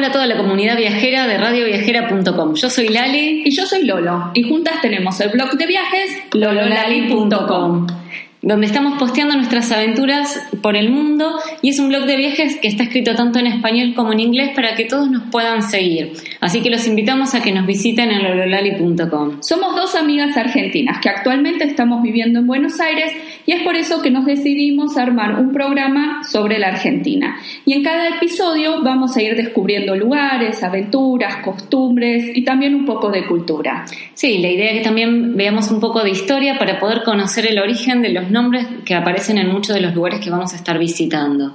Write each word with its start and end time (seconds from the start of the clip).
Hola 0.00 0.08
a 0.08 0.12
toda 0.12 0.26
la 0.26 0.38
comunidad 0.38 0.78
viajera 0.78 1.26
de 1.26 1.36
radioviajera.com. 1.36 2.54
Yo 2.54 2.70
soy 2.70 2.88
Lali. 2.88 3.42
Y 3.44 3.54
yo 3.54 3.66
soy 3.66 3.84
Lolo. 3.84 4.30
Y 4.32 4.48
juntas 4.48 4.80
tenemos 4.80 5.20
el 5.20 5.28
blog 5.28 5.58
de 5.58 5.66
viajes 5.66 6.22
lololali.com 6.32 7.86
donde 8.42 8.66
estamos 8.66 8.98
posteando 8.98 9.36
nuestras 9.36 9.70
aventuras 9.70 10.48
por 10.62 10.74
el 10.74 10.90
mundo 10.90 11.38
y 11.60 11.70
es 11.70 11.78
un 11.78 11.88
blog 11.88 12.06
de 12.06 12.16
viajes 12.16 12.56
que 12.56 12.68
está 12.68 12.84
escrito 12.84 13.14
tanto 13.14 13.38
en 13.38 13.46
español 13.46 13.92
como 13.94 14.12
en 14.12 14.20
inglés 14.20 14.50
para 14.54 14.74
que 14.74 14.86
todos 14.86 15.10
nos 15.10 15.24
puedan 15.30 15.62
seguir. 15.62 16.14
Así 16.40 16.62
que 16.62 16.70
los 16.70 16.86
invitamos 16.86 17.34
a 17.34 17.42
que 17.42 17.52
nos 17.52 17.66
visiten 17.66 18.10
en 18.10 18.22
lololali.com. 18.22 19.42
Somos 19.42 19.76
dos 19.76 19.94
amigas 19.94 20.36
argentinas 20.36 21.00
que 21.00 21.10
actualmente 21.10 21.64
estamos 21.64 22.02
viviendo 22.02 22.38
en 22.38 22.46
Buenos 22.46 22.80
Aires 22.80 23.12
y 23.44 23.52
es 23.52 23.62
por 23.62 23.76
eso 23.76 24.00
que 24.00 24.10
nos 24.10 24.24
decidimos 24.24 24.96
armar 24.96 25.38
un 25.38 25.52
programa 25.52 26.24
sobre 26.24 26.58
la 26.58 26.68
Argentina. 26.68 27.36
Y 27.66 27.74
en 27.74 27.82
cada 27.82 28.08
episodio 28.08 28.82
vamos 28.82 29.16
a 29.16 29.22
ir 29.22 29.36
descubriendo 29.36 29.94
lugares, 29.96 30.62
aventuras, 30.62 31.36
costumbres 31.44 32.30
y 32.34 32.42
también 32.42 32.74
un 32.74 32.86
poco 32.86 33.10
de 33.10 33.26
cultura. 33.26 33.84
Sí, 34.14 34.38
la 34.38 34.48
idea 34.48 34.70
es 34.70 34.78
que 34.78 34.84
también 34.84 35.36
veamos 35.36 35.70
un 35.70 35.80
poco 35.80 36.02
de 36.02 36.10
historia 36.10 36.58
para 36.58 36.78
poder 36.78 37.02
conocer 37.02 37.46
el 37.46 37.58
origen 37.58 38.00
de 38.00 38.10
los 38.10 38.29
nombres 38.30 38.66
que 38.84 38.94
aparecen 38.94 39.38
en 39.38 39.50
muchos 39.50 39.74
de 39.74 39.80
los 39.80 39.94
lugares 39.94 40.20
que 40.20 40.30
vamos 40.30 40.52
a 40.52 40.56
estar 40.56 40.78
visitando. 40.78 41.54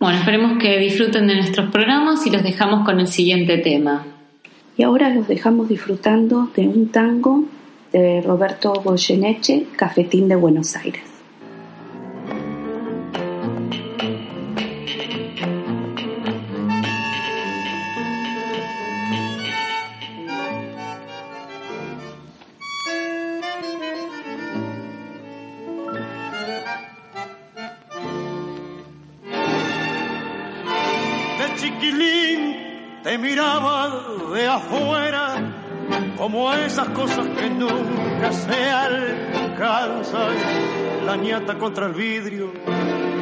Bueno, 0.00 0.18
esperemos 0.18 0.58
que 0.58 0.78
disfruten 0.78 1.26
de 1.26 1.36
nuestros 1.36 1.70
programas 1.70 2.26
y 2.26 2.30
los 2.30 2.42
dejamos 2.42 2.84
con 2.84 3.00
el 3.00 3.06
siguiente 3.06 3.58
tema. 3.58 4.04
Y 4.76 4.82
ahora 4.82 5.08
los 5.08 5.28
dejamos 5.28 5.68
disfrutando 5.68 6.50
de 6.54 6.68
un 6.68 6.88
tango 6.88 7.44
de 7.92 8.20
Roberto 8.22 8.72
Goyeneche, 8.84 9.66
Cafetín 9.76 10.28
de 10.28 10.34
Buenos 10.34 10.74
Aires. 10.76 11.13
Como 36.16 36.52
esas 36.54 36.88
cosas 36.88 37.26
que 37.36 37.50
nunca 37.50 38.32
se 38.32 38.70
alcanzan, 38.70 40.36
la 41.04 41.16
ñata 41.16 41.58
contra 41.58 41.86
el 41.86 41.92
vidrio 41.92 42.50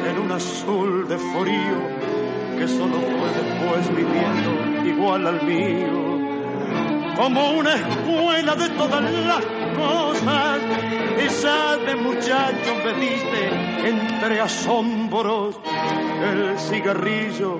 en 0.09 0.19
un 0.19 0.31
azul 0.31 1.05
de 1.07 1.17
frío 1.17 1.77
que 2.57 2.67
solo 2.67 2.95
fue 2.95 3.29
después 3.43 3.95
viviendo 3.95 4.87
igual 4.87 5.27
al 5.27 5.43
mío, 5.43 7.15
como 7.17 7.51
una 7.51 7.73
escuela 7.75 8.55
de 8.55 8.69
todas 8.69 9.03
las 9.03 9.45
cosas, 9.75 10.59
esa 11.17 11.75
de 11.77 11.95
muchacho 11.95 12.75
me 12.85 12.93
diste 12.93 13.89
entre 13.89 14.39
asombros, 14.39 15.59
el 16.23 16.57
cigarrillo, 16.57 17.59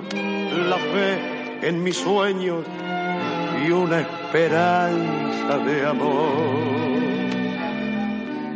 la 0.70 0.78
fe 0.78 1.33
en 1.64 1.82
mis 1.82 1.96
sueños 1.96 2.66
y 3.66 3.70
una 3.70 4.00
esperanza 4.00 5.58
de 5.58 5.86
amor. 5.86 6.74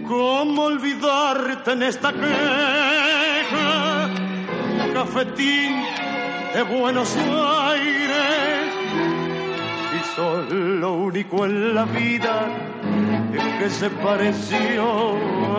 ¿Cómo 0.06 0.64
olvidarte 0.64 1.72
en 1.72 1.82
esta 1.84 2.12
queja, 2.12 4.10
cafetín 4.92 5.82
de 6.54 6.62
Buenos 6.62 7.16
Aires? 7.16 8.72
Si 9.90 10.14
sos 10.14 10.50
lo 10.50 10.92
único 10.92 11.46
en 11.46 11.74
la 11.74 11.84
vida 11.86 12.46
que 13.58 13.70
se 13.70 13.88
pareció 13.88 15.16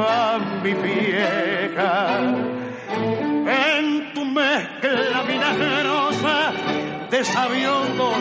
a 0.08 0.40
mi 0.64 0.74
vieja. 0.74 2.20
En 3.48 4.14
tu 4.14 4.24
mezcla 4.26 5.24
vinagrosa 5.28 6.49
de 7.10 7.24
sabiondo 7.24 8.12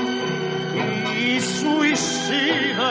y 1.18 1.40
suicida. 1.40 2.90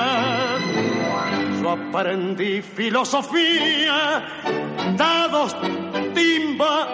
Yo 1.61 1.71
aprendí 1.71 2.61
filosofía, 2.61 4.23
dados, 4.95 5.55
timba 6.13 6.87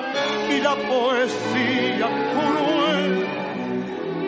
y 0.49 0.61
la 0.61 0.75
poesía 0.75 2.07
cruel 2.33 3.27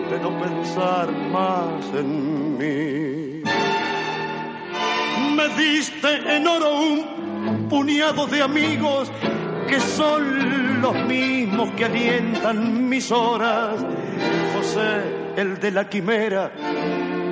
de 0.10 0.20
no 0.20 0.40
pensar 0.40 1.12
más 1.32 1.86
en 1.94 2.58
mí. 2.58 3.44
Me 5.36 5.48
diste 5.58 6.36
en 6.36 6.48
oro 6.48 6.80
un 6.80 7.68
puñado 7.70 8.28
de 8.28 8.42
amigos 8.42 9.12
que 9.68 9.80
son 9.80 10.82
los 10.82 10.96
mismos 11.06 11.72
que 11.72 11.86
alientan 11.86 12.88
mis 12.90 13.12
horas. 13.12 13.84
El 15.38 15.60
de 15.60 15.72
la 15.72 15.88
quimera, 15.88 16.52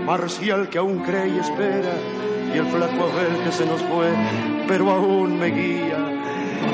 Marcial 0.06 0.70
que 0.70 0.78
aún 0.78 1.00
cree 1.00 1.30
y 1.30 1.40
espera, 1.40 1.94
y 2.54 2.58
el 2.58 2.68
flaco 2.68 3.10
Abel 3.12 3.44
que 3.44 3.52
se 3.52 3.66
nos 3.66 3.82
fue, 3.82 4.14
pero 4.68 4.92
aún 4.92 5.40
me 5.40 5.48
guía. 5.48 5.98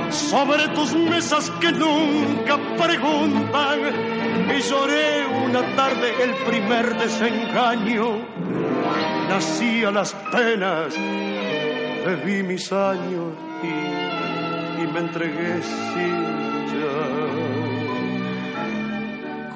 Sobre 0.10 0.68
tus 0.70 0.94
mesas 0.96 1.50
que 1.62 1.72
nunca 1.72 2.58
preguntan, 2.78 3.80
y 4.54 4.62
lloré 4.62 5.26
una 5.46 5.76
tarde 5.76 6.12
el 6.24 6.34
primer 6.46 6.98
desengaño. 6.98 8.20
Nací 9.30 9.84
a 9.86 9.92
las 9.92 10.14
penas, 10.32 10.94
bebí 12.06 12.44
mis 12.44 12.72
años 12.74 13.34
y, 13.64 14.84
y 14.84 14.88
me 14.92 15.00
entregué 15.00 15.62
sin 15.64 16.26
ya. 16.68 17.29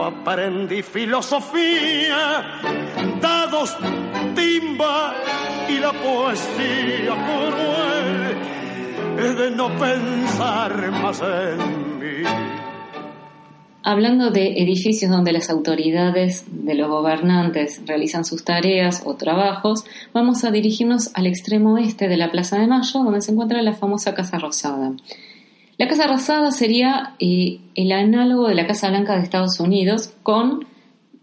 aprendí 0.00 0.82
filosofía, 0.82 2.60
dados, 3.20 3.76
timba 4.34 5.14
y 5.68 5.78
la 5.78 5.92
poesía 5.92 7.14
cruel 7.26 8.52
de 9.36 9.50
no 9.50 9.68
pensar 9.78 10.90
más 10.92 11.20
en 11.20 11.98
mí. 11.98 12.28
Hablando 13.84 14.30
de 14.30 14.62
edificios 14.62 15.10
donde 15.10 15.32
las 15.32 15.50
autoridades 15.50 16.44
de 16.46 16.74
los 16.74 16.88
gobernantes 16.88 17.82
realizan 17.84 18.24
sus 18.24 18.44
tareas 18.44 19.02
o 19.04 19.16
trabajos, 19.16 19.84
vamos 20.12 20.44
a 20.44 20.52
dirigirnos 20.52 21.10
al 21.14 21.26
extremo 21.26 21.74
oeste 21.74 22.06
de 22.06 22.16
la 22.16 22.30
Plaza 22.30 22.58
de 22.58 22.68
Mayo, 22.68 23.02
donde 23.02 23.20
se 23.20 23.32
encuentra 23.32 23.60
la 23.60 23.74
famosa 23.74 24.14
Casa 24.14 24.38
Rosada. 24.38 24.92
La 25.82 25.88
Casa 25.88 26.06
Rosada 26.06 26.52
sería 26.52 27.16
eh, 27.18 27.58
el 27.74 27.90
análogo 27.90 28.46
de 28.46 28.54
la 28.54 28.68
Casa 28.68 28.88
Blanca 28.88 29.16
de 29.16 29.24
Estados 29.24 29.58
Unidos 29.58 30.14
con 30.22 30.64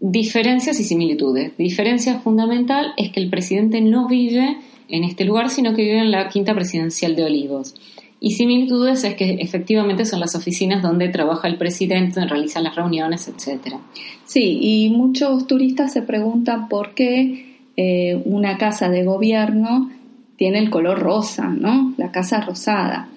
diferencias 0.00 0.78
y 0.78 0.84
similitudes. 0.84 1.56
Diferencia 1.56 2.18
fundamental 2.18 2.92
es 2.98 3.10
que 3.10 3.20
el 3.20 3.30
presidente 3.30 3.80
no 3.80 4.06
vive 4.06 4.58
en 4.90 5.04
este 5.04 5.24
lugar, 5.24 5.48
sino 5.48 5.72
que 5.72 5.80
vive 5.80 6.00
en 6.00 6.10
la 6.10 6.28
quinta 6.28 6.52
presidencial 6.52 7.16
de 7.16 7.24
Olivos. 7.24 7.74
Y 8.20 8.32
similitudes 8.32 9.02
es 9.04 9.14
que 9.14 9.38
efectivamente 9.40 10.04
son 10.04 10.20
las 10.20 10.34
oficinas 10.34 10.82
donde 10.82 11.08
trabaja 11.08 11.48
el 11.48 11.56
presidente, 11.56 12.20
donde 12.20 12.34
realiza 12.34 12.60
las 12.60 12.76
reuniones, 12.76 13.28
etc. 13.28 13.76
Sí, 14.26 14.58
y 14.60 14.90
muchos 14.90 15.46
turistas 15.46 15.90
se 15.90 16.02
preguntan 16.02 16.68
por 16.68 16.92
qué 16.92 17.60
eh, 17.78 18.20
una 18.26 18.58
casa 18.58 18.90
de 18.90 19.04
gobierno 19.04 19.90
tiene 20.36 20.58
el 20.58 20.68
color 20.68 20.98
rosa, 20.98 21.48
¿no? 21.48 21.94
La 21.96 22.12
casa 22.12 22.42
rosada. 22.42 23.08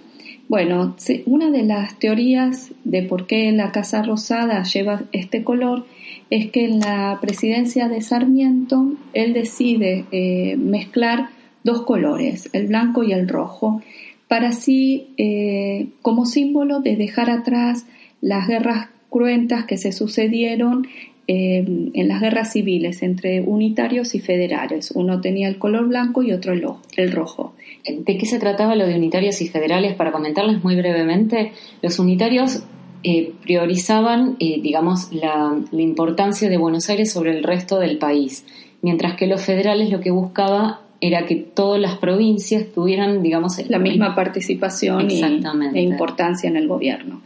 Bueno, 0.53 0.95
una 1.25 1.49
de 1.49 1.63
las 1.63 1.97
teorías 1.97 2.73
de 2.83 3.01
por 3.01 3.25
qué 3.25 3.51
la 3.51 3.71
Casa 3.71 4.03
Rosada 4.03 4.61
lleva 4.61 5.01
este 5.11 5.43
color 5.43 5.87
es 6.29 6.51
que 6.51 6.65
en 6.65 6.79
la 6.79 7.17
presidencia 7.19 7.89
de 7.89 8.01
Sarmiento 8.01 8.93
él 9.13 9.33
decide 9.33 10.05
eh, 10.11 10.55
mezclar 10.57 11.29
dos 11.63 11.81
colores, 11.81 12.51
el 12.53 12.67
blanco 12.67 13.03
y 13.03 13.13
el 13.13 13.27
rojo, 13.27 13.81
para 14.27 14.49
así, 14.49 15.07
eh, 15.17 15.87
como 16.03 16.27
símbolo 16.27 16.81
de 16.81 16.97
dejar 16.97 17.31
atrás 17.31 17.87
las 18.21 18.47
guerras 18.47 18.89
cruentas 19.09 19.65
que 19.65 19.77
se 19.77 19.91
sucedieron 19.91 20.85
eh, 21.25 21.63
en 21.93 22.07
las 22.09 22.19
guerras 22.19 22.51
civiles 22.51 23.01
entre 23.01 23.39
unitarios 23.39 24.13
y 24.13 24.19
federales. 24.19 24.91
Uno 24.91 25.21
tenía 25.21 25.47
el 25.47 25.57
color 25.57 25.87
blanco 25.87 26.21
y 26.21 26.33
otro 26.33 26.51
el, 26.51 27.11
rojo. 27.11 27.53
¿De 27.87 28.17
qué 28.17 28.25
se 28.25 28.39
trataba 28.39 28.75
lo 28.75 28.85
de 28.85 28.95
unitarios 28.95 29.41
y 29.41 29.47
federales? 29.47 29.95
Para 29.95 30.11
comentarles 30.11 30.63
muy 30.63 30.75
brevemente, 30.75 31.53
los 31.81 31.97
unitarios 31.99 32.63
eh, 33.05 33.33
priorizaban, 33.41 34.35
eh, 34.39 34.59
digamos, 34.61 35.13
la, 35.13 35.57
importancia 35.71 36.49
de 36.49 36.57
Buenos 36.57 36.89
Aires 36.89 37.11
sobre 37.11 37.31
el 37.31 37.43
resto 37.43 37.79
del 37.79 37.97
país, 37.97 38.45
mientras 38.81 39.15
que 39.15 39.27
los 39.27 39.41
federales 39.41 39.89
lo 39.89 40.01
que 40.01 40.11
buscaba 40.11 40.81
era 40.99 41.25
que 41.25 41.35
todas 41.35 41.81
las 41.81 41.97
provincias 41.97 42.65
tuvieran, 42.73 43.21
digamos, 43.21 43.57
la 43.69 43.79
misma 43.79 44.15
participación 44.15 45.11
y, 45.11 45.21
e 45.21 45.81
importancia 45.81 46.49
en 46.49 46.55
el 46.55 46.67
gobierno. 46.67 47.21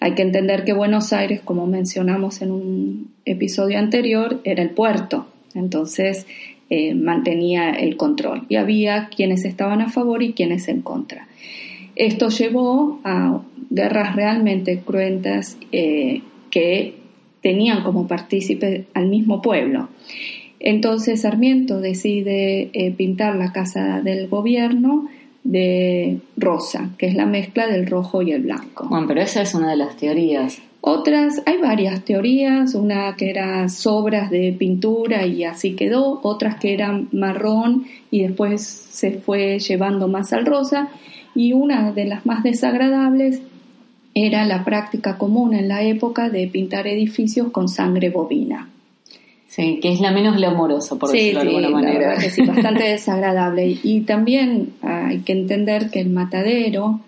Hay 0.00 0.14
que 0.14 0.22
entender 0.22 0.64
que 0.64 0.72
Buenos 0.72 1.12
Aires, 1.12 1.40
como 1.44 1.66
mencionamos 1.66 2.40
en 2.42 2.52
un 2.52 3.10
episodio 3.24 3.78
anterior, 3.78 4.40
era 4.44 4.62
el 4.62 4.70
puerto, 4.70 5.26
entonces 5.54 6.26
eh, 6.70 6.94
mantenía 6.94 7.70
el 7.70 7.96
control 7.96 8.44
y 8.48 8.56
había 8.56 9.08
quienes 9.08 9.44
estaban 9.44 9.80
a 9.80 9.88
favor 9.88 10.22
y 10.22 10.34
quienes 10.34 10.68
en 10.68 10.82
contra. 10.82 11.26
Esto 11.96 12.28
llevó 12.28 13.00
a 13.04 13.42
guerras 13.70 14.14
realmente 14.14 14.80
cruentas 14.80 15.58
eh, 15.72 16.22
que 16.50 16.94
tenían 17.42 17.82
como 17.82 18.06
partícipe 18.06 18.86
al 18.94 19.08
mismo 19.08 19.42
pueblo. 19.42 19.88
Entonces 20.60 21.22
Sarmiento 21.22 21.80
decide 21.80 22.70
eh, 22.72 22.92
pintar 22.92 23.36
la 23.36 23.52
casa 23.52 24.00
del 24.00 24.28
gobierno 24.28 25.08
de 25.48 26.20
rosa, 26.36 26.90
que 26.98 27.06
es 27.06 27.14
la 27.14 27.24
mezcla 27.24 27.66
del 27.66 27.86
rojo 27.86 28.20
y 28.20 28.32
el 28.32 28.42
blanco. 28.42 28.86
Bueno, 28.90 29.06
pero 29.08 29.22
esa 29.22 29.40
es 29.40 29.54
una 29.54 29.70
de 29.70 29.76
las 29.76 29.96
teorías. 29.96 30.60
Otras, 30.82 31.42
hay 31.46 31.56
varias 31.56 32.04
teorías, 32.04 32.74
una 32.74 33.16
que 33.16 33.30
era 33.30 33.66
sobras 33.70 34.30
de 34.30 34.54
pintura 34.56 35.26
y 35.26 35.44
así 35.44 35.74
quedó, 35.74 36.20
otras 36.22 36.56
que 36.56 36.74
eran 36.74 37.08
marrón 37.12 37.86
y 38.10 38.22
después 38.22 38.62
se 38.62 39.12
fue 39.12 39.58
llevando 39.58 40.06
más 40.06 40.34
al 40.34 40.44
rosa, 40.44 40.90
y 41.34 41.54
una 41.54 41.92
de 41.92 42.04
las 42.04 42.26
más 42.26 42.42
desagradables 42.42 43.40
era 44.14 44.44
la 44.44 44.64
práctica 44.64 45.16
común 45.16 45.54
en 45.54 45.68
la 45.68 45.82
época 45.82 46.28
de 46.28 46.46
pintar 46.48 46.86
edificios 46.86 47.50
con 47.50 47.68
sangre 47.68 48.10
bovina. 48.10 48.68
Sí, 49.58 49.80
que 49.82 49.90
es 49.90 50.00
la 50.00 50.12
menos 50.12 50.36
glamorosa, 50.36 50.94
por 50.94 51.10
decirlo 51.10 51.40
de 51.40 51.48
alguna 51.48 51.70
manera. 51.70 52.16
que 52.16 52.30
sí, 52.30 52.42
bastante 52.42 52.84
desagradable. 52.90 53.76
Y 53.82 54.02
también 54.02 54.74
hay 54.82 55.18
que 55.22 55.32
entender 55.32 55.90
que 55.90 55.98
el 55.98 56.10
matadero 56.10 57.00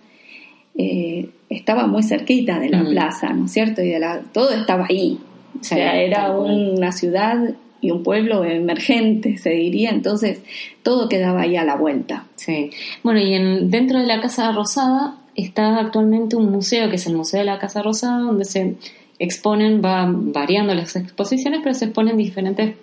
eh, 0.76 1.28
estaba 1.48 1.86
muy 1.86 2.02
cerquita 2.02 2.58
de 2.58 2.70
la 2.70 2.82
mm. 2.82 2.90
plaza, 2.90 3.32
¿no 3.32 3.44
es 3.44 3.52
cierto? 3.52 3.82
Y 3.82 3.90
de 3.90 4.00
la, 4.00 4.22
todo 4.32 4.50
estaba 4.50 4.86
ahí. 4.90 5.20
O 5.60 5.62
sea, 5.62 6.02
era 6.02 6.32
una 6.32 6.90
ciudad 6.90 7.54
y 7.80 7.92
un 7.92 8.02
pueblo 8.02 8.44
emergente, 8.44 9.38
se 9.38 9.50
diría, 9.50 9.90
entonces 9.90 10.40
todo 10.82 11.08
quedaba 11.08 11.42
ahí 11.42 11.54
a 11.54 11.62
la 11.62 11.76
vuelta. 11.76 12.26
Sí. 12.34 12.70
Bueno, 13.04 13.20
y 13.20 13.32
en, 13.32 13.70
dentro 13.70 14.00
de 14.00 14.06
la 14.06 14.20
Casa 14.20 14.50
Rosada 14.50 15.18
está 15.36 15.78
actualmente 15.78 16.34
un 16.34 16.50
museo, 16.50 16.90
que 16.90 16.96
es 16.96 17.06
el 17.06 17.14
Museo 17.14 17.38
de 17.38 17.46
la 17.46 17.60
Casa 17.60 17.80
Rosada, 17.80 18.18
donde 18.18 18.44
se 18.44 18.74
exponen, 19.20 19.80
va 19.84 20.10
variando 20.10 20.74
las 20.74 20.96
exposiciones, 20.96 21.60
pero 21.62 21.74
se 21.74 21.84
exponen 21.84 22.16
diferentes 22.16 22.74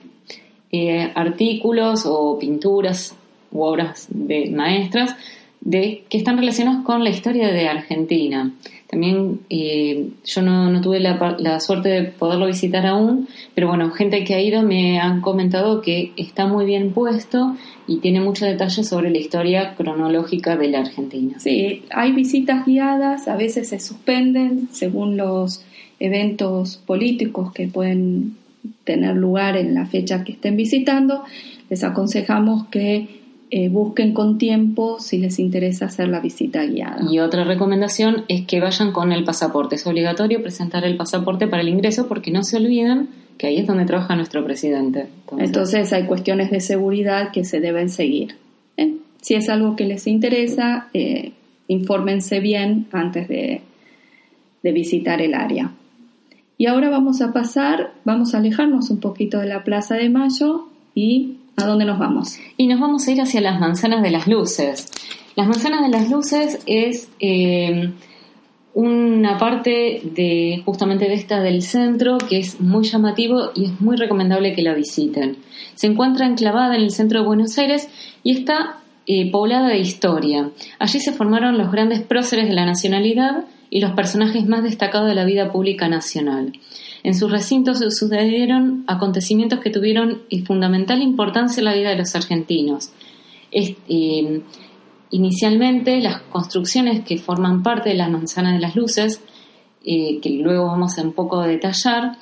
eh, 0.72 1.12
artículos 1.16 2.06
o 2.06 2.38
pinturas 2.40 3.16
u 3.52 3.64
obras 3.64 4.08
de 4.10 4.52
maestras 4.52 5.16
de, 5.62 6.04
que 6.10 6.18
están 6.18 6.38
relacionados 6.38 6.86
con 6.86 7.04
la 7.04 7.10
historia 7.10 7.52
de 7.52 7.68
Argentina. 7.68 8.54
También 8.88 9.42
eh, 9.50 10.10
yo 10.24 10.42
no, 10.42 10.80
tuve 10.80 11.00
la, 11.00 11.36
la, 11.40 11.60
suerte 11.60 11.90
de 11.90 12.04
poderlo 12.04 12.46
visitar 12.46 12.86
aún, 12.86 13.28
pero 13.54 13.68
bueno, 13.68 13.92
gente 13.92 14.24
que 14.24 14.36
ha 14.36 14.42
ido 14.42 14.62
me 14.62 15.00
han 15.00 15.20
comentado 15.22 15.82
que 15.82 16.14
está 16.16 16.46
muy 16.46 16.66
bien 16.66 16.94
puesto 16.94 17.58
y 17.88 17.98
tiene 17.98 18.22
muchos 18.22 18.48
detalles 18.48 18.88
sobre 18.88 19.10
la 19.10 19.18
historia 19.18 19.76
cronológica 19.76 20.56
de 20.56 20.68
la 20.70 20.80
Argentina. 20.80 21.40
Sí, 21.40 21.84
hay 21.90 22.12
visitas 22.14 22.66
guiadas, 22.66 23.28
a 23.28 23.36
veces 23.36 23.70
se 23.70 23.80
suspenden 23.80 24.70
según 24.72 25.18
los 25.18 25.66
eventos 26.00 26.78
políticos 26.78 27.52
que 27.54 27.68
pueden 27.68 28.38
tener 28.84 29.16
lugar 29.16 29.58
en 29.58 29.74
la 29.74 29.86
fecha 29.86 30.24
que 30.24 30.34
estén 30.34 30.58
visitando, 30.58 31.24
les 31.70 31.84
aconsejamos 31.84 32.68
que 32.68 33.18
eh, 33.50 33.70
busquen 33.70 34.14
con 34.14 34.38
tiempo 34.38 35.00
si 35.00 35.20
les 35.20 35.40
interesa 35.40 35.86
hacer 35.86 36.10
la 36.10 36.20
visita 36.20 36.66
guiada. 36.66 37.06
Y 37.10 37.20
otra 37.20 37.44
recomendación 37.46 38.26
es 38.28 38.46
que 38.46 38.60
vayan 38.60 38.92
con 38.92 39.12
el 39.12 39.24
pasaporte. 39.24 39.76
Es 39.76 39.88
obligatorio 39.88 40.42
presentar 40.42 40.84
el 40.84 40.98
pasaporte 40.98 41.48
para 41.48 41.62
el 41.62 41.70
ingreso 41.70 42.08
porque 42.08 42.32
no 42.32 42.44
se 42.44 42.58
olviden 42.58 43.08
que 43.38 43.48
ahí 43.48 43.58
es 43.58 43.68
donde 43.68 43.86
trabaja 43.86 44.16
nuestro 44.16 44.44
presidente. 44.44 45.08
Entonces, 45.38 45.94
hay 45.94 46.06
cuestiones 46.06 46.50
de 46.52 46.60
seguridad 46.60 47.32
que 47.32 47.46
se 47.46 47.60
deben 47.60 47.90
seguir. 47.90 48.36
¿eh? 48.78 48.96
Si 49.22 49.36
es 49.36 49.48
algo 49.48 49.76
que 49.76 49.86
les 49.86 50.08
interesa, 50.08 50.88
eh, 50.94 51.32
infórmense 51.68 52.40
bien 52.40 52.88
antes 52.92 53.28
de 53.30 53.62
visitar 54.64 55.22
el 55.22 55.34
área. 55.34 55.72
Y 56.58 56.66
ahora 56.66 56.90
vamos 56.90 57.22
a 57.22 57.34
pasar, 57.34 57.94
vamos 58.04 58.34
a 58.34 58.40
alejarnos 58.40 58.90
un 58.90 59.00
poquito 59.00 59.40
de 59.40 59.46
la 59.46 59.64
Plaza 59.64 59.96
de 59.96 60.10
Mayo 60.10 60.70
y 60.96 61.38
¿a 61.56 61.66
dónde 61.66 61.86
nos 61.86 62.00
vamos? 62.00 62.38
Y 62.58 62.66
nos 62.66 62.80
vamos 62.80 63.08
a 63.08 63.12
ir 63.12 63.22
hacia 63.22 63.42
las 63.42 63.60
Manzanas 63.60 64.02
de 64.02 64.10
las 64.10 64.28
Luces. 64.28 64.90
Las 65.36 65.48
Manzanas 65.48 65.82
de 65.84 65.90
las 65.90 66.10
Luces 66.10 66.60
es 66.66 67.10
eh, 67.20 67.92
una 68.74 69.38
parte 69.38 70.02
de 70.04 70.64
justamente 70.66 71.06
de 71.06 71.14
esta 71.14 71.42
del 71.42 71.62
centro 71.62 72.18
que 72.18 72.40
es 72.40 72.60
muy 72.60 72.86
llamativo 72.86 73.52
y 73.54 73.66
es 73.66 73.80
muy 73.80 73.96
recomendable 73.96 74.54
que 74.54 74.64
la 74.64 74.74
visiten. 74.74 75.38
Se 75.76 75.86
encuentra 75.86 76.26
enclavada 76.26 76.76
en 76.76 76.82
el 76.82 76.92
centro 76.92 77.20
de 77.20 77.28
Buenos 77.28 77.56
Aires 77.60 77.88
y 78.24 78.32
está 78.32 78.78
eh, 79.06 79.30
poblada 79.32 79.68
de 79.68 79.78
historia. 79.78 80.50
Allí 80.80 81.00
se 81.00 81.14
formaron 81.14 81.60
los 81.60 81.72
grandes 81.72 82.02
próceres 82.02 82.48
de 82.48 82.56
la 82.56 82.66
nacionalidad 82.66 83.46
y 83.70 83.82
los 83.82 83.92
personajes 83.92 84.48
más 84.48 84.64
destacados 84.64 85.08
de 85.08 85.16
la 85.16 85.26
vida 85.26 85.52
pública 85.52 85.88
nacional. 85.88 86.54
En 87.04 87.16
sus 87.16 87.32
recintos 87.32 87.80
sucedieron 87.80 88.84
acontecimientos 88.88 89.60
que 89.60 89.70
tuvieron 89.70 90.22
fundamental 90.46 91.02
importancia 91.02 91.62
en 91.62 91.66
la 91.66 91.74
vida 91.74 91.90
de 91.90 91.98
los 91.98 92.16
argentinos. 92.16 92.92
Eh, 93.52 94.42
inicialmente, 95.12 96.02
las 96.02 96.22
construcciones 96.22 97.04
que 97.04 97.18
forman 97.18 97.64
parte 97.64 97.90
de 97.90 97.96
la 97.96 98.10
Manzana 98.10 98.54
de 98.54 98.60
las 98.60 98.76
Luces, 98.76 99.22
eh, 99.86 100.20
que 100.22 100.30
luego 100.32 100.68
vamos 100.68 100.98
a 100.98 101.02
un 101.02 101.14
poco 101.14 101.42
detallar, 101.42 102.18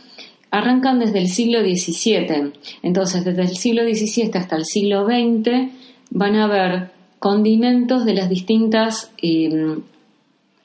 arrancan 0.51 0.99
desde 0.99 1.19
el 1.19 1.27
siglo 1.29 1.61
XVII. 1.61 2.53
Entonces, 2.83 3.25
desde 3.25 3.41
el 3.41 3.57
siglo 3.57 3.83
XVII 3.83 4.31
hasta 4.35 4.55
el 4.55 4.65
siglo 4.65 5.05
XX 5.05 5.71
van 6.11 6.35
a 6.35 6.45
haber 6.45 6.91
condimentos 7.19 8.05
de 8.05 8.13
las 8.13 8.29
distintas 8.29 9.11
eh, 9.21 9.77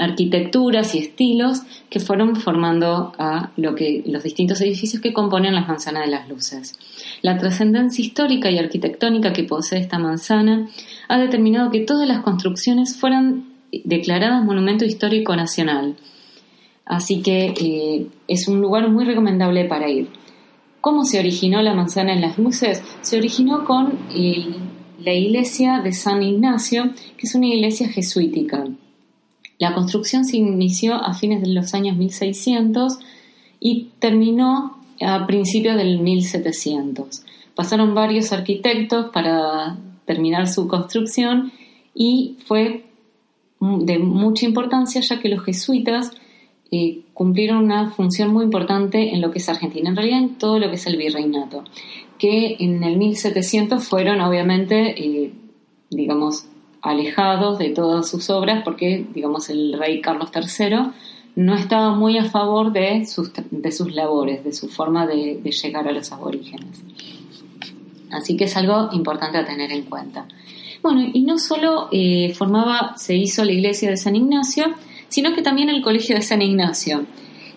arquitecturas 0.00 0.94
y 0.94 0.98
estilos 0.98 1.62
que 1.90 2.00
fueron 2.00 2.34
formando 2.34 3.12
a 3.18 3.50
los 3.56 4.22
distintos 4.22 4.60
edificios 4.62 5.02
que 5.02 5.12
componen 5.12 5.54
las 5.54 5.68
manzanas 5.68 6.06
de 6.06 6.10
las 6.10 6.28
luces. 6.28 6.78
La 7.22 7.36
trascendencia 7.36 8.02
histórica 8.02 8.50
y 8.50 8.58
arquitectónica 8.58 9.32
que 9.32 9.44
posee 9.44 9.78
esta 9.78 9.98
manzana 9.98 10.68
ha 11.08 11.18
determinado 11.18 11.70
que 11.70 11.80
todas 11.80 12.08
las 12.08 12.22
construcciones 12.22 12.96
fueran 12.96 13.50
declaradas 13.84 14.42
Monumento 14.42 14.84
Histórico 14.84 15.36
Nacional. 15.36 15.96
Así 16.86 17.20
que 17.22 17.54
eh, 17.60 18.06
es 18.26 18.48
un 18.48 18.60
lugar 18.60 18.88
muy 18.90 19.04
recomendable 19.04 19.66
para 19.66 19.88
ir. 19.88 20.08
¿Cómo 20.80 21.04
se 21.04 21.18
originó 21.18 21.60
la 21.60 21.74
manzana 21.74 22.14
en 22.14 22.22
las 22.22 22.38
luces? 22.38 22.82
Se 23.02 23.18
originó 23.18 23.66
con 23.66 23.98
eh, 24.14 24.46
la 24.98 25.12
iglesia 25.12 25.80
de 25.80 25.92
San 25.92 26.22
Ignacio, 26.22 26.90
que 27.18 27.26
es 27.26 27.34
una 27.34 27.46
iglesia 27.46 27.88
jesuítica. 27.88 28.64
La 29.60 29.74
construcción 29.74 30.24
se 30.24 30.38
inició 30.38 30.94
a 30.94 31.12
fines 31.12 31.42
de 31.42 31.48
los 31.48 31.74
años 31.74 31.96
1600 31.96 32.98
y 33.60 33.90
terminó 33.98 34.78
a 35.02 35.26
principios 35.26 35.76
del 35.76 36.00
1700. 36.00 37.22
Pasaron 37.54 37.94
varios 37.94 38.32
arquitectos 38.32 39.10
para 39.10 39.76
terminar 40.06 40.48
su 40.48 40.66
construcción 40.66 41.52
y 41.94 42.38
fue 42.46 42.86
de 43.60 43.98
mucha 43.98 44.46
importancia 44.46 45.02
ya 45.02 45.20
que 45.20 45.28
los 45.28 45.44
jesuitas 45.44 46.12
eh, 46.72 47.02
cumplieron 47.12 47.64
una 47.64 47.90
función 47.90 48.32
muy 48.32 48.44
importante 48.44 49.12
en 49.12 49.20
lo 49.20 49.30
que 49.30 49.40
es 49.40 49.48
Argentina, 49.50 49.90
en 49.90 49.96
realidad 49.96 50.20
en 50.20 50.38
todo 50.38 50.58
lo 50.58 50.70
que 50.70 50.76
es 50.76 50.86
el 50.86 50.96
virreinato, 50.96 51.64
que 52.18 52.56
en 52.60 52.82
el 52.82 52.96
1700 52.96 53.84
fueron 53.84 54.22
obviamente, 54.22 54.94
eh, 54.98 55.32
digamos, 55.90 56.46
alejados 56.82 57.58
de 57.58 57.70
todas 57.70 58.08
sus 58.08 58.30
obras 58.30 58.62
porque, 58.64 59.06
digamos, 59.14 59.50
el 59.50 59.78
rey 59.78 60.00
Carlos 60.00 60.30
III 60.34 60.92
no 61.36 61.54
estaba 61.54 61.94
muy 61.94 62.18
a 62.18 62.24
favor 62.24 62.72
de 62.72 63.06
sus, 63.06 63.32
de 63.50 63.72
sus 63.72 63.92
labores, 63.94 64.44
de 64.44 64.52
su 64.52 64.68
forma 64.68 65.06
de, 65.06 65.40
llegar 65.42 65.86
a 65.86 65.92
los 65.92 66.10
aborígenes. 66.12 66.82
Así 68.10 68.36
que 68.36 68.44
es 68.44 68.56
algo 68.56 68.88
importante 68.92 69.38
a 69.38 69.46
tener 69.46 69.70
en 69.70 69.82
cuenta. 69.82 70.26
Bueno, 70.82 71.08
y 71.12 71.22
no 71.22 71.38
solo 71.38 71.88
eh, 71.92 72.34
formaba, 72.34 72.94
se 72.96 73.14
hizo 73.14 73.44
la 73.44 73.52
iglesia 73.52 73.90
de 73.90 73.96
San 73.96 74.16
Ignacio, 74.16 74.66
sino 75.08 75.34
que 75.34 75.42
también 75.42 75.68
el 75.68 75.82
colegio 75.82 76.16
de 76.16 76.22
San 76.22 76.42
Ignacio, 76.42 77.04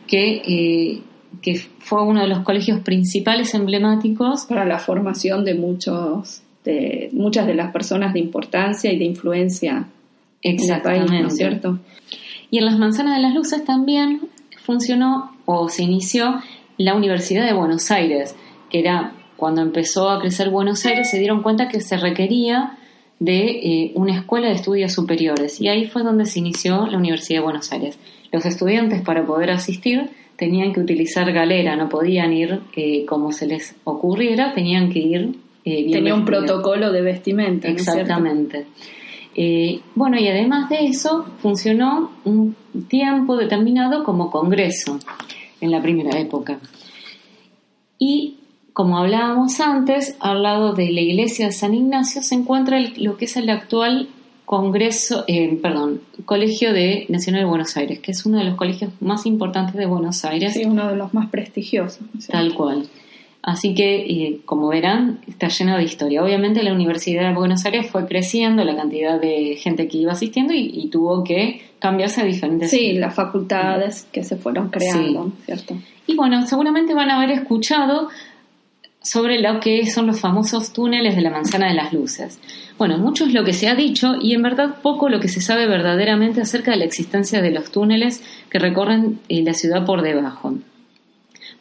que, 0.05 0.41
eh, 0.45 1.01
que 1.41 1.55
fue 1.79 2.03
uno 2.03 2.21
de 2.21 2.27
los 2.27 2.39
colegios 2.39 2.81
principales 2.81 3.53
emblemáticos. 3.53 4.45
Para 4.45 4.65
la 4.65 4.77
formación 4.77 5.43
de 5.45 5.55
muchos, 5.55 6.42
de 6.63 7.09
muchas 7.11 7.47
de 7.47 7.55
las 7.55 7.71
personas 7.71 8.13
de 8.13 8.19
importancia 8.19 8.91
y 8.91 8.97
de 8.97 9.05
influencia 9.05 9.87
Exactamente. 10.41 10.97
en 10.97 11.03
el 11.03 11.09
país, 11.09 11.21
¿no 11.21 11.27
es 11.27 11.35
cierto? 11.35 11.79
Y 12.49 12.59
en 12.59 12.65
las 12.65 12.77
Manzanas 12.77 13.15
de 13.15 13.21
las 13.21 13.33
Luces 13.33 13.63
también 13.65 14.21
funcionó 14.63 15.35
o 15.45 15.69
se 15.69 15.83
inició 15.83 16.41
la 16.77 16.95
Universidad 16.95 17.45
de 17.45 17.53
Buenos 17.53 17.91
Aires, 17.91 18.35
que 18.69 18.79
era 18.79 19.13
cuando 19.35 19.61
empezó 19.61 20.09
a 20.09 20.19
crecer 20.19 20.49
Buenos 20.49 20.85
Aires, 20.85 21.09
se 21.09 21.19
dieron 21.19 21.43
cuenta 21.43 21.67
que 21.67 21.81
se 21.81 21.97
requería 21.97 22.77
de 23.19 23.45
eh, 23.45 23.91
una 23.95 24.17
escuela 24.17 24.47
de 24.47 24.55
estudios 24.55 24.91
superiores 24.91 25.61
y 25.61 25.67
ahí 25.67 25.85
fue 25.85 26.03
donde 26.03 26.25
se 26.25 26.39
inició 26.39 26.87
la 26.87 26.97
Universidad 26.97 27.39
de 27.39 27.43
Buenos 27.43 27.71
Aires. 27.71 27.97
Los 28.31 28.45
estudiantes 28.45 29.01
para 29.01 29.25
poder 29.25 29.51
asistir 29.51 30.09
tenían 30.35 30.73
que 30.73 30.79
utilizar 30.79 31.31
galera, 31.31 31.75
no 31.75 31.89
podían 31.89 32.33
ir 32.33 32.61
eh, 32.75 33.05
como 33.05 33.31
se 33.31 33.47
les 33.47 33.75
ocurriera, 33.83 34.53
tenían 34.53 34.91
que 34.91 34.99
ir 34.99 35.35
eh, 35.65 35.91
Tenía 35.91 36.13
un 36.13 36.25
protocolo 36.25 36.91
de 36.91 37.01
vestimenta. 37.01 37.67
Exactamente. 37.67 38.67
bueno, 39.95 40.19
y 40.19 40.27
además 40.27 40.69
de 40.69 40.85
eso, 40.87 41.25
funcionó 41.39 42.11
un 42.25 42.55
tiempo 42.87 43.35
determinado 43.37 44.03
como 44.03 44.29
congreso 44.29 44.99
en 45.61 45.71
la 45.71 45.81
primera 45.81 46.19
época. 46.19 46.59
Y 47.97 48.37
como 48.73 48.97
hablábamos 48.97 49.59
antes, 49.59 50.17
al 50.19 50.43
lado 50.43 50.73
de 50.73 50.91
la 50.91 51.01
iglesia 51.01 51.45
de 51.45 51.51
San 51.51 51.73
Ignacio 51.73 52.23
se 52.23 52.35
encuentra 52.35 52.79
lo 52.97 53.17
que 53.17 53.25
es 53.25 53.37
el 53.37 53.49
actual 53.49 54.09
Congreso, 54.45 55.23
eh, 55.27 55.57
perdón, 55.61 56.01
Colegio 56.25 56.73
de 56.73 57.05
Nacional 57.07 57.43
de 57.43 57.49
Buenos 57.49 57.77
Aires, 57.77 57.99
que 57.99 58.11
es 58.11 58.25
uno 58.25 58.39
de 58.39 58.43
los 58.43 58.55
colegios 58.55 58.91
más 58.99 59.25
importantes 59.25 59.75
de 59.75 59.85
Buenos 59.85 60.25
Aires. 60.25 60.53
Sí, 60.53 60.65
uno 60.65 60.89
de 60.89 60.97
los 60.97 61.13
más 61.13 61.29
prestigiosos. 61.29 62.03
Tal 62.27 62.53
cual. 62.53 62.87
Así 63.43 63.75
que, 63.75 63.95
eh, 63.97 64.39
como 64.45 64.69
verán, 64.69 65.19
está 65.27 65.49
lleno 65.49 65.75
de 65.75 65.83
historia. 65.83 66.23
Obviamente 66.23 66.63
la 66.63 66.71
Universidad 66.71 67.27
de 67.27 67.35
Buenos 67.35 67.65
Aires 67.65 67.91
fue 67.91 68.07
creciendo 68.07 68.63
la 68.63 68.73
cantidad 68.73 69.19
de 69.19 69.57
gente 69.57 69.89
que 69.89 69.97
iba 69.97 70.13
asistiendo 70.13 70.53
y, 70.55 70.87
tuvo 70.87 71.25
que 71.25 71.61
cambiarse 71.79 72.21
a 72.21 72.23
diferentes... 72.23 72.71
Sí, 72.71 72.93
las 72.93 73.13
facultades 73.13 74.07
que 74.13 74.23
se 74.23 74.37
fueron 74.37 74.69
creando, 74.69 75.33
¿cierto? 75.45 75.75
Y 76.07 76.15
bueno, 76.15 76.47
seguramente 76.47 76.93
van 76.93 77.09
a 77.09 77.17
haber 77.17 77.31
escuchado 77.31 78.07
sobre 79.01 79.41
lo 79.41 79.59
que 79.59 79.91
son 79.91 80.07
los 80.07 80.21
famosos 80.21 80.71
túneles 80.71 81.17
de 81.17 81.21
la 81.21 81.29
manzana 81.29 81.67
de 81.67 81.73
las 81.73 81.91
luces. 81.91 82.39
Bueno, 82.77 82.97
mucho 82.97 83.25
es 83.25 83.33
lo 83.33 83.43
que 83.43 83.51
se 83.51 83.67
ha 83.67 83.75
dicho 83.75 84.13
y 84.21 84.33
en 84.33 84.41
verdad 84.41 84.77
poco 84.81 85.09
lo 85.09 85.19
que 85.19 85.27
se 85.27 85.41
sabe 85.41 85.67
verdaderamente 85.67 86.39
acerca 86.39 86.71
de 86.71 86.77
la 86.77 86.85
existencia 86.85 87.41
de 87.41 87.51
los 87.51 87.71
túneles 87.71 88.23
que 88.49 88.59
recorren 88.59 89.19
eh, 89.27 89.43
la 89.43 89.53
ciudad 89.53 89.85
por 89.85 90.01
debajo. 90.01 90.55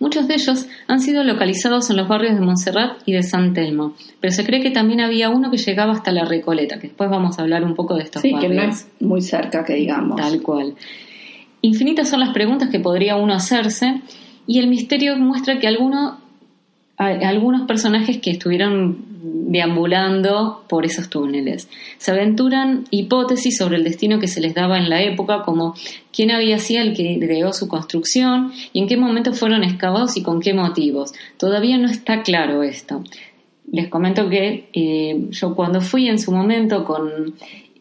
Muchos 0.03 0.27
de 0.27 0.35
ellos 0.35 0.67
han 0.89 0.99
sido 0.99 1.23
localizados 1.23 1.89
en 1.89 1.97
los 1.97 2.09
barrios 2.09 2.35
de 2.35 2.41
Montserrat 2.41 3.01
y 3.07 3.13
de 3.13 3.23
San 3.23 3.55
Telmo, 3.55 3.95
pero 4.21 4.33
se 4.33 4.45
cree 4.45 4.61
que 4.61 4.73
también 4.73 5.01
había 5.01 5.31
uno 5.31 5.49
que 5.49 5.59
llegaba 5.59 5.93
hasta 5.93 6.11
la 6.11 6.25
Recoleta, 6.25 6.81
que 6.81 6.89
después 6.89 7.09
vamos 7.09 7.39
a 7.39 7.43
hablar 7.43 7.63
un 7.63 7.77
poco 7.77 7.95
de 7.95 8.03
estos 8.03 8.21
sí, 8.21 8.33
barrios. 8.33 8.51
que 8.51 8.57
no 8.57 8.73
es 8.73 8.89
muy 8.99 9.23
cerca, 9.23 9.65
que 9.65 9.75
digamos. 9.75 10.17
Tal 10.17 10.43
cual. 10.43 10.75
Infinitas 11.61 12.09
son 12.09 12.19
las 12.19 12.31
preguntas 12.31 12.69
que 12.69 12.81
podría 12.81 13.15
uno 13.15 13.33
hacerse 13.33 14.01
y 14.45 14.59
el 14.59 14.67
misterio 14.67 15.17
muestra 15.19 15.61
que 15.61 15.69
algunos 15.69 16.15
algunos 17.07 17.63
personajes 17.63 18.19
que 18.19 18.31
estuvieron 18.31 19.13
deambulando 19.23 20.65
por 20.69 20.85
esos 20.85 21.09
túneles. 21.09 21.69
Se 21.99 22.11
aventuran 22.11 22.85
hipótesis 22.91 23.57
sobre 23.57 23.77
el 23.77 23.85
destino 23.85 24.19
que 24.19 24.27
se 24.27 24.41
les 24.41 24.55
daba 24.55 24.79
en 24.79 24.89
la 24.89 25.03
época, 25.03 25.43
como 25.43 25.75
quién 26.13 26.31
había 26.31 26.59
sido 26.59 26.83
el 26.83 26.95
que 26.97 27.19
creó 27.21 27.53
su 27.53 27.69
construcción 27.69 28.53
y 28.73 28.81
en 28.81 28.89
qué 28.89 28.97
momento 28.97 29.33
fueron 29.33 29.63
excavados 29.63 30.17
y 30.17 30.23
con 30.23 30.41
qué 30.41 30.55
motivos. 30.55 31.13
Todavía 31.37 31.79
no 31.79 31.89
está 31.89 32.23
claro 32.23 32.63
esto. 32.63 33.05
Les 33.71 33.89
comento 33.89 34.29
que 34.29 34.69
eh, 34.73 35.27
yo 35.31 35.55
cuando 35.55 35.81
fui 35.81 36.09
en 36.09 36.19
su 36.19 36.33
momento 36.33 36.85
con, 36.85 37.35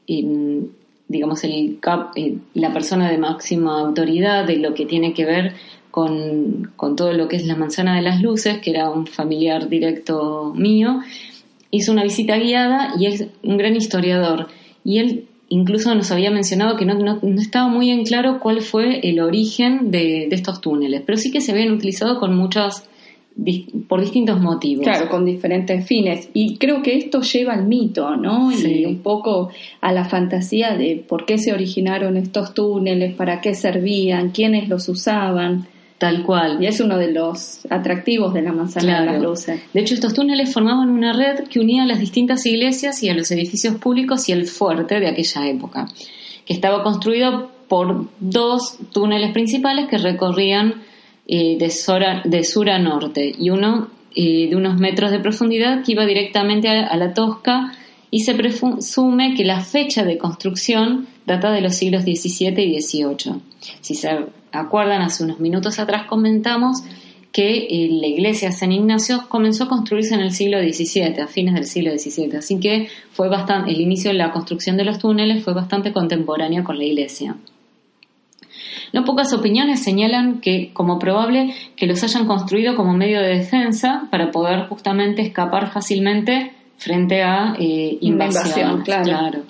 em, 0.07 0.67
digamos, 1.07 1.43
el 1.43 1.79
eh, 2.15 2.37
la 2.53 2.71
persona 2.71 3.09
de 3.09 3.17
máxima 3.17 3.79
autoridad 3.79 4.45
de 4.45 4.57
lo 4.57 4.73
que 4.73 4.85
tiene 4.85 5.13
que 5.13 5.25
ver 5.25 5.53
con, 5.91 6.71
todo 6.97 7.13
lo 7.13 7.27
que 7.27 7.35
es 7.35 7.45
la 7.45 7.55
manzana 7.55 7.95
de 7.95 8.01
las 8.01 8.21
luces, 8.21 8.59
que 8.59 8.71
era 8.71 8.89
un 8.89 9.05
familiar 9.05 9.69
directo 9.69 10.53
mío, 10.55 11.01
hizo 11.69 11.91
una 11.91 12.03
visita 12.03 12.37
guiada 12.37 12.93
y 12.97 13.05
es 13.05 13.27
un 13.43 13.57
gran 13.57 13.75
historiador. 13.75 14.47
Y 14.83 14.97
él 14.99 15.27
incluso 15.49 15.93
nos 15.93 16.11
había 16.11 16.31
mencionado 16.31 16.77
que 16.77 16.85
no, 16.85 17.19
estaba 17.37 17.67
muy 17.67 17.89
en 17.89 18.05
claro 18.05 18.39
cuál 18.39 18.61
fue 18.61 19.01
el 19.07 19.19
origen 19.19 19.91
de, 19.91 20.27
estos 20.31 20.61
túneles, 20.61 21.03
pero 21.05 21.17
sí 21.17 21.29
que 21.29 21.41
se 21.41 21.51
habían 21.51 21.71
utilizado 21.71 22.19
con 22.19 22.35
muchos, 22.35 22.83
por 23.89 23.99
distintos 23.99 24.39
motivos. 24.39 24.85
Claro, 24.85 25.09
con 25.09 25.25
diferentes 25.25 25.85
fines. 25.85 26.29
Y 26.33 26.57
creo 26.57 26.81
que 26.81 26.95
esto 26.95 27.21
lleva 27.21 27.53
al 27.53 27.67
mito, 27.67 28.15
¿no? 28.15 28.49
Y 28.51 28.85
un 28.85 28.99
poco 28.99 29.49
a 29.81 29.91
la 29.91 30.05
fantasía 30.05 30.77
de 30.77 31.03
por 31.05 31.25
qué 31.25 31.37
se 31.37 31.51
originaron 31.51 32.15
estos 32.15 32.53
túneles, 32.53 33.13
para 33.13 33.41
qué 33.41 33.53
servían, 33.53 34.29
quiénes 34.29 34.69
los 34.69 34.87
usaban. 34.87 35.67
Tal 36.01 36.23
cual. 36.23 36.57
Y 36.59 36.65
es 36.65 36.79
uno 36.79 36.97
de 36.97 37.11
los 37.11 37.59
atractivos 37.69 38.33
de 38.33 38.41
la 38.41 38.51
manzana 38.51 39.01
de 39.01 39.05
las 39.05 39.21
luces. 39.21 39.61
De 39.71 39.81
hecho, 39.81 39.93
estos 39.93 40.15
túneles 40.15 40.51
formaban 40.51 40.89
una 40.89 41.13
red 41.13 41.47
que 41.47 41.59
unía 41.59 41.83
a 41.83 41.85
las 41.85 41.99
distintas 41.99 42.43
iglesias 42.47 43.03
y 43.03 43.09
a 43.09 43.13
los 43.13 43.29
edificios 43.29 43.75
públicos 43.75 44.27
y 44.27 44.31
el 44.31 44.47
fuerte 44.47 44.99
de 44.99 45.07
aquella 45.07 45.47
época, 45.47 45.85
que 46.43 46.53
estaba 46.55 46.81
construido 46.81 47.51
por 47.67 48.07
dos 48.19 48.79
túneles 48.91 49.31
principales 49.31 49.87
que 49.89 49.99
recorrían 49.99 50.81
eh, 51.27 51.59
de, 51.59 51.69
sur 51.69 52.69
a 52.71 52.79
norte 52.79 53.35
y 53.37 53.51
uno 53.51 53.89
eh, 54.15 54.49
de 54.49 54.55
unos 54.55 54.79
metros 54.79 55.11
de 55.11 55.19
profundidad 55.19 55.83
que 55.83 55.91
iba 55.91 56.07
directamente 56.07 56.67
a, 56.67 56.97
la 56.97 57.13
Tosca 57.13 57.73
y 58.09 58.21
se 58.21 58.33
presume 58.33 59.35
que 59.35 59.45
la 59.45 59.61
fecha 59.61 60.03
de 60.03 60.17
construcción 60.17 61.05
data 61.27 61.51
de 61.51 61.61
los 61.61 61.75
siglos 61.75 62.01
XVII 62.01 62.59
y 62.59 62.81
XVIII. 62.81 63.35
Si 63.81 63.93
se 63.93 64.09
acuerdan, 64.51 65.01
hace 65.01 65.23
unos 65.23 65.39
minutos 65.39 65.79
atrás 65.79 66.05
comentamos 66.07 66.83
que 67.31 67.67
eh, 67.69 67.89
la 67.91 68.07
iglesia 68.07 68.49
de 68.49 68.55
San 68.55 68.71
Ignacio 68.71 69.29
comenzó 69.29 69.65
a 69.65 69.69
construirse 69.69 70.13
en 70.13 70.21
el 70.21 70.31
siglo 70.31 70.59
XVII, 70.59 71.21
a 71.21 71.27
fines 71.27 71.53
del 71.53 71.65
siglo 71.65 71.91
XVII, 71.97 72.37
así 72.37 72.59
que 72.59 72.89
fue 73.11 73.29
bastante, 73.29 73.71
el 73.71 73.79
inicio 73.79 74.11
de 74.11 74.17
la 74.17 74.31
construcción 74.31 74.75
de 74.75 74.83
los 74.83 74.99
túneles 74.99 75.43
fue 75.43 75.53
bastante 75.53 75.93
contemporáneo 75.93 76.63
con 76.63 76.77
la 76.77 76.83
iglesia. 76.83 77.35
No 78.93 79.05
pocas 79.05 79.31
opiniones 79.31 79.81
señalan 79.81 80.41
que 80.41 80.71
como 80.73 80.99
probable 80.99 81.53
que 81.77 81.87
los 81.87 82.03
hayan 82.03 82.27
construido 82.27 82.75
como 82.75 82.93
medio 82.93 83.21
de 83.21 83.37
defensa 83.37 84.07
para 84.11 84.31
poder 84.31 84.67
justamente 84.67 85.21
escapar 85.21 85.71
fácilmente 85.71 86.51
frente 86.77 87.21
a 87.21 87.55
eh, 87.57 87.97
invasión, 88.01 88.81
claro. 88.81 89.43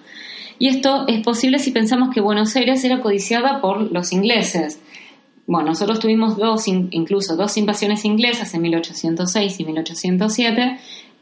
Y 0.59 0.67
esto 0.67 1.05
es 1.07 1.23
posible 1.23 1.57
si 1.57 1.71
pensamos 1.71 2.13
que 2.13 2.21
Buenos 2.21 2.55
Aires 2.55 2.83
era 2.83 3.01
codiciada 3.01 3.61
por 3.61 3.91
los 3.91 4.11
ingleses. 4.11 4.79
Bueno, 5.51 5.71
nosotros 5.71 5.99
tuvimos 5.99 6.37
dos, 6.37 6.65
incluso 6.69 7.35
dos 7.35 7.57
invasiones 7.57 8.05
inglesas 8.05 8.53
en 8.53 8.61
1806 8.61 9.59
y 9.59 9.65
1807, 9.65 10.77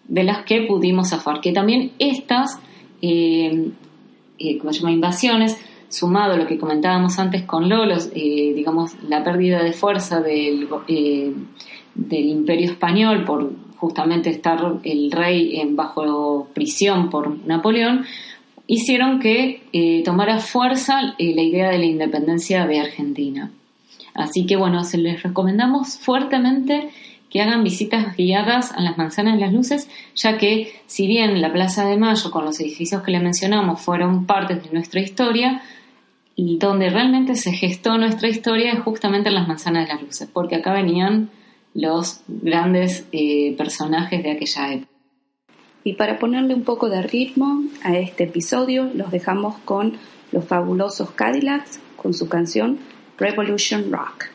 de 0.08 0.24
las 0.24 0.46
que 0.46 0.68
pudimos 0.68 1.10
zafar. 1.10 1.42
Que 1.42 1.52
también 1.52 1.94
estas, 1.98 2.60
eh, 3.02 3.72
eh, 4.38 4.58
como 4.60 4.72
se 4.72 4.88
invasiones, 4.88 5.58
sumado 5.88 6.34
a 6.34 6.38
lo 6.38 6.46
que 6.46 6.60
comentábamos 6.60 7.18
antes 7.18 7.42
con 7.42 7.70
Lolos, 7.70 8.12
eh, 8.14 8.54
digamos, 8.56 9.02
la 9.02 9.24
pérdida 9.24 9.64
de 9.64 9.74
fuerza 9.74 10.22
del, 10.22 10.68
imperio 11.96 12.70
español 12.70 13.26
por 13.26 13.52
justamente 13.78 14.30
estar 14.30 14.80
el 14.84 15.12
rey 15.12 15.60
bajo 15.72 16.50
prisión 16.54 17.10
por 17.10 17.36
Napoleón, 17.48 18.06
hicieron 18.68 19.20
que 19.20 20.04
tomara 20.06 20.38
fuerza 20.38 21.16
la 21.18 21.42
idea 21.42 21.72
de 21.72 21.80
la 21.80 21.86
independencia 21.86 22.68
de 22.68 22.80
Argentina. 22.80 23.52
Así 24.20 24.46
que 24.46 24.58
bueno, 24.58 24.84
se 24.84 24.98
les 24.98 25.24
recomendamos 25.24 25.98
fuertemente 25.98 26.90
que 27.30 27.42
hagan 27.42 27.64
visitas 27.64 28.18
guiadas 28.18 28.74
a 28.74 28.82
las 28.82 28.98
manzanas 28.98 29.36
de 29.36 29.42
las 29.42 29.54
luces, 29.54 29.90
ya 30.14 30.38
que 30.38 30.74
si 30.88 31.08
bien 31.08 31.42
la 31.42 31.54
Plaza 31.54 31.86
de 31.86 31.96
Mayo 31.96 32.30
con 32.30 32.44
los 32.44 32.60
edificios 32.60 33.02
que 33.02 33.12
le 33.12 33.22
mencionamos 33.22 33.80
fueron 33.80 34.26
parte 34.26 34.56
de 34.56 34.70
nuestra 34.72 35.00
historia, 35.00 35.62
donde 36.36 36.90
realmente 36.90 37.36
se 37.36 37.54
gestó 37.54 37.98
nuestra 37.98 38.28
historia 38.28 38.74
es 38.74 38.80
justamente 38.80 39.30
en 39.30 39.36
las 39.36 39.48
manzanas 39.48 39.88
de 39.88 39.94
las 39.94 40.04
luces, 40.04 40.30
porque 40.32 40.56
acá 40.56 40.74
venían 40.74 41.30
los 41.74 42.22
grandes 42.28 43.08
eh, 43.14 43.56
personajes 43.58 44.22
de 44.22 44.32
aquella 44.32 44.74
época. 44.74 44.92
Y 45.86 45.94
para 45.94 46.20
ponerle 46.20 46.56
un 46.56 46.64
poco 46.64 46.90
de 46.90 47.02
ritmo 47.04 47.64
a 47.84 47.96
este 47.96 48.26
episodio, 48.26 48.90
los 48.94 49.12
dejamos 49.12 49.56
con 49.60 49.94
los 50.34 50.44
fabulosos 50.44 51.12
Cadillacs 51.12 51.80
con 51.96 52.14
su 52.14 52.28
canción 52.28 52.80
Revolution 53.20 53.92
Rock. 53.92 54.30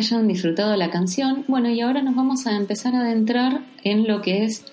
Hayan 0.00 0.26
disfrutado 0.28 0.74
la 0.76 0.90
canción. 0.90 1.44
Bueno, 1.46 1.68
y 1.68 1.80
ahora 1.80 2.02
nos 2.02 2.16
vamos 2.16 2.46
a 2.46 2.56
empezar 2.56 2.94
a 2.94 3.00
adentrar 3.00 3.60
en 3.84 4.08
lo 4.08 4.22
que 4.22 4.44
es 4.44 4.64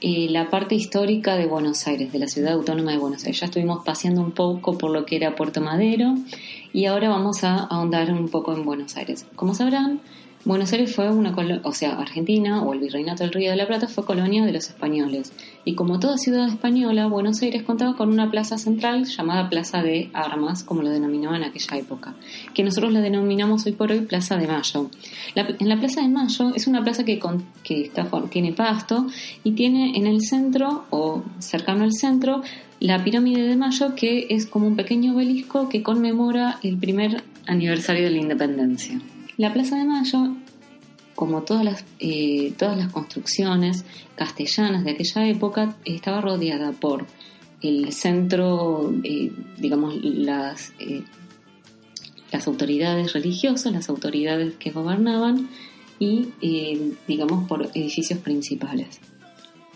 eh, 0.00 0.26
la 0.28 0.50
parte 0.50 0.74
histórica 0.74 1.36
de 1.36 1.46
Buenos 1.46 1.86
Aires, 1.86 2.12
de 2.12 2.18
la 2.18 2.26
ciudad 2.26 2.54
autónoma 2.54 2.90
de 2.90 2.98
Buenos 2.98 3.22
Aires. 3.24 3.38
Ya 3.40 3.46
estuvimos 3.46 3.84
paseando 3.84 4.20
un 4.20 4.32
poco 4.32 4.76
por 4.76 4.90
lo 4.90 5.06
que 5.06 5.16
era 5.16 5.36
Puerto 5.36 5.60
Madero 5.60 6.16
y 6.72 6.86
ahora 6.86 7.08
vamos 7.08 7.44
a 7.44 7.58
ahondar 7.58 8.12
un 8.12 8.28
poco 8.28 8.52
en 8.54 8.64
Buenos 8.64 8.96
Aires. 8.96 9.24
Como 9.36 9.54
sabrán, 9.54 10.00
Buenos 10.44 10.72
Aires 10.72 10.92
fue 10.92 11.08
una 11.08 11.32
colonia, 11.32 11.60
o 11.62 11.70
sea, 11.70 11.92
Argentina 11.92 12.64
o 12.64 12.74
el 12.74 12.80
Virreinato 12.80 13.22
del 13.22 13.32
Río 13.32 13.52
de 13.52 13.56
la 13.56 13.68
Plata 13.68 13.86
fue 13.86 14.04
colonia 14.04 14.44
de 14.44 14.50
los 14.50 14.68
españoles. 14.68 15.32
Y 15.64 15.76
como 15.76 16.00
toda 16.00 16.18
ciudad 16.18 16.48
española, 16.48 17.06
Buenos 17.06 17.40
Aires 17.42 17.62
contaba 17.62 17.96
con 17.96 18.08
una 18.08 18.28
plaza 18.28 18.58
central 18.58 19.04
llamada 19.04 19.48
Plaza 19.48 19.84
de 19.84 20.10
Armas, 20.12 20.64
como 20.64 20.82
lo 20.82 20.90
denominaban 20.90 21.42
en 21.42 21.48
aquella 21.48 21.76
época, 21.76 22.14
que 22.54 22.64
nosotros 22.64 22.92
la 22.92 23.00
denominamos 23.00 23.64
hoy 23.66 23.72
por 23.72 23.92
hoy 23.92 24.00
Plaza 24.00 24.36
de 24.36 24.48
Mayo. 24.48 24.90
en 25.36 25.68
la 25.68 25.78
Plaza 25.78 26.00
de 26.00 26.08
Mayo 26.08 26.52
es 26.56 26.66
una 26.66 26.82
plaza 26.82 27.04
que, 27.04 27.20
que 27.62 27.82
está, 27.82 28.08
tiene 28.28 28.52
pasto 28.52 29.06
y 29.44 29.52
tiene 29.52 29.96
en 29.96 30.08
el 30.08 30.22
centro 30.22 30.86
o 30.90 31.22
cercano 31.38 31.84
al 31.84 31.92
centro 31.92 32.42
la 32.80 33.04
pirámide 33.04 33.42
de 33.46 33.54
Mayo, 33.54 33.94
que 33.94 34.26
es 34.30 34.46
como 34.46 34.66
un 34.66 34.74
pequeño 34.74 35.14
obelisco 35.14 35.68
que 35.68 35.84
conmemora 35.84 36.58
el 36.64 36.78
primer 36.78 37.22
aniversario 37.46 38.02
de 38.02 38.10
la 38.10 38.18
independencia. 38.18 39.00
La 39.36 39.52
Plaza 39.52 39.76
de 39.76 39.84
Mayo, 39.84 40.34
como 41.14 41.42
todas 41.42 41.64
las, 41.64 41.84
eh, 41.98 42.52
todas 42.58 42.76
las 42.76 42.92
construcciones 42.92 43.84
castellanas 44.14 44.84
de 44.84 44.92
aquella 44.92 45.26
época, 45.28 45.76
estaba 45.84 46.20
rodeada 46.20 46.72
por 46.72 47.06
el 47.62 47.92
centro, 47.92 48.92
eh, 49.04 49.32
digamos, 49.56 49.94
las, 50.02 50.72
eh, 50.78 51.02
las 52.30 52.46
autoridades 52.46 53.12
religiosas, 53.12 53.72
las 53.72 53.88
autoridades 53.88 54.54
que 54.56 54.70
gobernaban 54.70 55.48
y, 55.98 56.30
digamos, 57.06 57.46
por 57.46 57.70
edificios 57.74 58.18
principales. 58.18 59.00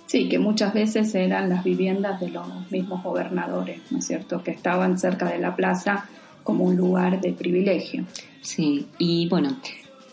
Sí, 0.07 0.29
que 0.29 0.41
muchas 0.41 0.75
veces 0.75 1.15
eran 1.15 1.49
las 1.49 1.63
viviendas 1.63 2.21
de 2.21 2.31
los 2.31 2.47
mismos 2.71 3.05
gobernadores, 3.05 3.81
¿no 3.91 3.99
es 3.99 4.07
cierto?, 4.07 4.43
que 4.43 4.51
estaban 4.51 4.99
cerca 4.99 5.31
de 5.31 5.39
la 5.39 5.55
plaza 5.55 6.09
como 6.47 6.65
un 6.65 6.77
lugar 6.77 7.21
de 7.21 7.33
privilegio. 7.33 8.07
Sí, 8.41 8.87
y 8.99 9.29
bueno, 9.29 9.59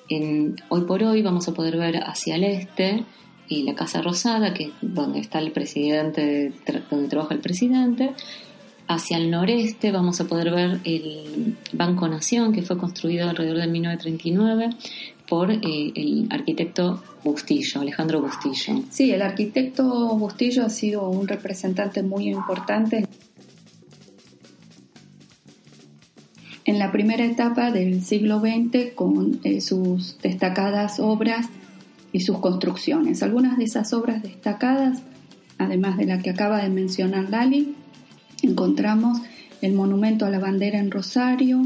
en, 0.09 0.55
hoy 0.67 0.81
por 0.81 1.03
hoy 1.03 1.21
vamos 1.21 1.47
a 1.47 1.53
poder 1.53 1.77
ver 1.77 1.97
hacia 2.03 2.35
el 2.35 2.43
este 2.43 3.05
y 3.47 3.63
la 3.63 3.75
Casa 3.75 4.01
Rosada, 4.01 4.53
que 4.53 4.65
es 4.65 4.71
donde 4.81 5.19
está 5.19 5.39
el 5.39 5.51
presidente, 5.51 6.51
donde 6.89 7.07
trabaja 7.07 7.35
el 7.35 7.39
presidente. 7.39 8.13
Hacia 8.87 9.17
el 9.17 9.31
noreste 9.31 9.91
vamos 9.91 10.19
a 10.19 10.25
poder 10.25 10.51
ver 10.51 10.79
el 10.83 11.55
Banco 11.71 12.07
Nación, 12.07 12.51
que 12.51 12.63
fue 12.63 12.77
construido 12.77 13.29
alrededor 13.29 13.59
de 13.59 13.67
1939 13.67 14.69
por 15.29 15.51
eh, 15.51 15.59
el 15.61 16.27
arquitecto 16.31 17.01
Bustillo, 17.23 17.79
Alejandro 17.79 18.21
Bustillo. 18.21 18.83
Sí, 18.89 19.11
el 19.11 19.21
arquitecto 19.21 19.85
Bustillo 20.17 20.65
ha 20.65 20.69
sido 20.69 21.07
un 21.07 21.27
representante 21.27 22.01
muy 22.03 22.27
importante 22.27 23.07
en 26.65 26.79
la 26.79 26.91
primera 26.91 27.25
etapa 27.25 27.71
del 27.71 28.03
siglo 28.03 28.39
XX 28.39 28.93
con 28.95 29.39
eh, 29.43 29.61
sus 29.61 30.17
destacadas 30.21 30.99
obras 30.99 31.47
y 32.11 32.21
sus 32.21 32.39
construcciones. 32.39 33.23
Algunas 33.23 33.57
de 33.57 33.65
esas 33.65 33.93
obras 33.93 34.21
destacadas, 34.23 35.01
además 35.57 35.97
de 35.97 36.05
la 36.05 36.19
que 36.19 36.29
acaba 36.29 36.61
de 36.61 36.69
mencionar 36.69 37.29
Lali, 37.29 37.75
encontramos 38.41 39.19
el 39.61 39.73
Monumento 39.73 40.25
a 40.25 40.29
la 40.29 40.39
Bandera 40.39 40.79
en 40.79 40.91
Rosario, 40.91 41.61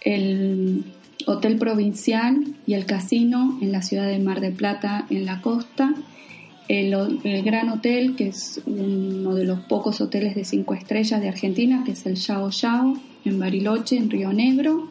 el 0.00 0.84
Hotel 1.26 1.56
Provincial 1.56 2.54
y 2.66 2.74
el 2.74 2.84
Casino 2.84 3.58
en 3.60 3.72
la 3.72 3.82
ciudad 3.82 4.06
de 4.06 4.18
Mar 4.18 4.40
del 4.40 4.52
Plata, 4.52 5.06
en 5.10 5.24
la 5.24 5.40
costa, 5.40 5.94
el, 6.68 7.42
Gran 7.42 7.68
Hotel, 7.70 8.16
que 8.16 8.28
es 8.28 8.60
uno 8.66 9.34
de 9.34 9.44
los 9.44 9.60
pocos 9.60 10.00
hoteles 10.00 10.34
de 10.34 10.44
cinco 10.44 10.74
estrellas 10.74 11.20
de 11.20 11.28
Argentina, 11.28 11.82
que 11.84 11.92
es 11.92 12.06
el 12.06 12.16
Yao 12.16 12.50
Yao, 12.50 12.96
en 13.24 13.38
Bariloche, 13.38 13.96
en 13.96 14.10
Río 14.10 14.32
Negro, 14.32 14.88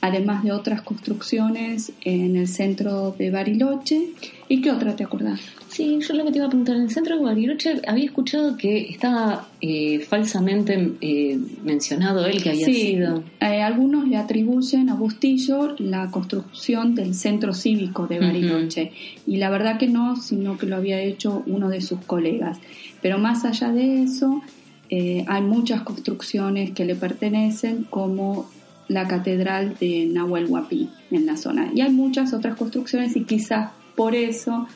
además 0.00 0.44
de 0.44 0.52
otras 0.52 0.82
construcciones 0.82 1.92
en 2.02 2.36
el 2.36 2.48
centro 2.48 3.12
de 3.12 3.30
Bariloche. 3.30 4.08
¿Y 4.52 4.60
qué 4.60 4.70
otra 4.70 4.94
te 4.94 5.02
acordás? 5.02 5.40
Sí, 5.68 5.98
yo 6.06 6.12
lo 6.12 6.26
que 6.26 6.32
te 6.32 6.36
iba 6.36 6.44
a 6.44 6.50
preguntar, 6.50 6.76
en 6.76 6.82
el 6.82 6.90
centro 6.90 7.16
de 7.16 7.24
Bariloche 7.24 7.80
había 7.86 8.04
escuchado 8.04 8.54
que 8.58 8.90
estaba 8.90 9.48
eh, 9.62 10.00
falsamente 10.00 10.92
eh, 11.00 11.38
mencionado 11.64 12.26
él 12.26 12.42
que 12.42 12.50
había 12.50 12.66
sido. 12.66 13.24
Eh, 13.40 13.62
algunos 13.62 14.06
le 14.06 14.18
atribuyen 14.18 14.90
a 14.90 14.94
Bustillo 14.94 15.74
la 15.78 16.10
construcción 16.10 16.94
del 16.94 17.14
centro 17.14 17.54
cívico 17.54 18.06
de 18.06 18.20
Bariloche 18.20 18.92
y 19.26 19.38
la 19.38 19.48
verdad 19.48 19.78
que 19.78 19.88
no, 19.88 20.16
sino 20.16 20.58
que 20.58 20.66
lo 20.66 20.76
había 20.76 21.00
hecho 21.00 21.42
uno 21.46 21.70
de 21.70 21.80
sus 21.80 22.00
colegas. 22.00 22.58
Pero 23.00 23.16
más 23.16 23.46
allá 23.46 23.72
de 23.72 24.02
eso, 24.02 24.42
hay 24.90 25.40
muchas 25.40 25.80
construcciones 25.80 26.72
que 26.72 26.84
le 26.84 26.94
pertenecen 26.94 27.84
como 27.84 28.50
la 28.88 29.08
catedral 29.08 29.76
de 29.80 30.04
Nahuel 30.12 30.44
Huapi 30.44 30.90
en 31.10 31.24
la 31.24 31.38
zona. 31.38 31.70
Y 31.74 31.80
hay 31.80 31.90
muchas 31.90 32.34
otras 32.34 32.54
construcciones 32.56 33.16
y 33.16 33.24
quizás 33.24 33.70
por 33.96 34.14
eso 34.14 34.66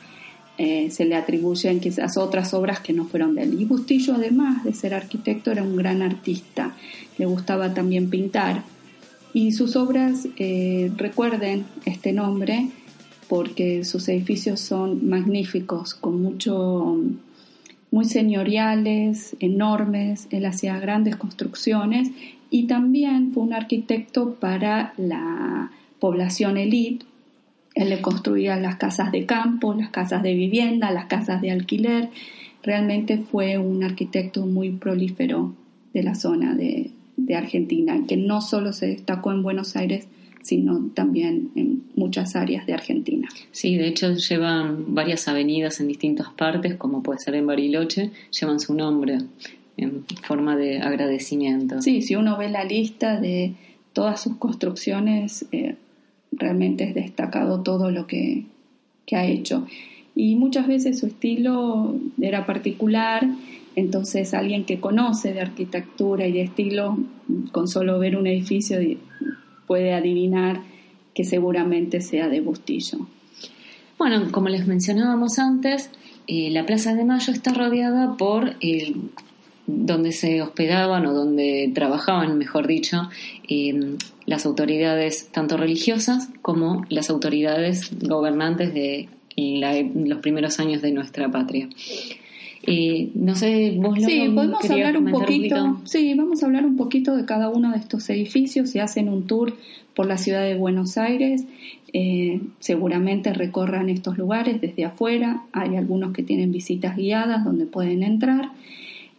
eh, 0.57 0.89
se 0.89 1.05
le 1.05 1.15
atribuyen 1.15 1.79
quizás 1.79 2.17
otras 2.17 2.53
obras 2.53 2.79
que 2.79 2.91
no 2.93 3.05
fueron 3.05 3.35
de 3.35 3.43
él. 3.43 3.61
Y 3.61 3.65
Bustillo, 3.65 4.15
además 4.15 4.63
de 4.63 4.73
ser 4.73 4.93
arquitecto, 4.93 5.51
era 5.51 5.61
un 5.61 5.75
gran 5.75 6.01
artista, 6.01 6.75
le 7.17 7.25
gustaba 7.25 7.73
también 7.73 8.09
pintar. 8.09 8.63
Y 9.33 9.51
sus 9.51 9.75
obras, 9.75 10.27
eh, 10.37 10.91
recuerden 10.97 11.65
este 11.85 12.11
nombre, 12.11 12.69
porque 13.27 13.83
sus 13.85 14.07
edificios 14.09 14.59
son 14.59 15.07
magníficos, 15.07 15.93
con 15.93 16.23
mucho, 16.23 16.97
muy 17.91 18.05
señoriales, 18.05 19.35
enormes, 19.39 20.27
él 20.31 20.45
hacía 20.45 20.79
grandes 20.79 21.17
construcciones 21.17 22.09
y 22.49 22.67
también 22.67 23.31
fue 23.33 23.43
un 23.43 23.53
arquitecto 23.53 24.35
para 24.35 24.93
la 24.97 25.71
población 25.99 26.57
elite 26.57 27.05
él 27.77 27.89
le 27.89 28.01
construía 28.01 28.57
las 28.57 28.77
casas 28.77 29.11
de 29.11 29.25
campo, 29.25 29.73
las 29.73 29.89
casas 29.89 30.23
de 30.23 30.33
vivienda, 30.33 30.91
las 30.91 31.05
casas 31.05 31.41
de 31.41 31.51
alquiler. 31.51 32.09
Realmente 32.63 33.19
fue 33.19 33.59
un 33.59 33.83
arquitecto 33.83 34.45
muy 34.47 34.71
prolífero 34.71 35.53
de 35.93 36.01
la 36.01 36.15
zona 36.15 36.55
de, 36.55 36.91
Argentina, 37.35 38.03
que 38.07 38.15
no 38.15 38.41
solo 38.41 38.73
se 38.73 38.87
destacó 38.87 39.31
en 39.31 39.43
Buenos 39.43 39.75
Aires, 39.75 40.07
sino 40.41 40.89
también 40.93 41.49
en 41.55 41.83
muchas 41.95 42.35
áreas 42.35 42.65
de 42.65 42.73
Argentina. 42.73 43.27
Sí, 43.51 43.75
de 43.75 43.87
hecho 43.87 44.13
llevan 44.13 44.95
varias 44.95 45.27
avenidas 45.27 45.79
en 45.79 45.87
distintas 45.87 46.29
partes, 46.29 46.75
como 46.75 47.03
puede 47.03 47.19
ser 47.19 47.35
en 47.35 47.45
Bariloche, 47.45 48.11
llevan 48.31 48.59
su 48.59 48.73
nombre 48.73 49.17
en 49.77 50.05
forma 50.23 50.55
de 50.55 50.79
agradecimiento. 50.79 51.81
Sí, 51.81 52.01
si 52.01 52.15
uno 52.15 52.37
ve 52.37 52.49
la 52.49 52.63
lista 52.63 53.19
de 53.19 53.53
todas 53.93 54.21
sus 54.21 54.37
construcciones, 54.37 55.45
eh, 55.51 55.75
realmente 56.37 56.83
es 56.85 56.95
destacado 56.95 57.61
todo 57.61 57.91
lo 57.91 58.07
que, 58.07 58.45
ha 59.11 59.25
hecho. 59.25 59.65
Y 60.15 60.35
muchas 60.35 60.67
veces 60.67 60.99
su 60.99 61.07
estilo 61.07 61.95
era 62.19 62.45
particular, 62.45 63.27
entonces 63.75 64.33
alguien 64.33 64.65
que 64.65 64.79
conoce 64.79 65.33
de 65.33 65.41
arquitectura 65.41 66.27
y 66.27 66.33
de 66.33 66.41
estilo, 66.41 66.97
con 67.51 67.67
solo 67.67 67.99
ver 67.99 68.17
un 68.17 68.27
edificio 68.27 68.79
puede 69.65 69.93
adivinar 69.93 70.61
que 71.13 71.23
seguramente 71.23 72.01
sea 72.01 72.27
de 72.27 72.41
Bustillo. 72.41 73.07
Bueno, 73.97 74.31
como 74.31 74.49
les 74.49 74.67
mencionábamos 74.67 75.39
antes, 75.39 75.89
eh, 76.27 76.49
la 76.51 76.65
Plaza 76.65 76.93
de 76.93 77.05
Mayo 77.05 77.33
está 77.33 77.53
rodeada 77.53 78.17
por 78.17 78.55
el 78.59 79.09
donde 79.65 80.13
se 80.13 80.41
hospedaban 80.41 81.05
o 81.05 81.13
donde 81.13 81.71
trabajaban, 81.73 82.37
mejor 82.37 82.67
dicho, 82.67 83.09
eh, 83.47 83.97
las 84.27 84.45
autoridades 84.45 85.29
tanto 85.31 85.57
religiosas 85.57 86.29
como 86.43 86.85
las 86.89 87.09
autoridades 87.09 87.89
gobernantes 88.07 88.73
de 88.73 89.09
los 89.35 90.19
primeros 90.19 90.59
años 90.59 90.81
de 90.83 90.91
nuestra 90.91 91.31
patria. 91.31 91.67
Eh, 92.63 93.11
no 93.15 93.35
sé, 93.35 93.73
vos 93.77 93.97
Sí, 94.03 94.29
podemos 94.35 94.69
hablar 94.69 94.97
un 94.97 95.11
poquito. 95.11 95.79
sí, 95.85 96.13
vamos 96.15 96.43
a 96.43 96.47
hablar 96.47 96.65
un 96.65 96.75
poquito 96.75 97.15
de 97.15 97.23
cada 97.25 97.49
uno 97.49 97.71
de 97.71 97.77
estos 97.77 98.09
edificios. 98.09 98.71
Si 98.71 98.79
hacen 98.79 99.07
un 99.09 99.25
tour 99.25 99.55
por 99.95 100.05
la 100.05 100.17
ciudad 100.17 100.43
de 100.43 100.55
Buenos 100.55 100.97
Aires, 100.97 101.45
eh, 101.93 102.41
seguramente 102.59 103.33
recorran 103.33 103.89
estos 103.89 104.17
lugares 104.17 104.59
desde 104.59 104.83
afuera. 104.85 105.43
Hay 105.53 105.77
algunos 105.77 106.13
que 106.13 106.23
tienen 106.23 106.51
visitas 106.51 106.97
guiadas 106.97 107.45
donde 107.45 107.65
pueden 107.65 108.03
entrar. 108.03 108.51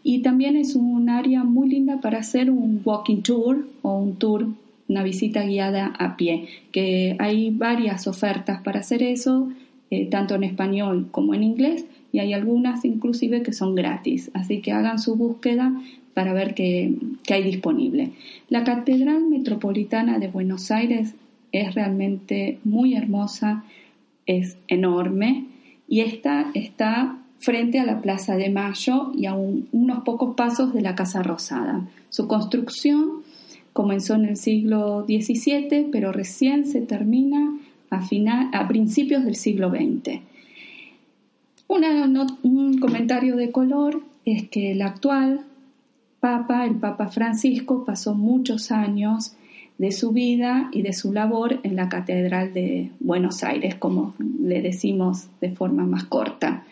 Y 0.03 0.19
también 0.21 0.57
es 0.57 0.75
un 0.75 1.09
área 1.09 1.43
muy 1.45 1.69
linda 1.69 2.01
para 2.01 2.19
hacer 2.19 2.51
un 2.51 2.83
walking 2.85 3.23
tour 3.23 3.67
o 3.83 3.97
un 3.99 4.17
tour, 4.17 4.49
una 4.89 5.03
visita 5.03 5.45
guiada 5.45 5.87
a 5.99 6.17
pie, 6.17 6.49
que 6.73 7.17
hay 7.19 7.51
varias 7.51 8.07
ofertas 8.07 8.63
para 8.63 8.81
hacer 8.81 9.03
eso, 9.03 9.49
eh, 9.91 10.07
tanto 10.07 10.35
en 10.35 10.45
español 10.45 11.09
como 11.11 11.35
en 11.35 11.43
inglés, 11.43 11.85
y 12.13 12.21
hay 12.21 12.33
algunas 12.33 12.85
inclusive 12.85 13.43
que 13.43 13.53
son 13.53 13.75
gratis, 13.75 14.31
así 14.35 14.61
que 14.61 14.73
hagan 14.73 14.99
su 14.99 15.17
búsqueda 15.17 15.73
para 16.15 16.33
ver 16.33 16.55
qué, 16.55 16.95
qué 17.23 17.35
hay 17.35 17.45
disponible. 17.45 18.13
La 18.49 18.65
Catedral 18.65 19.27
Metropolitana 19.29 20.19
de 20.19 20.29
Buenos 20.29 20.71
Aires 20.71 21.15
es 21.53 21.75
realmente 21.75 22.59
muy 22.65 22.95
hermosa, 22.95 23.65
es 24.27 24.59
enorme 24.69 25.47
y 25.89 26.01
esta 26.01 26.51
está 26.55 27.19
frente 27.39 27.79
a 27.79 27.87
la 27.87 28.01
Plaza 28.03 28.37
de 28.37 28.51
Mayo 28.51 29.13
y 29.15 29.27
a 29.27 29.35
unos 29.35 30.03
pocos 30.05 30.35
pasos 30.35 30.75
de 30.75 30.83
la 30.83 30.95
Casa 30.95 31.23
Rosada. 31.23 31.87
Su 32.11 32.27
construcción 32.27 33.23
comenzó 33.73 34.15
en 34.15 34.27
el 34.27 34.37
siglo 34.37 35.05
XVII, 35.07 35.89
pero 35.91 36.13
recién 36.13 36.67
se 36.67 36.81
termina 36.81 37.59
a, 37.91 38.01
a 38.53 38.69
principios 38.69 39.25
del 39.25 39.37
siglo 39.37 39.71
XX. 39.71 40.21
un 41.69 42.79
comentario 42.79 43.37
de 43.37 43.51
color 43.51 44.03
es 44.25 44.49
que 44.49 44.73
el 44.73 44.83
actual 44.83 45.41
Papa, 46.21 46.67
el 46.67 46.77
Papa 46.77 47.09
Francisco, 47.09 47.85
pasó 47.85 48.15
muchos 48.15 48.73
años 48.73 49.37
de 49.79 49.93
su 49.93 50.11
vida 50.11 50.69
y 50.73 50.83
de 50.83 50.93
su 50.93 51.13
labor 51.13 51.61
en 51.63 51.77
la 51.77 51.89
Catedral 51.89 52.53
de 52.53 52.91
Buenos 52.99 53.45
Aires, 53.45 53.77
como 53.77 54.15
le 54.19 54.61
decimos 54.61 55.29
de 55.41 55.53
forma 55.53 55.87
más 55.87 56.05
corta. 56.05 56.65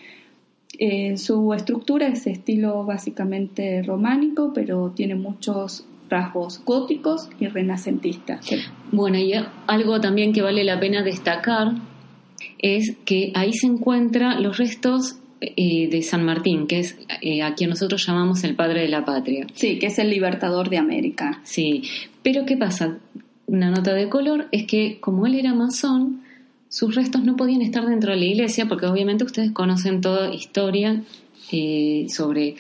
Eh, 0.79 1.17
su 1.17 1.55
estructura 1.55 2.09
es 2.09 2.27
estilo 2.27 2.85
básicamente 2.85 3.83
románico, 3.83 4.53
pero 4.53 4.91
tiene 4.91 5.15
muchos 5.15 5.87
rasgos 6.09 6.63
góticos 6.65 7.29
y 7.41 7.47
renacentistas. 7.47 8.47
Bueno, 8.93 9.19
y 9.19 9.33
algo 9.67 10.01
también 10.01 10.33
que 10.33 10.43
vale 10.43 10.65
la 10.65 10.79
pena 10.79 11.03
destacar 11.03 11.73
es 12.59 12.97
que 13.05 13.33
ahí 13.35 13.53
se 13.53 13.67
encuentran 13.67 14.43
los 14.43 14.59
restos 14.59 15.19
eh, 15.41 15.89
de 15.91 16.03
San 16.03 16.25
Martín, 16.25 16.67
que 16.67 16.79
es 16.81 16.99
eh, 17.21 17.43
a 17.43 17.55
quien 17.55 17.71
nosotros 17.71 18.07
llamamos 18.07 18.43
el 18.45 18.55
padre 18.55 18.83
de 18.83 18.89
la 18.89 19.05
patria. 19.05 19.47
Sí, 19.55 19.79
que 19.79 19.87
es 19.87 19.99
el 19.99 20.11
libertador 20.11 20.71
de 20.71 20.79
América. 20.79 21.41
Sí, 21.45 21.83
pero 22.23 22.47
¿qué 22.47 22.57
pasa? 22.57 22.99
Una 23.47 23.71
nota 23.71 23.95
de 23.95 24.09
color 24.09 24.49
es 24.51 24.67
que 24.67 24.99
como 24.99 25.27
él 25.27 25.35
era 25.35 25.55
masón, 25.55 26.23
sus 26.69 26.95
restos 26.95 27.23
no 27.23 27.37
podían 27.37 27.63
estar 27.63 27.87
dentro 27.87 28.13
de 28.13 28.19
la 28.19 28.25
iglesia 28.25 28.67
porque 28.67 28.87
obviamente 28.87 29.25
ustedes 29.25 29.53
conocen 29.53 30.01
toda 30.01 30.35
historia 30.35 31.03
eh, 31.53 32.07
sobre 32.09 32.57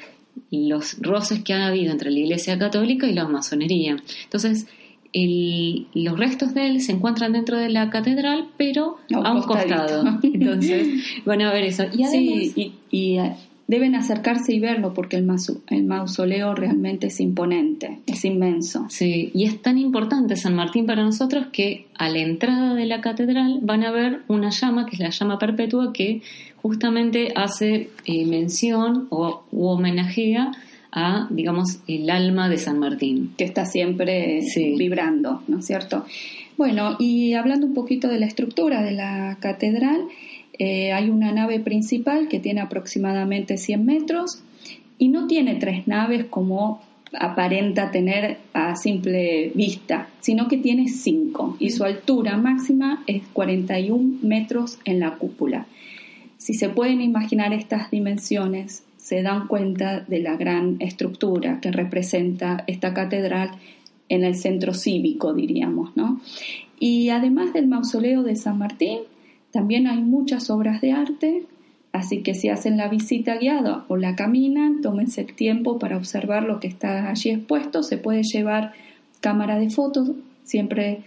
los 0.50 0.98
roces 1.00 1.42
que 1.42 1.52
ha 1.52 1.66
habido 1.66 1.92
entre 1.92 2.10
la 2.10 2.18
iglesia 2.18 2.58
católica 2.58 3.06
y 3.06 3.14
la 3.14 3.26
masonería. 3.26 3.96
Entonces, 4.24 4.66
los 5.14 6.18
restos 6.18 6.54
de 6.54 6.66
él 6.66 6.80
se 6.80 6.92
encuentran 6.92 7.32
dentro 7.32 7.56
de 7.56 7.70
la 7.70 7.90
catedral, 7.90 8.48
pero 8.56 8.98
a 9.14 9.32
un, 9.32 9.42
costado. 9.42 10.04
Entonces, 10.22 11.22
van 11.24 11.42
a 11.42 11.52
ver 11.52 11.64
eso. 11.64 11.84
Y 11.92 12.04
sí, 12.06 12.74
y, 12.90 13.18
deben 13.68 13.94
acercarse 13.94 14.52
y 14.52 14.60
verlo 14.60 14.94
porque 14.94 15.16
el, 15.16 15.28
el, 15.68 15.84
mausoleo 15.84 16.54
realmente 16.54 17.08
es 17.08 17.20
imponente, 17.20 18.00
es 18.06 18.24
inmenso. 18.24 18.86
Sí, 18.88 19.30
y 19.34 19.44
es 19.44 19.60
tan 19.60 19.78
importante 19.78 20.36
San 20.36 20.54
Martín 20.54 20.86
para 20.86 21.02
nosotros 21.02 21.46
que 21.52 21.86
a 21.94 22.08
la 22.08 22.18
entrada 22.18 22.74
de 22.74 22.86
la 22.86 23.00
catedral 23.00 23.58
van 23.62 23.84
a 23.84 23.90
ver 23.90 24.22
una 24.28 24.50
llama, 24.50 24.86
que 24.86 24.96
es 24.96 25.00
la 25.00 25.10
llama 25.10 25.38
perpetua, 25.38 25.92
que 25.92 26.22
justamente 26.62 27.32
hace 27.34 27.90
eh, 28.04 28.26
mención 28.26 29.06
o 29.10 29.44
u 29.50 29.66
homenajea 29.66 30.52
a, 30.92 31.26
digamos, 31.30 31.80
el 31.88 32.08
alma 32.08 32.48
de 32.48 32.58
San 32.58 32.78
Martín. 32.78 33.34
Que 33.36 33.44
está 33.44 33.66
siempre 33.66 34.40
vibrando, 34.78 35.42
¿no 35.48 35.58
es 35.58 35.66
cierto? 35.66 36.06
Bueno, 36.56 36.96
y 36.98 37.34
hablando 37.34 37.66
un 37.66 37.74
poquito 37.74 38.08
de 38.08 38.18
la 38.18 38.26
estructura 38.26 38.82
de 38.82 38.92
la 38.92 39.36
catedral, 39.40 40.00
eh, 40.58 40.92
hay 40.92 41.10
una 41.10 41.32
nave 41.32 41.60
principal 41.60 42.28
que 42.28 42.40
tiene 42.40 42.60
aproximadamente 42.60 43.56
100 43.56 43.84
metros 43.84 44.42
y 44.98 45.08
no 45.08 45.26
tiene 45.26 45.56
tres 45.56 45.86
naves 45.86 46.24
como 46.24 46.80
aparenta 47.18 47.90
tener 47.90 48.38
a 48.52 48.74
simple 48.76 49.52
vista, 49.54 50.08
sino 50.20 50.48
que 50.48 50.56
tiene 50.56 50.88
cinco 50.88 51.56
y 51.58 51.70
su 51.70 51.84
altura 51.84 52.36
máxima 52.36 53.02
es 53.06 53.22
41 53.32 54.18
metros 54.22 54.78
en 54.84 55.00
la 55.00 55.12
cúpula. 55.12 55.66
Si 56.38 56.54
se 56.54 56.68
pueden 56.68 57.00
imaginar 57.00 57.52
estas 57.52 57.90
dimensiones, 57.90 58.84
se 58.96 59.22
dan 59.22 59.46
cuenta 59.46 60.00
de 60.00 60.20
la 60.20 60.36
gran 60.36 60.76
estructura 60.80 61.60
que 61.60 61.70
representa 61.70 62.64
esta 62.66 62.92
catedral 62.92 63.52
en 64.08 64.24
el 64.24 64.34
centro 64.34 64.74
cívico, 64.74 65.32
diríamos, 65.32 65.96
¿no? 65.96 66.20
Y 66.78 67.08
además 67.10 67.52
del 67.52 67.68
mausoleo 67.68 68.22
de 68.22 68.36
San 68.36 68.58
Martín, 68.58 68.98
también 69.56 69.86
hay 69.86 70.02
muchas 70.02 70.50
obras 70.50 70.82
de 70.82 70.92
arte, 70.92 71.44
así 71.90 72.22
que 72.22 72.34
si 72.34 72.50
hacen 72.50 72.76
la 72.76 72.88
visita 72.88 73.38
guiada 73.38 73.86
o 73.88 73.96
la 73.96 74.14
caminan, 74.14 74.82
tómense 74.82 75.22
el 75.22 75.32
tiempo 75.32 75.78
para 75.78 75.96
observar 75.96 76.42
lo 76.42 76.60
que 76.60 76.68
está 76.68 77.08
allí 77.08 77.30
expuesto. 77.30 77.82
Se 77.82 77.96
puede 77.96 78.22
llevar 78.22 78.74
cámara 79.22 79.58
de 79.58 79.70
fotos, 79.70 80.10
siempre 80.44 80.98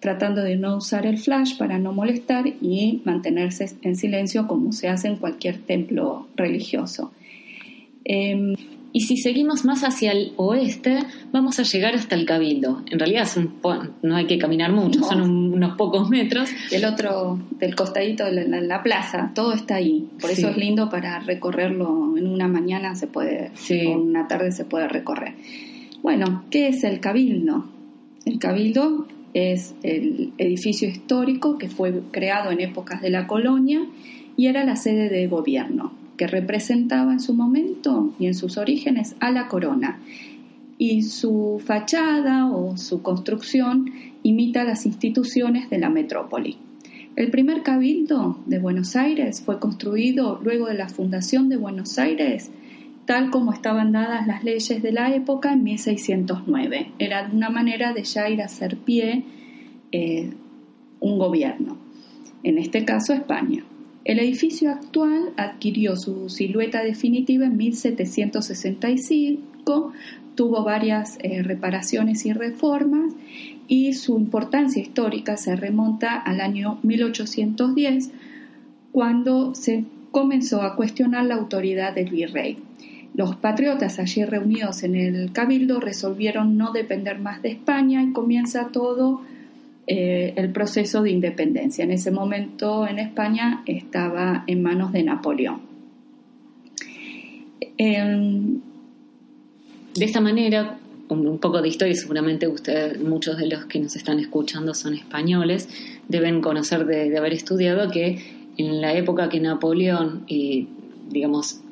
tratando 0.00 0.42
de 0.42 0.56
no 0.56 0.78
usar 0.78 1.06
el 1.06 1.18
flash 1.18 1.56
para 1.56 1.78
no 1.78 1.92
molestar 1.92 2.48
y 2.48 3.00
mantenerse 3.04 3.76
en 3.82 3.94
silencio 3.94 4.48
como 4.48 4.72
se 4.72 4.88
hace 4.88 5.06
en 5.06 5.14
cualquier 5.14 5.58
templo 5.58 6.26
religioso. 6.34 7.12
Em, 8.02 8.56
Y 8.92 9.02
si 9.02 9.16
seguimos 9.16 9.64
más 9.64 9.84
hacia 9.84 10.10
el 10.10 10.32
oeste, 10.36 10.98
vamos 11.30 11.60
a 11.60 11.62
llegar 11.62 11.94
hasta 11.94 12.16
el 12.16 12.26
Cabildo. 12.26 12.82
En 12.90 12.98
realidad 12.98 13.28
no 14.02 14.16
hay 14.16 14.26
que 14.26 14.38
caminar 14.38 14.72
mucho, 14.72 15.04
son 15.04 15.20
unos 15.20 15.76
pocos 15.76 16.10
metros. 16.10 16.50
Del 16.70 16.84
otro, 16.84 17.38
del 17.58 17.76
costadito 17.76 18.24
de 18.24 18.48
la, 18.48 18.82
plaza, 18.82 19.30
todo 19.34 19.52
está 19.52 19.76
ahí. 19.76 20.08
Por 20.20 20.30
eso 20.30 20.48
es 20.48 20.56
lindo 20.56 20.90
para 20.90 21.20
recorrerlo 21.20 22.16
en 22.16 22.26
una 22.26 22.48
mañana 22.48 22.96
se 22.96 23.06
puede, 23.06 23.52
o 23.86 23.98
una 23.98 24.26
tarde 24.26 24.50
se 24.50 24.64
puede 24.64 24.88
recorrer. 24.88 25.34
Bueno, 26.02 26.44
¿qué 26.50 26.68
es 26.68 26.82
el 26.82 26.98
Cabildo? 26.98 27.66
El 28.24 28.38
Cabildo 28.38 29.06
es 29.34 29.74
el 29.84 30.32
edificio 30.38 30.88
histórico 30.88 31.58
que 31.58 31.68
fue 31.68 32.00
creado 32.10 32.50
en 32.50 32.60
épocas 32.60 33.00
de 33.02 33.10
la 33.10 33.28
colonia 33.28 33.86
y 34.36 34.46
era 34.46 34.64
la 34.64 34.74
sede 34.74 35.08
de 35.08 35.28
gobierno 35.28 35.99
que 36.20 36.26
representaba 36.26 37.14
en 37.14 37.20
su 37.20 37.32
momento 37.32 38.12
y 38.18 38.26
en 38.26 38.34
sus 38.34 38.58
orígenes 38.58 39.16
a 39.20 39.30
la 39.30 39.48
corona, 39.48 40.00
y 40.76 41.00
su 41.00 41.62
fachada 41.64 42.46
o 42.46 42.76
su 42.76 43.00
construcción 43.00 43.90
imita 44.22 44.64
las 44.64 44.84
instituciones 44.84 45.70
de 45.70 45.78
la 45.78 45.88
metrópoli. 45.88 46.58
El 47.16 47.30
primer 47.30 47.62
cabildo 47.62 48.38
de 48.44 48.58
Buenos 48.58 48.96
Aires 48.96 49.40
fue 49.40 49.58
construido 49.58 50.38
luego 50.44 50.66
de 50.66 50.74
la 50.74 50.90
fundación 50.90 51.48
de 51.48 51.56
Buenos 51.56 51.98
Aires, 51.98 52.50
tal 53.06 53.30
como 53.30 53.54
estaban 53.54 53.92
dadas 53.92 54.26
las 54.26 54.44
leyes 54.44 54.82
de 54.82 54.92
la 54.92 55.14
época 55.14 55.54
en 55.54 55.64
1609. 55.64 56.92
Era 56.98 57.30
una 57.32 57.48
manera 57.48 57.94
de 57.94 58.04
ya 58.04 58.28
ir 58.28 58.42
a 58.42 58.44
hacer 58.44 58.76
pie 58.76 59.24
eh, 59.90 60.34
un 61.00 61.18
gobierno, 61.18 61.78
en 62.42 62.58
este 62.58 62.84
caso 62.84 63.14
España. 63.14 63.64
El 64.04 64.18
edificio 64.18 64.70
actual 64.70 65.32
adquirió 65.36 65.96
su 65.96 66.30
silueta 66.30 66.82
definitiva 66.82 67.46
en 67.46 67.56
1765, 67.56 69.92
tuvo 70.34 70.64
varias 70.64 71.18
eh, 71.22 71.42
reparaciones 71.42 72.24
y 72.24 72.32
reformas 72.32 73.12
y 73.68 73.92
su 73.92 74.18
importancia 74.18 74.80
histórica 74.80 75.36
se 75.36 75.54
remonta 75.54 76.16
al 76.16 76.40
año 76.40 76.78
1810, 76.82 78.10
cuando 78.90 79.54
se 79.54 79.84
comenzó 80.10 80.62
a 80.62 80.76
cuestionar 80.76 81.26
la 81.26 81.36
autoridad 81.36 81.94
del 81.94 82.10
virrey. 82.10 82.56
Los 83.14 83.36
patriotas 83.36 83.98
allí 83.98 84.24
reunidos 84.24 84.82
en 84.82 84.94
el 84.94 85.32
cabildo 85.32 85.78
resolvieron 85.78 86.56
no 86.56 86.72
depender 86.72 87.18
más 87.18 87.42
de 87.42 87.50
España 87.50 88.02
y 88.02 88.12
comienza 88.12 88.68
todo 88.68 89.20
eh, 89.92 90.34
el 90.36 90.52
proceso 90.52 91.02
de 91.02 91.10
independencia. 91.10 91.82
En 91.82 91.90
ese 91.90 92.12
momento 92.12 92.86
en 92.86 93.00
España 93.00 93.64
estaba 93.66 94.44
en 94.46 94.62
manos 94.62 94.92
de 94.92 95.02
Napoleón. 95.02 95.62
de 97.76 98.60
esta 100.04 100.20
manera, 100.20 100.78
un 101.08 101.38
poco 101.38 101.60
de 101.60 101.68
historia, 101.68 101.96
seguramente 101.96 102.46
ustedes, 102.46 103.00
muchos 103.00 103.36
de 103.36 103.48
los 103.48 103.64
que 103.64 103.80
nos 103.80 103.96
están 103.96 104.20
escuchando 104.20 104.74
son 104.74 104.94
españoles, 104.94 105.68
deben 106.06 106.40
conocer 106.40 106.86
de, 106.86 107.18
haber 107.18 107.32
estudiado 107.32 107.90
que 107.90 108.20
en 108.58 108.80
la 108.80 108.94
época 108.94 109.28
que 109.28 109.40
Napoleón, 109.40 110.24
eh, 110.28 110.66
digamos, 111.08 111.62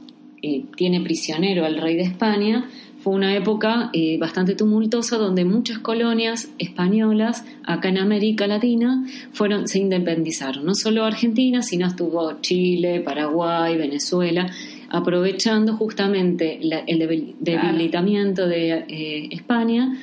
eh, 0.42 0.64
tiene 0.76 1.00
prisionero 1.02 1.64
al 1.64 1.78
rey 1.78 1.94
de 1.94 2.02
España, 2.02 2.68
fue 3.09 3.16
una 3.16 3.35
época 3.35 3.88
eh, 3.94 4.18
bastante 4.18 4.55
tumultuosa 4.55 5.16
donde 5.16 5.47
muchas 5.47 5.79
colonias 5.79 6.51
españolas 6.59 7.42
acá 7.64 7.88
en 7.88 7.97
América 7.97 8.47
Latina 8.47 9.03
fueron, 9.33 9.66
se 9.66 9.79
independizaron. 9.79 10.66
No 10.66 10.75
solo 10.75 11.07
Argentina, 11.07 11.62
sino 11.62 11.87
estuvo 11.87 12.38
Chile, 12.42 13.01
Paraguay, 13.01 13.79
Venezuela, 13.79 14.51
aprovechando 14.90 15.75
justamente 15.75 16.61
el 16.87 17.35
debilitamiento 17.40 18.47
de 18.47 18.73
eh, 18.73 19.29
España 19.31 19.99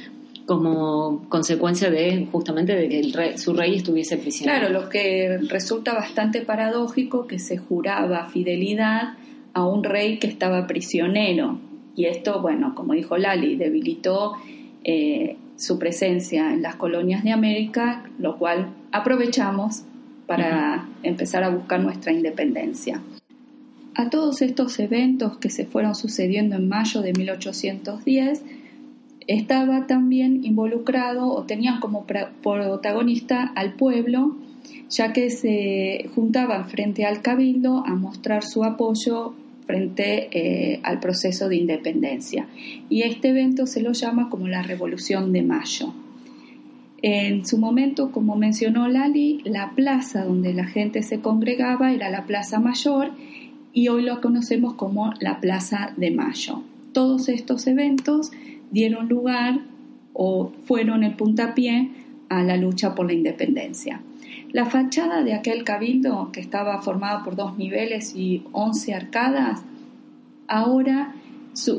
como 0.47 1.29
consecuencia 1.29 1.91
de 1.91 2.27
justamente 2.31 2.75
de 2.75 2.89
que 2.89 3.37
su 3.37 3.53
rey 3.53 3.75
estuviese 3.75 4.17
prisionero. 4.17 4.61
Claro, 4.61 4.81
lo 4.81 4.89
que 4.89 5.37
resulta 5.47 5.93
bastante 5.93 6.41
paradójico 6.41 7.27
que 7.27 7.37
se 7.37 7.57
juraba 7.57 8.29
fidelidad 8.29 9.13
a 9.53 9.63
un 9.63 9.83
rey 9.83 10.17
que 10.17 10.25
estaba 10.25 10.65
prisionero 10.65 11.59
y 11.95 12.05
esto, 12.05 12.41
bueno, 12.41 12.75
como 12.75 12.93
dijo 12.93 13.17
Lali, 13.17 13.55
debilitó 13.55 14.33
eh, 14.83 15.37
su 15.55 15.79
presencia 15.79 16.53
en 16.53 16.61
las 16.61 16.75
colonias 16.75 17.23
de 17.23 17.31
América, 17.31 18.03
lo 18.19 18.37
cual 18.37 18.69
aprovechamos 18.91 19.83
para 20.27 20.87
empezar 21.03 21.43
a 21.43 21.49
buscar 21.49 21.79
nuestra 21.79 22.11
independencia. 22.11 23.01
A 23.95 24.09
todos 24.09 24.41
estos 24.41 24.77
eventos 24.79 25.37
que 25.37 25.49
se 25.49 25.65
fueron 25.65 25.95
sucediendo 25.95 26.57
en 26.57 26.67
mayo 26.67 27.01
de 27.01 27.13
1810, 27.13 28.43
estaba 29.27 29.87
también 29.87 30.43
involucrado 30.43 31.27
o 31.27 31.43
tenían 31.43 31.79
como 31.79 32.05
protagonista 32.05 33.53
al 33.55 33.73
pueblo, 33.73 34.35
ya 34.89 35.13
que 35.13 35.29
se 35.29 36.09
juntaban 36.13 36.67
frente 36.67 37.05
al 37.05 37.21
cabildo 37.21 37.83
a 37.85 37.95
mostrar 37.95 38.43
su 38.43 38.63
apoyo 38.63 39.33
frente 39.65 40.29
eh, 40.31 40.79
al 40.83 40.99
proceso 40.99 41.49
de 41.49 41.57
independencia. 41.57 42.47
Y 42.89 43.03
este 43.03 43.29
evento 43.29 43.65
se 43.67 43.81
lo 43.81 43.93
llama 43.93 44.29
como 44.29 44.47
la 44.47 44.61
Revolución 44.61 45.33
de 45.33 45.41
Mayo. 45.41 45.93
En 47.01 47.45
su 47.45 47.57
momento, 47.57 48.11
como 48.11 48.35
mencionó 48.35 48.87
Lali, 48.87 49.41
la 49.43 49.71
plaza 49.75 50.23
donde 50.23 50.53
la 50.53 50.65
gente 50.65 51.03
se 51.03 51.19
congregaba 51.19 51.93
era 51.93 52.09
la 52.09 52.25
Plaza 52.25 52.59
Mayor 52.59 53.11
y 53.73 53.89
hoy 53.89 54.03
lo 54.03 54.21
conocemos 54.21 54.73
como 54.73 55.13
la 55.19 55.39
Plaza 55.39 55.93
de 55.97 56.11
Mayo. 56.11 56.63
Todos 56.93 57.29
estos 57.29 57.67
eventos 57.67 58.31
dieron 58.71 59.09
lugar 59.09 59.59
o 60.13 60.51
fueron 60.63 61.03
el 61.03 61.15
puntapié 61.15 61.91
a 62.29 62.43
la 62.43 62.57
lucha 62.57 62.95
por 62.95 63.07
la 63.07 63.13
independencia. 63.13 64.01
La 64.51 64.65
fachada 64.65 65.23
de 65.23 65.33
aquel 65.33 65.63
cabildo, 65.63 66.31
que 66.31 66.39
estaba 66.39 66.81
formada 66.81 67.23
por 67.23 67.35
dos 67.35 67.57
niveles 67.57 68.15
y 68.15 68.43
once 68.53 68.93
arcadas, 68.93 69.61
ahora 70.47 71.13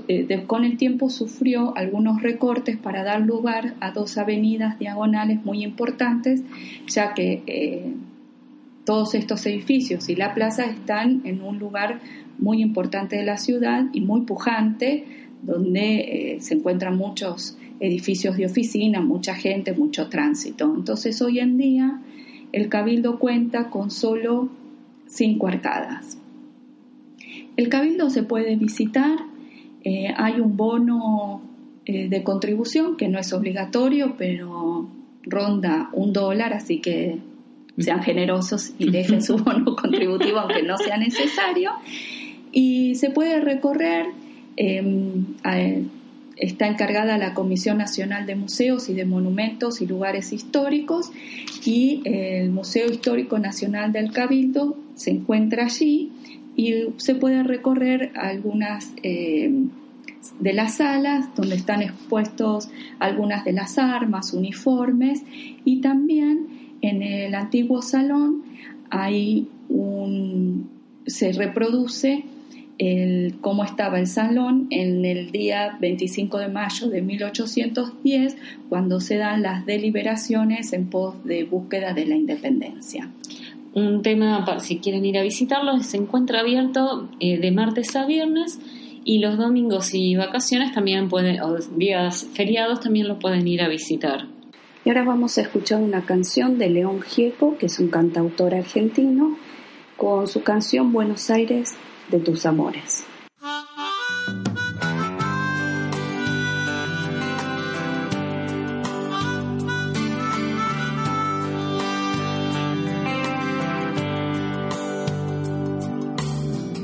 eh, 0.08 0.44
con 0.46 0.64
el 0.64 0.78
tiempo 0.78 1.10
sufrió 1.10 1.76
algunos 1.76 2.22
recortes 2.22 2.76
para 2.76 3.02
dar 3.02 3.20
lugar 3.20 3.74
a 3.80 3.90
dos 3.90 4.16
avenidas 4.16 4.78
diagonales 4.78 5.44
muy 5.44 5.62
importantes, 5.62 6.42
ya 6.86 7.12
que 7.12 7.42
eh, 7.46 7.92
todos 8.84 9.14
estos 9.14 9.44
edificios 9.46 10.08
y 10.08 10.16
la 10.16 10.32
plaza 10.32 10.64
están 10.64 11.20
en 11.24 11.42
un 11.42 11.58
lugar 11.58 12.00
muy 12.38 12.62
importante 12.62 13.16
de 13.16 13.24
la 13.24 13.36
ciudad 13.36 13.86
y 13.92 14.00
muy 14.00 14.22
pujante, 14.22 15.25
donde 15.42 16.34
eh, 16.34 16.40
se 16.40 16.54
encuentran 16.54 16.96
muchos 16.96 17.56
edificios 17.80 18.36
de 18.36 18.46
oficina, 18.46 19.00
mucha 19.00 19.34
gente, 19.34 19.72
mucho 19.72 20.08
tránsito. 20.08 20.72
Entonces 20.74 21.20
hoy 21.22 21.40
en 21.40 21.58
día 21.58 22.00
el 22.52 22.68
cabildo 22.68 23.18
cuenta 23.18 23.70
con 23.70 23.90
solo 23.90 24.48
cinco 25.06 25.48
arcadas. 25.48 26.18
El 27.56 27.68
cabildo 27.68 28.10
se 28.10 28.22
puede 28.22 28.56
visitar, 28.56 29.18
eh, 29.84 30.12
hay 30.16 30.40
un 30.40 30.56
bono 30.56 31.42
eh, 31.84 32.08
de 32.08 32.22
contribución 32.22 32.96
que 32.96 33.08
no 33.08 33.18
es 33.18 33.32
obligatorio, 33.32 34.14
pero 34.18 34.88
ronda 35.22 35.90
un 35.92 36.12
dólar, 36.12 36.52
así 36.52 36.80
que 36.80 37.18
sean 37.78 38.02
generosos 38.02 38.72
y 38.78 38.90
dejen 38.90 39.22
su 39.22 39.36
bono 39.38 39.76
contributivo 39.76 40.38
aunque 40.38 40.62
no 40.62 40.76
sea 40.78 40.96
necesario. 40.98 41.72
Y 42.52 42.94
se 42.94 43.10
puede 43.10 43.40
recorrer 43.40 44.06
em, 44.56 45.24
está 46.36 46.66
encargada 46.66 47.18
la 47.18 47.34
Comisión 47.34 47.78
Nacional 47.78 48.26
de 48.26 48.36
Museos 48.36 48.88
y 48.88 48.94
de 48.94 49.04
Monumentos 49.04 49.80
y 49.80 49.86
Lugares 49.86 50.32
Históricos 50.32 51.10
y 51.64 52.02
el 52.04 52.50
Museo 52.50 52.90
Histórico 52.90 53.38
Nacional 53.38 53.92
del 53.92 54.12
Cabildo 54.12 54.76
se 54.94 55.10
encuentra 55.10 55.64
allí 55.64 56.12
y 56.56 56.74
se 56.98 57.14
puede 57.14 57.42
recorrer 57.42 58.12
algunas 58.16 58.92
eh, 59.02 59.50
de 60.40 60.52
las 60.52 60.76
salas 60.76 61.34
donde 61.34 61.56
están 61.56 61.82
expuestos 61.82 62.68
algunas 62.98 63.44
de 63.44 63.52
las 63.52 63.78
armas, 63.78 64.32
uniformes 64.32 65.22
y 65.64 65.80
también 65.80 66.46
en 66.82 67.02
el 67.02 67.34
antiguo 67.34 67.82
salón 67.82 68.42
hay 68.90 69.48
un 69.68 70.70
se 71.06 71.32
reproduce 71.32 72.24
el, 72.78 73.36
cómo 73.40 73.64
estaba 73.64 73.98
el 73.98 74.06
salón 74.06 74.66
en 74.70 75.04
el 75.04 75.30
día 75.30 75.76
25 75.80 76.38
de 76.38 76.48
mayo 76.48 76.88
de 76.88 77.02
1810, 77.02 78.36
cuando 78.68 79.00
se 79.00 79.16
dan 79.16 79.42
las 79.42 79.64
deliberaciones 79.66 80.72
en 80.72 80.88
pos 80.88 81.22
de 81.24 81.44
búsqueda 81.44 81.94
de 81.94 82.06
la 82.06 82.16
independencia. 82.16 83.10
Un 83.74 84.02
tema, 84.02 84.58
si 84.60 84.78
quieren 84.78 85.04
ir 85.04 85.18
a 85.18 85.22
visitarlo, 85.22 85.82
se 85.82 85.98
encuentra 85.98 86.40
abierto 86.40 87.08
eh, 87.20 87.38
de 87.38 87.50
martes 87.50 87.94
a 87.96 88.06
viernes 88.06 88.58
y 89.04 89.18
los 89.18 89.36
domingos 89.36 89.94
y 89.94 90.16
vacaciones 90.16 90.72
también 90.72 91.08
pueden, 91.08 91.40
o 91.40 91.56
días 91.58 92.26
feriados 92.32 92.80
también 92.80 93.06
lo 93.06 93.18
pueden 93.18 93.46
ir 93.46 93.62
a 93.62 93.68
visitar. 93.68 94.26
Y 94.84 94.88
ahora 94.88 95.04
vamos 95.04 95.36
a 95.36 95.42
escuchar 95.42 95.82
una 95.82 96.02
canción 96.06 96.58
de 96.58 96.70
León 96.70 97.02
Gieco, 97.02 97.58
que 97.58 97.66
es 97.66 97.78
un 97.78 97.88
cantautor 97.88 98.54
argentino, 98.54 99.36
con 99.96 100.26
su 100.26 100.42
canción 100.42 100.92
Buenos 100.92 101.28
Aires 101.30 101.76
de 102.10 102.20
tus 102.20 102.46
amores. 102.46 103.04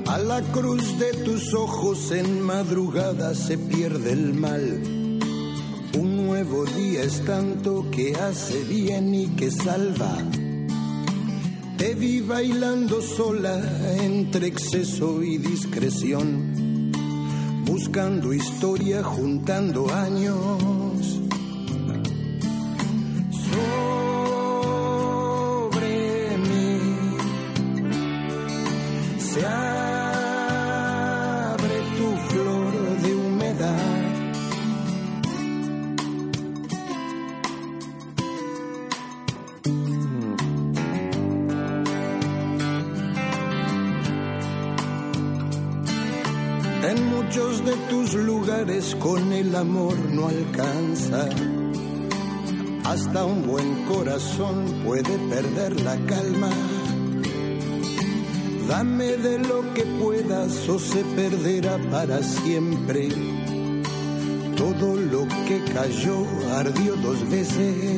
A 0.06 0.18
la 0.18 0.42
cruz 0.52 0.98
de 0.98 1.12
tus 1.24 1.54
ojos 1.54 2.10
en 2.12 2.42
madrugada 2.42 3.34
se 3.34 3.56
pierde 3.56 4.12
el 4.12 4.34
mal. 4.34 4.82
Un 5.98 6.26
nuevo 6.26 6.64
día 6.64 7.02
es 7.02 7.24
tanto 7.24 7.90
que 7.90 8.14
hace 8.14 8.62
bien 8.64 9.14
y 9.14 9.28
que 9.28 9.50
salva 9.50 10.16
te 11.92 11.98
vi 11.98 12.22
bailando 12.22 13.02
sola 13.02 13.60
entre 14.00 14.46
exceso 14.46 15.22
y 15.22 15.36
discreción, 15.36 16.90
buscando 17.66 18.32
historia, 18.32 19.02
juntando 19.04 19.92
años. 19.92 20.71
Para 61.92 62.22
siempre. 62.22 63.10
Todo 64.56 64.96
lo 64.96 65.28
que 65.46 65.62
cayó 65.74 66.26
ardió 66.56 66.96
dos 66.96 67.28
veces. 67.28 67.91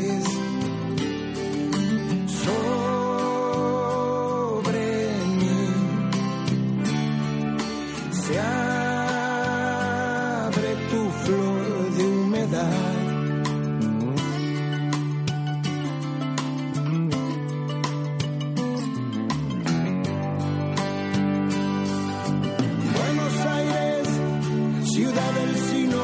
Ciudad 24.95 25.33
del 25.33 25.57
sino, 25.57 26.03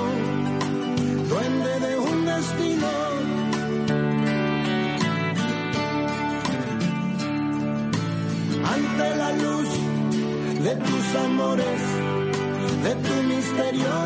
duende 1.29 1.75
de 1.87 1.99
un 2.11 2.27
destino. 2.27 2.89
Ante 8.75 9.17
la 9.23 9.31
luz 9.45 9.69
de 10.67 10.75
tus 10.87 11.05
amores, 11.27 11.83
de 12.85 12.93
tu 13.07 13.15
misterio 13.33 14.00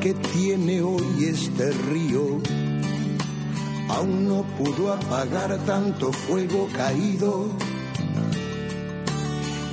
que 0.00 0.14
tiene 0.14 0.82
hoy 0.82 1.24
este 1.24 1.72
río 1.72 2.40
aún 3.88 4.28
no 4.28 4.44
pudo 4.56 4.92
apagar 4.92 5.58
tanto 5.64 6.12
fuego 6.12 6.68
caído. 6.76 7.48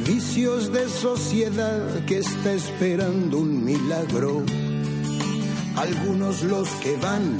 Vicios 0.05 0.71
de 0.71 0.87
sociedad 0.89 2.05
que 2.05 2.19
está 2.19 2.53
esperando 2.53 3.39
un 3.39 3.63
milagro. 3.63 4.43
Algunos 5.75 6.43
los 6.43 6.69
que 6.81 6.95
van, 6.97 7.37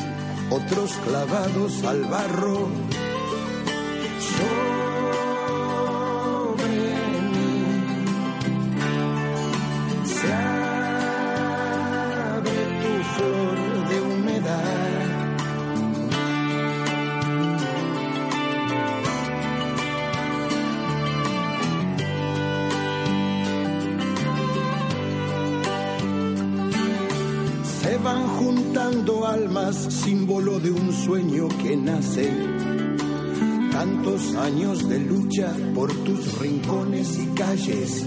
otros 0.50 0.92
clavados 1.06 1.84
al 1.84 2.04
barro. 2.04 2.85
Que 31.48 31.76
nace. 31.76 32.32
Tantos 33.72 34.36
años 34.36 34.88
de 34.88 35.00
lucha 35.00 35.54
por 35.74 35.94
tus 36.04 36.40
rincones 36.40 37.18
y 37.20 37.28
calles 37.36 38.06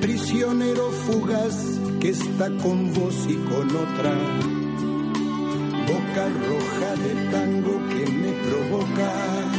prisionero 0.00 0.90
fugaz 0.90 1.78
que 2.00 2.10
está 2.10 2.48
con 2.62 2.92
vos 2.94 3.14
y 3.28 3.34
con 3.34 3.68
otra. 3.76 4.12
Boca 5.86 6.28
roja 6.48 6.96
de 7.02 7.30
tango 7.30 7.74
que 7.88 8.10
me 8.10 8.32
provoca. 8.32 9.49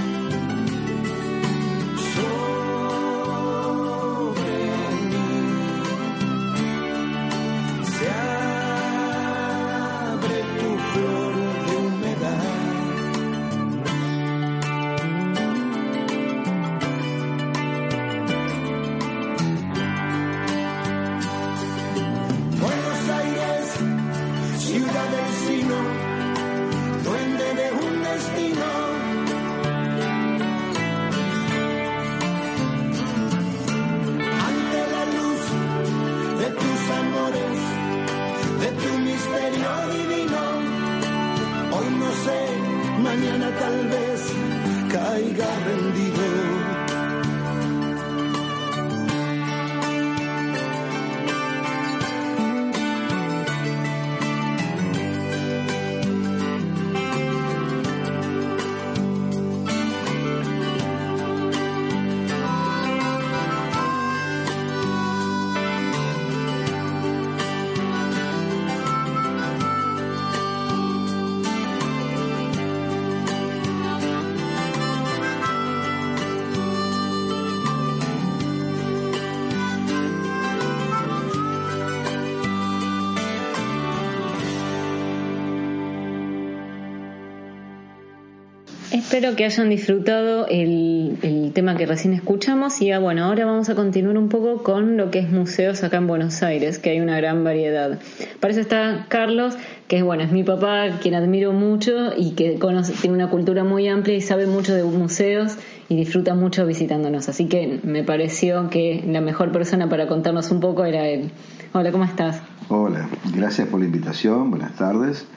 Espero 89.13 89.35
que 89.35 89.43
hayan 89.43 89.67
disfrutado 89.67 90.47
el, 90.47 91.17
el, 91.21 91.51
tema 91.51 91.75
que 91.75 91.85
recién 91.85 92.13
escuchamos 92.13 92.81
y 92.81 92.91
ah, 92.91 92.99
bueno, 92.99 93.25
ahora 93.25 93.43
vamos 93.43 93.67
a 93.67 93.75
continuar 93.75 94.17
un 94.17 94.29
poco 94.29 94.63
con 94.63 94.95
lo 94.95 95.11
que 95.11 95.19
es 95.19 95.29
museos 95.29 95.83
acá 95.83 95.97
en 95.97 96.07
Buenos 96.07 96.41
Aires, 96.43 96.79
que 96.79 96.91
hay 96.91 97.01
una 97.01 97.17
gran 97.17 97.43
variedad. 97.43 97.99
Para 98.39 98.53
eso 98.53 98.61
está 98.61 99.07
Carlos, 99.09 99.57
que 99.89 99.97
es 99.97 100.03
bueno, 100.05 100.23
es 100.23 100.31
mi 100.31 100.45
papá, 100.45 100.99
quien 101.01 101.15
admiro 101.15 101.51
mucho 101.51 102.13
y 102.15 102.35
que 102.35 102.57
tiene 103.01 103.13
una 103.13 103.29
cultura 103.29 103.65
muy 103.65 103.89
amplia 103.89 104.15
y 104.15 104.21
sabe 104.21 104.47
mucho 104.47 104.73
de 104.73 104.85
museos 104.85 105.57
y 105.89 105.97
disfruta 105.97 106.33
mucho 106.33 106.65
visitándonos. 106.65 107.27
Así 107.27 107.49
que 107.49 107.81
me 107.83 108.05
pareció 108.05 108.69
que 108.69 109.03
la 109.05 109.19
mejor 109.19 109.51
persona 109.51 109.89
para 109.89 110.07
contarnos 110.07 110.51
un 110.51 110.61
poco 110.61 110.85
era 110.85 111.05
él. 111.09 111.31
Hola, 111.73 111.91
¿cómo 111.91 112.05
estás? 112.05 112.41
Hola, 112.69 113.09
gracias 113.35 113.67
por 113.67 113.81
la 113.81 113.87
invitación, 113.87 114.51
buenas 114.51 114.73
tardes. 114.77 115.27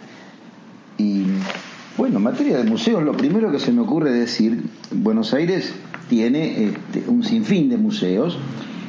Y 0.96 1.24
bueno, 1.96 2.16
en 2.18 2.22
materia 2.24 2.58
de 2.58 2.64
museos, 2.64 3.02
lo 3.02 3.12
primero 3.12 3.52
que 3.52 3.58
se 3.58 3.72
me 3.72 3.80
ocurre 3.80 4.12
decir, 4.12 4.64
Buenos 4.90 5.32
Aires 5.32 5.72
tiene 6.08 6.64
este, 6.64 7.04
un 7.08 7.22
sinfín 7.22 7.68
de 7.68 7.76
museos 7.76 8.38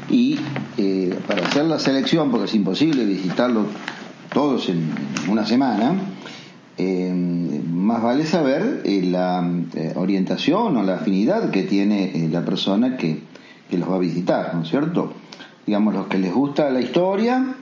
y 0.10 0.40
eh, 0.78 1.18
para 1.28 1.46
hacer 1.46 1.66
la 1.66 1.80
selección, 1.80 2.32
porque 2.32 2.46
es 2.46 2.56
imposible 2.56 3.06
visitarlos 3.06 3.68
todos 4.34 4.70
en 4.70 4.90
una 5.30 5.46
semana, 5.46 5.96
eh, 6.78 7.14
más 7.14 8.02
vale 8.04 8.26
saber 8.26 8.82
eh, 8.84 9.02
la 9.04 9.48
orientación 9.96 10.76
o 10.76 10.84
la 10.84 10.96
afinidad 10.96 11.52
que 11.52 11.64
tiene 11.64 12.28
la 12.32 12.44
persona 12.44 12.98
que, 12.98 13.22
los 13.72 13.90
va 13.90 13.96
a 13.96 14.00
visitar, 14.00 14.56
¿no 14.56 14.64
es 14.64 14.70
cierto? 14.70 15.14
Digamos, 15.66 15.94
los 15.94 16.08
que 16.08 16.18
les 16.18 16.34
gusta 16.34 16.70
la 16.70 16.80
historia, 16.80 17.56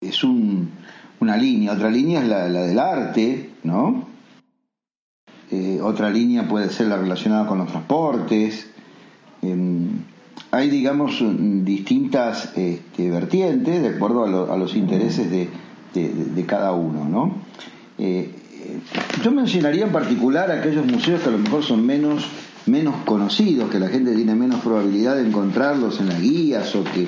es 0.00 0.24
un, 0.24 0.70
una 1.20 1.36
línea, 1.36 1.72
otra 1.72 1.90
línea 1.90 2.20
es 2.20 2.28
la, 2.28 2.48
del 2.48 2.78
arte, 2.78 3.50
¿no? 3.66 4.06
Eh, 5.50 5.80
otra 5.82 6.10
línea 6.10 6.48
puede 6.48 6.70
ser 6.70 6.88
la 6.88 6.96
relacionada 6.96 7.46
con 7.46 7.58
los 7.58 7.68
transportes. 7.68 8.68
Em, 9.42 9.88
hay, 10.50 10.70
digamos, 10.70 11.22
distintas 11.64 12.52
este, 12.56 13.10
vertientes 13.10 13.82
de 13.82 13.88
acuerdo 13.88 14.52
a, 14.52 14.56
los 14.56 14.74
intereses 14.74 15.30
de, 15.30 15.48
cada 16.46 16.72
uno, 16.72 17.04
¿no? 17.08 17.34
Eh, 17.98 18.30
yo 19.22 19.30
mencionaría 19.32 19.86
en 19.86 19.92
particular 19.92 20.50
aquellos 20.50 20.86
museos 20.86 21.22
que 21.22 21.28
a 21.28 21.32
lo 21.32 21.38
mejor 21.38 21.62
son 21.62 21.84
menos 21.84 22.26
menos 22.66 22.96
conocidos, 23.04 23.70
que 23.70 23.78
la 23.78 23.88
gente 23.88 24.14
tiene 24.14 24.34
menos 24.34 24.60
probabilidad 24.60 25.16
de 25.16 25.26
encontrarlos 25.26 26.00
en 26.00 26.08
las 26.08 26.20
guías 26.20 26.74
o 26.74 26.82
que, 26.84 27.06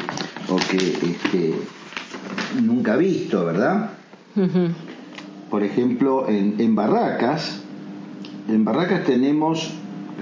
o 0.49 0.57
que 0.57 0.77
este, 0.77 1.55
nunca 2.63 2.95
ha 2.95 2.97
visto, 2.97 3.45
¿verdad? 3.45 3.91
Por 5.51 5.63
ejemplo, 5.63 6.29
en, 6.29 6.75
Barracas, 6.75 7.63
en 8.49 8.65
Barracas 8.65 9.05
tenemos, 9.05 9.73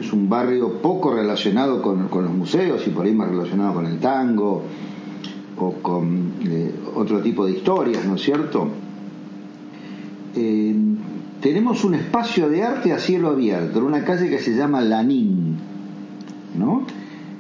es 0.01 0.13
un 0.13 0.29
barrio 0.29 0.81
poco 0.81 1.13
relacionado 1.13 1.83
con, 1.83 2.09
los 2.11 2.33
museos 2.33 2.87
y 2.87 2.91
por 2.91 3.07
ahí 3.07 3.15
más 3.15 3.29
relacionado 3.29 3.75
con 3.75 3.87
el 3.87 3.99
tango 3.99 4.63
o 5.59 5.73
con 5.83 6.33
eh, 6.45 6.73
otro 6.95 7.21
tipo 7.21 7.45
de 7.45 7.53
historias, 7.53 8.05
¿no 8.05 8.15
es 8.15 8.23
cierto? 8.23 8.69
Eh, 10.37 10.77
tenemos 11.41 11.85
un 11.85 11.95
espacio 11.95 12.49
de 12.49 12.63
arte 12.63 12.93
a 12.93 12.99
cielo 12.99 13.29
abierto, 13.29 13.79
en 13.81 13.85
una 13.85 14.05
calle 14.05 14.29
que 14.29 14.39
se 14.39 14.55
llama 14.55 14.81
Lanín, 14.81 15.57
¿no? 16.57 16.85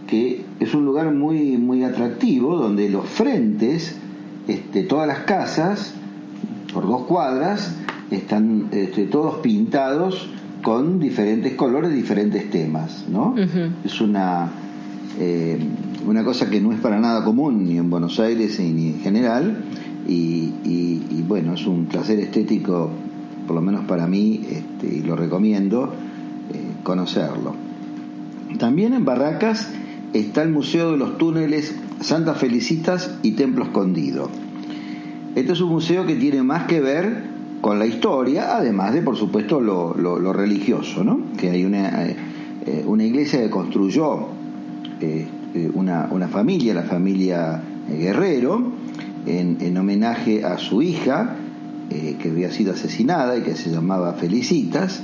que 0.06 0.44
es 0.60 0.74
un 0.74 0.84
lugar 0.84 1.12
muy, 1.12 1.56
muy 1.56 1.84
atractivo, 1.84 2.56
donde 2.56 2.88
los 2.88 3.06
frentes, 3.08 3.96
este, 4.48 4.82
todas 4.84 5.06
las 5.06 5.20
casas, 5.20 5.94
por 6.72 6.86
dos 6.86 7.02
cuadras, 7.02 7.74
están 8.10 8.68
este, 8.72 9.06
todos 9.06 9.36
pintados 9.36 10.28
con 10.62 10.98
diferentes 10.98 11.54
colores, 11.54 11.92
diferentes 11.92 12.50
temas, 12.50 13.04
¿no? 13.08 13.34
Es 13.84 14.00
una, 14.00 14.50
eh, 15.18 15.58
una 16.06 16.24
cosa 16.24 16.50
que 16.50 16.60
no 16.60 16.72
es 16.72 16.80
para 16.80 16.98
nada 16.98 17.24
común 17.24 17.64
ni 17.64 17.78
en 17.78 17.88
Buenos 17.90 18.18
Aires 18.18 18.58
ni 18.58 18.88
en 18.88 19.00
general, 19.00 19.64
y, 20.08 21.22
bueno, 21.26 21.54
es 21.54 21.66
un 21.66 21.86
placer 21.86 22.20
estético, 22.20 22.90
por 23.46 23.56
lo 23.56 23.62
menos 23.62 23.84
para 23.86 24.06
mí, 24.06 24.40
este, 24.48 24.96
y 24.96 25.02
lo 25.02 25.16
recomiendo, 25.16 25.92
eh, 26.52 26.60
conocerlo. 26.84 27.54
También 28.58 28.94
en 28.94 29.04
Barracas 29.04 29.68
está 30.12 30.42
el 30.42 30.50
Museo 30.50 30.92
de 30.92 30.98
los 30.98 31.18
Túneles 31.18 31.74
Santa 32.00 32.34
Felicitas 32.34 33.18
y 33.22 33.32
Templo 33.32 33.64
Escondido 33.64 34.30
este 35.36 35.52
es 35.52 35.60
un 35.60 35.68
museo 35.68 36.06
que 36.06 36.16
tiene 36.16 36.42
más 36.42 36.64
que 36.64 36.80
ver 36.80 37.24
con 37.60 37.78
la 37.78 37.84
historia, 37.84 38.56
además 38.56 38.94
de, 38.94 39.02
por 39.02 39.16
supuesto, 39.16 39.60
lo, 39.60 40.32
religioso, 40.32 41.04
¿no? 41.04 41.20
Que 41.36 41.50
hay 41.50 41.62
una, 41.62 42.06
eh, 42.06 42.16
eh, 42.64 43.04
iglesia 43.04 43.42
que 43.42 43.50
construyó 43.50 44.28
eh, 45.02 45.26
una, 45.74 46.28
familia, 46.28 46.72
la 46.72 46.84
familia 46.84 47.60
Guerrero, 47.86 48.72
en, 49.26 49.76
homenaje 49.76 50.42
a 50.42 50.56
su 50.56 50.80
hija, 50.80 51.36
que 51.90 52.30
había 52.30 52.50
sido 52.50 52.72
asesinada 52.72 53.36
y 53.36 53.42
que 53.42 53.56
se 53.56 53.70
llamaba 53.70 54.14
Felicitas, 54.14 55.02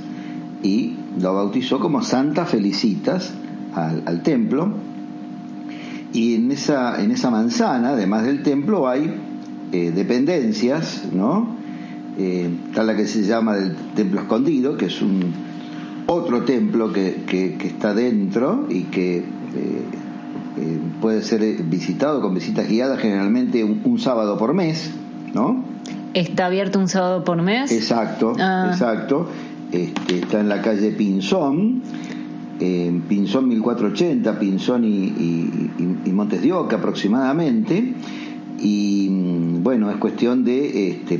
y 0.63 0.95
lo 1.19 1.35
bautizó 1.35 1.79
como 1.79 2.01
Santa 2.01 2.45
Felicitas 2.45 3.31
al, 3.75 4.23
templo. 4.23 4.73
Y 6.11 6.35
en 6.35 6.51
esa 6.51 7.29
manzana, 7.29 7.89
además 7.89 8.25
del 8.25 8.41
templo, 8.41 8.89
hay 8.89 9.13
eh, 9.73 9.91
dependencias, 9.91 11.01
¿no? 11.11 11.47
Eh, 12.19 12.47
está 12.67 12.83
la 12.83 12.95
que 12.95 13.07
se 13.07 13.23
llama 13.23 13.55
del 13.55 13.75
Templo 13.95 14.21
Escondido, 14.21 14.77
que 14.77 14.85
es 14.85 15.01
un 15.01 15.33
otro 16.05 16.43
templo 16.43 16.93
que, 16.93 17.23
que, 17.25 17.57
está 17.65 17.95
dentro 17.95 18.67
y 18.69 18.83
que 18.83 19.17
eh, 19.17 19.23
puede 21.01 21.23
ser 21.23 21.41
visitado 21.63 22.21
con 22.21 22.35
visitas 22.35 22.69
guiadas 22.69 22.99
generalmente 22.99 23.63
un, 23.63 23.97
sábado 23.97 24.37
por 24.37 24.53
mes, 24.53 24.91
¿no? 25.33 25.65
¿Está 26.13 26.45
abierto 26.45 26.77
un 26.77 26.87
sábado 26.87 27.23
por 27.23 27.41
mes? 27.41 27.71
Exacto, 27.71 28.35
ah. 28.39 28.69
exacto. 28.71 29.27
Este, 29.71 30.19
está 30.19 30.39
en 30.39 30.49
la 30.49 30.61
calle 30.61 30.91
Pinzón, 30.91 31.81
en 32.59 33.01
Pinzón 33.01 33.47
1480, 33.47 34.37
Pinzón 34.37 34.83
y, 34.83 34.87
y, 34.87 35.97
y 36.05 36.11
Montes 36.11 36.43
de 36.43 36.53
Oca 36.53 36.75
aproximadamente 36.75 37.95
y 38.63 39.09
bueno, 39.61 39.91
es 39.91 39.97
cuestión 39.97 40.45
de 40.45 40.89
este, 40.89 41.19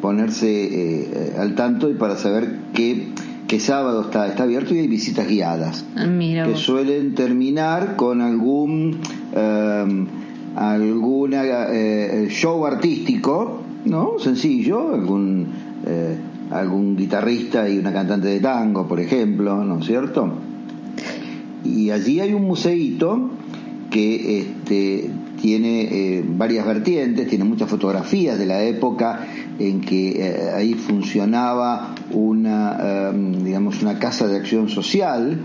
ponerse 0.00 0.48
eh, 0.48 1.36
al 1.38 1.54
tanto 1.56 1.90
y 1.90 1.94
para 1.94 2.16
saber 2.16 2.58
qué, 2.72 3.08
qué 3.48 3.58
sábado 3.58 4.02
está, 4.02 4.28
está 4.28 4.44
abierto 4.44 4.74
y 4.74 4.78
hay 4.78 4.86
visitas 4.86 5.26
guiadas 5.26 5.84
ah, 5.96 6.06
que 6.06 6.54
suelen 6.54 7.14
terminar 7.14 7.96
con 7.96 8.20
algún 8.20 9.00
um, 9.34 10.06
alguna 10.54 11.42
eh, 11.70 12.28
show 12.30 12.64
artístico, 12.64 13.62
¿no? 13.84 14.18
Sencillo, 14.18 14.94
algún 14.94 15.48
eh, 15.84 16.16
algún 16.50 16.96
guitarrista 16.96 17.68
y 17.68 17.78
una 17.78 17.92
cantante 17.92 18.28
de 18.28 18.40
tango, 18.40 18.86
por 18.86 19.00
ejemplo, 19.00 19.64
¿no 19.64 19.80
es 19.80 19.86
cierto? 19.86 20.32
Y 21.64 21.90
allí 21.90 22.20
hay 22.20 22.32
un 22.32 22.44
museíto 22.44 23.30
que 23.90 24.40
este, 24.40 25.10
tiene 25.40 25.82
eh, 25.82 26.24
varias 26.26 26.66
vertientes, 26.66 27.28
tiene 27.28 27.44
muchas 27.44 27.68
fotografías 27.68 28.38
de 28.38 28.46
la 28.46 28.62
época 28.62 29.26
en 29.58 29.80
que 29.80 30.10
eh, 30.10 30.50
ahí 30.54 30.74
funcionaba 30.74 31.94
una, 32.12 33.10
em, 33.10 33.44
digamos, 33.44 33.82
una 33.82 33.98
casa 33.98 34.26
de 34.26 34.36
acción 34.36 34.68
social 34.68 35.38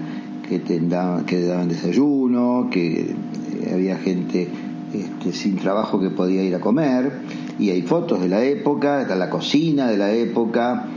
que, 0.48 0.60
te 0.60 0.80
daban, 0.80 1.26
que 1.26 1.42
daban 1.42 1.68
desayuno, 1.68 2.70
que 2.72 3.02
eh, 3.02 3.72
había 3.74 3.98
gente 3.98 4.48
este, 4.94 5.34
sin 5.34 5.58
trabajo 5.58 6.00
que 6.00 6.10
podía 6.10 6.44
ir 6.44 6.56
a 6.56 6.60
comer, 6.60 7.12
y 7.60 7.70
hay 7.70 7.82
fotos 7.82 8.22
de 8.22 8.30
la 8.30 8.44
época, 8.44 9.02
está 9.02 9.16
la 9.16 9.30
cocina 9.30 9.88
de 9.88 9.98
la 9.98 10.12
época, 10.12 10.88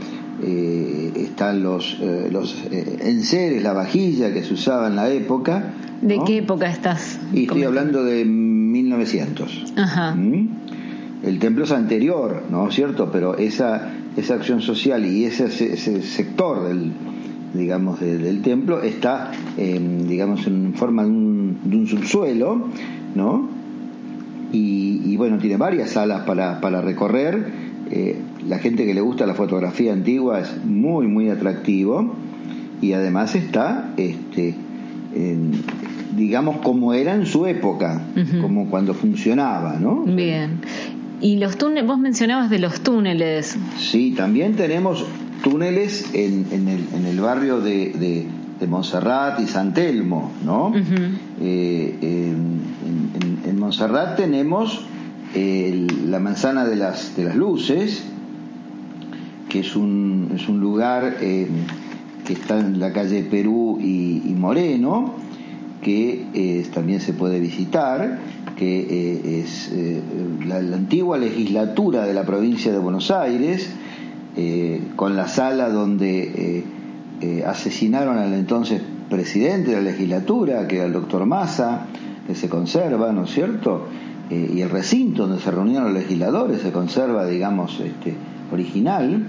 están 0.41 1.63
los, 1.63 1.97
los 2.29 2.65
enseres, 2.71 3.63
la 3.63 3.71
vajilla 3.71 4.33
que 4.33 4.43
se 4.43 4.53
usaba 4.53 4.87
en 4.87 4.95
la 4.97 5.09
época. 5.09 5.73
¿De 6.01 6.19
qué 6.25 6.37
época 6.39 6.67
estás? 6.69 7.19
Y 7.33 7.43
estoy 7.43 7.63
hablando 7.63 8.03
de 8.03 8.25
1900. 8.75 9.73
¿Mm? 10.15 10.47
El 11.23 11.39
templo 11.39 11.63
es 11.63 11.71
anterior, 11.71 12.43
¿no 12.51 12.67
es 12.67 12.75
cierto? 12.75 13.09
Pero 13.11 13.37
esa, 13.37 13.89
esa 14.17 14.35
acción 14.35 14.61
social 14.61 15.05
y 15.05 15.25
ese, 15.25 15.49
sector 16.01 16.67
del, 16.67 16.91
digamos, 17.53 17.99
del 17.99 18.41
templo 18.41 18.81
está, 18.81 19.31
digamos, 19.57 20.45
en 20.45 20.73
forma 20.75 21.03
de 21.03 21.09
un, 21.09 21.87
subsuelo, 21.87 22.67
¿no? 23.15 23.49
Y, 24.51 25.15
bueno, 25.17 25.37
tiene 25.37 25.57
varias 25.57 25.91
salas 25.91 26.23
para, 26.23 26.61
para 26.61 26.81
recorrer. 26.81 27.45
Eh, 27.91 28.17
la 28.47 28.59
gente 28.59 28.85
que 28.85 28.93
le 28.93 29.01
gusta 29.01 29.25
la 29.25 29.33
fotografía 29.33 29.93
antigua 29.93 30.39
es 30.39 30.63
muy, 30.63 31.07
muy 31.07 31.29
atractivo. 31.29 32.13
Y 32.81 32.93
además 32.93 33.35
está 33.35 33.93
este, 33.97 34.53
en, 35.15 35.53
digamos, 36.15 36.57
como 36.57 36.93
era 36.93 37.13
en 37.13 37.25
su 37.25 37.45
época, 37.45 38.01
como 38.41 38.69
cuando 38.69 38.93
funcionaba, 38.93 39.77
¿no? 39.79 40.03
Bien. 40.03 40.61
Y 41.21 41.37
los 41.37 41.57
túneles, 41.57 41.87
vos 41.87 41.97
mencionabas 41.97 42.49
de 42.49 42.59
los 42.59 42.81
túneles. 42.81 43.57
Sí, 43.77 44.13
también 44.15 44.55
tenemos 44.55 45.05
túneles 45.43 46.13
en, 46.13 46.47
en, 46.51 47.05
el, 47.05 47.19
barrio 47.19 47.61
de, 47.61 47.91
de, 47.91 48.27
de 48.59 48.67
Montserrat 48.67 49.39
y 49.39 49.47
San 49.47 49.73
Telmo, 49.73 50.31
¿no? 50.43 50.73
Eh, 51.41 51.97
en, 52.01 52.61
en, 53.45 53.59
Montserrat 53.59 54.17
tenemos 54.17 54.85
la 55.35 56.19
manzana 56.19 56.65
de 56.65 56.75
las, 56.75 57.15
de 57.15 57.25
las 57.25 57.35
luces, 57.35 58.03
que 59.49 59.59
es 59.59 59.75
un, 59.75 60.31
es 60.35 60.47
un 60.47 60.59
lugar 60.59 61.17
eh, 61.21 61.47
que 62.25 62.33
está 62.33 62.59
en 62.59 62.79
la 62.79 62.91
calle 62.91 63.23
Perú 63.23 63.79
y, 63.81 64.33
Moreno, 64.35 65.13
que 65.81 66.25
eh, 66.33 66.67
también 66.73 67.01
se 67.01 67.13
puede 67.13 67.39
visitar, 67.39 68.19
que 68.55 69.41
es 69.41 69.71
la, 70.47 70.61
la, 70.61 70.77
antigua 70.77 71.17
legislatura 71.17 72.05
de 72.05 72.13
la 72.13 72.23
provincia 72.23 72.71
de 72.71 72.79
Buenos 72.79 73.11
Aires, 73.11 73.69
con 74.95 75.15
la 75.15 75.27
sala 75.27 75.69
donde 75.69 76.63
eh, 77.21 77.45
asesinaron 77.47 78.17
al 78.17 78.33
entonces 78.33 78.81
presidente 79.09 79.71
de 79.71 79.77
la 79.77 79.83
legislatura, 79.83 80.67
que 80.67 80.77
era 80.77 80.85
el 80.85 80.91
doctor 80.91 81.25
Massa, 81.25 81.85
que 82.27 82.35
se 82.35 82.49
conserva, 82.49 83.13
¿no 83.13 83.23
es 83.23 83.31
cierto? 83.31 83.87
Eh, 84.29 84.51
y 84.55 84.61
el 84.61 84.69
recinto 84.69 85.25
donde 85.25 85.41
se 85.41 85.49
reunieron 85.49 85.93
los 85.93 86.03
legisladores 86.03 86.61
se 86.61 86.73
conserva, 86.73 87.25
digamos, 87.25 87.79
este, 87.79 88.15
original. 88.51 89.27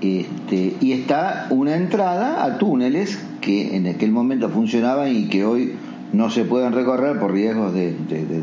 Este, 0.00 0.76
y 0.80 0.92
está 0.92 1.48
una 1.50 1.76
entrada 1.76 2.42
a 2.42 2.56
túneles 2.56 3.18
que 3.40 3.76
en 3.76 3.86
aquel 3.86 4.12
momento 4.12 4.48
funcionaban 4.48 5.14
y 5.14 5.28
que 5.28 5.44
hoy 5.44 5.72
no 6.12 6.30
se 6.30 6.44
pueden 6.44 6.72
recorrer 6.72 7.18
por 7.18 7.32
riesgos 7.32 7.72
de, 7.72 7.94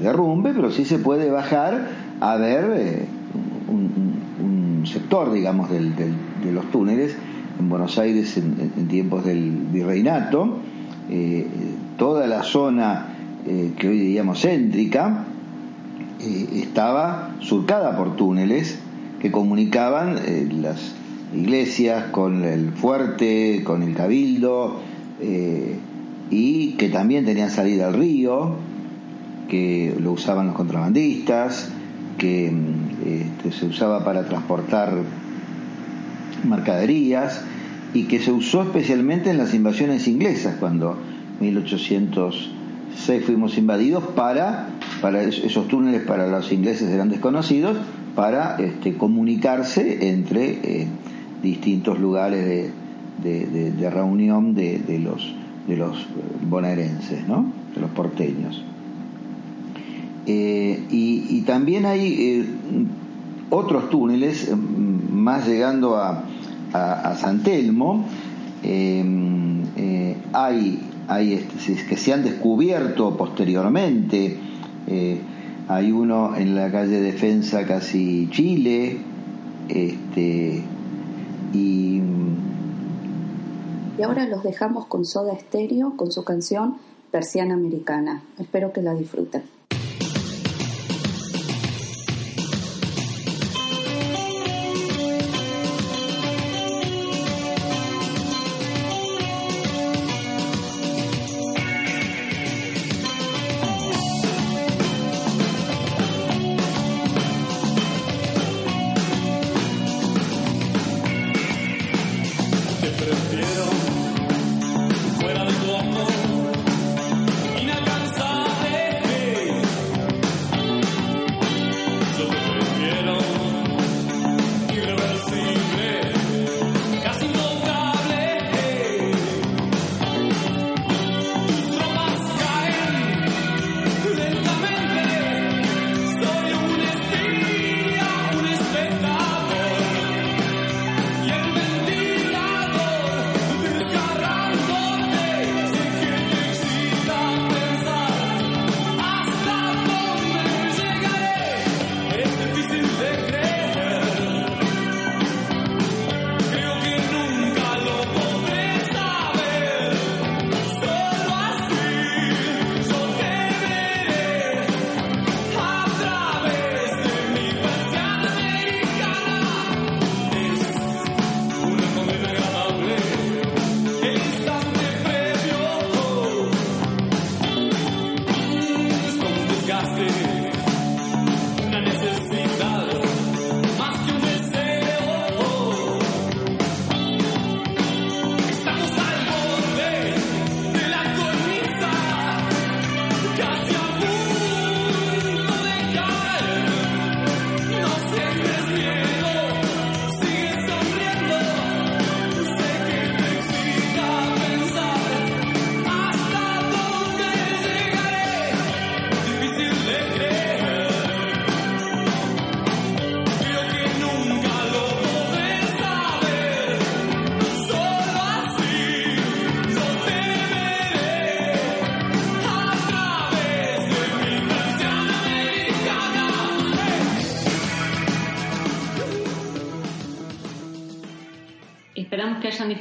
derrumbe, 0.02 0.54
pero 0.56 0.72
sí 0.72 0.86
se 0.86 1.00
puede 1.00 1.30
bajar 1.30 1.89
a 2.20 2.36
ver 2.38 2.74
eh, 2.76 3.06
un, 3.70 4.86
sector, 4.86 5.34
digamos, 5.34 5.70
de 5.70 6.52
los 6.54 6.72
túneles 6.72 7.18
en 7.60 7.70
Buenos 7.70 7.98
Aires 7.98 8.38
en, 8.38 8.88
tiempos 8.88 9.26
del 9.26 9.52
virreinato, 9.52 10.60
eh, 11.10 11.45
toda 11.98 12.26
la 12.28 12.43
zona 12.43 13.08
eh, 13.45 13.74
que 13.78 13.89
hoy 13.89 14.00
diríamos 14.00 14.41
céntrica 14.41 15.26
estaba 16.20 17.36
surcada 17.41 17.95
por 17.98 18.16
túneles 18.16 18.80
que 19.20 19.32
comunicaban 19.32 20.16
las 20.62 20.95
iglesias 21.36 22.06
con 22.12 22.43
el 22.43 22.72
fuerte, 22.72 23.62
con 23.64 23.84
el 23.84 23.93
cabildo, 23.93 24.80
y 25.22 26.72
que 26.74 26.89
también 26.89 27.26
tenían 27.26 27.49
salida 27.49 27.88
al 27.88 27.93
río, 27.93 28.55
que 29.47 29.95
lo 29.99 30.11
usaban 30.11 30.47
los 30.47 30.55
contrabandistas, 30.55 31.72
que 32.18 32.51
este, 33.05 33.51
se 33.51 33.65
usaba 33.65 34.03
para 34.03 34.26
transportar 34.26 34.93
mercaderías 36.47 37.43
y 37.93 38.03
que 38.03 38.20
se 38.20 38.32
usó 38.32 38.63
especialmente 38.63 39.30
en 39.30 39.38
las 39.38 39.53
invasiones 39.53 40.07
inglesas, 40.07 40.57
cuando 40.59 40.97
en 41.39 41.45
1806 41.47 43.26
fuimos 43.26 43.57
invadidos 43.57 44.03
para, 44.15 44.68
para 45.01 45.24
esos 45.24 45.68
túneles 45.68 46.01
para 46.01 46.28
los 46.28 46.51
ingleses 46.51 46.89
eran 46.89 47.09
desconocidos, 47.09 47.78
para 48.15 48.57
este, 48.57 48.97
comunicarse 48.97 50.09
entre 50.09 50.49
eh, 50.49 50.88
distintos 51.43 51.99
lugares 51.99 52.45
de, 52.45 52.72
de, 53.24 53.89
reunión 53.89 54.53
de, 54.53 54.99
los, 55.03 55.34
de 55.68 55.78
los 55.78 56.05
bonaerenses, 56.49 57.28
¿no? 57.28 57.45
de 57.74 57.82
los 57.82 57.89
porteños. 57.91 58.63
Eh, 60.26 60.84
y, 60.91 61.41
también 61.41 61.86
hay 61.86 62.15
eh, 62.20 62.45
otros 63.49 63.89
túneles, 63.89 64.51
más 65.11 65.47
llegando 65.47 65.95
a, 65.95 66.24
a, 66.74 67.15
San 67.15 67.43
Telmo, 67.43 68.03
eh, 68.63 70.15
hay, 70.34 70.80
hay 71.07 71.34
este, 71.34 71.86
que 71.86 71.97
se 71.97 72.13
han 72.13 72.24
descubierto 72.24 73.15
posteriormente, 73.18 74.38
eh, 74.88 75.20
hay 75.68 75.91
uno 75.91 76.36
en 76.36 76.55
la 76.55 76.72
calle 76.72 77.01
Defensa 77.01 77.65
casi 77.65 78.28
Chile, 78.32 78.97
este, 79.70 80.61
y... 81.53 82.01
Y 83.98 84.04
ahora 84.04 84.28
los 84.28 84.43
dejamos 84.43 84.86
con 84.86 85.06
Soda 85.06 85.38
Stereo 85.39 85.98
con 85.98 86.12
su 86.12 86.24
canción 86.24 86.78
Persiana 87.12 87.56
Americana. 87.56 88.22
Espero 88.38 88.72
que 88.72 88.82
la 88.82 88.93
disfruten. 88.93 89.57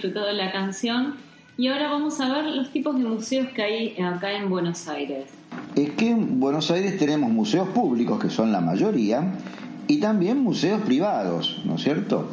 Disfrutado 0.06 0.32
la 0.32 0.52
canción. 0.52 1.14
Y 1.58 1.68
ahora 1.68 1.90
vamos 1.90 2.20
a 2.20 2.32
ver 2.32 2.44
los 2.44 2.70
tipos 2.70 2.96
de 2.98 3.04
museos 3.04 3.48
que 3.54 3.62
hay 3.62 4.00
acá 4.00 4.32
en 4.32 4.50
Buenos 4.50 4.86
Aires. 4.88 5.24
Es 5.74 5.90
que 5.90 6.10
en 6.10 6.38
Buenos 6.38 6.70
Aires 6.70 6.98
tenemos 6.98 7.30
museos 7.30 7.68
públicos, 7.68 8.20
que 8.20 8.28
son 8.28 8.52
la 8.52 8.60
mayoría, 8.60 9.32
y 9.88 9.98
también 9.98 10.38
museos 10.42 10.82
privados, 10.82 11.62
¿no 11.64 11.76
es 11.76 11.82
cierto? 11.82 12.28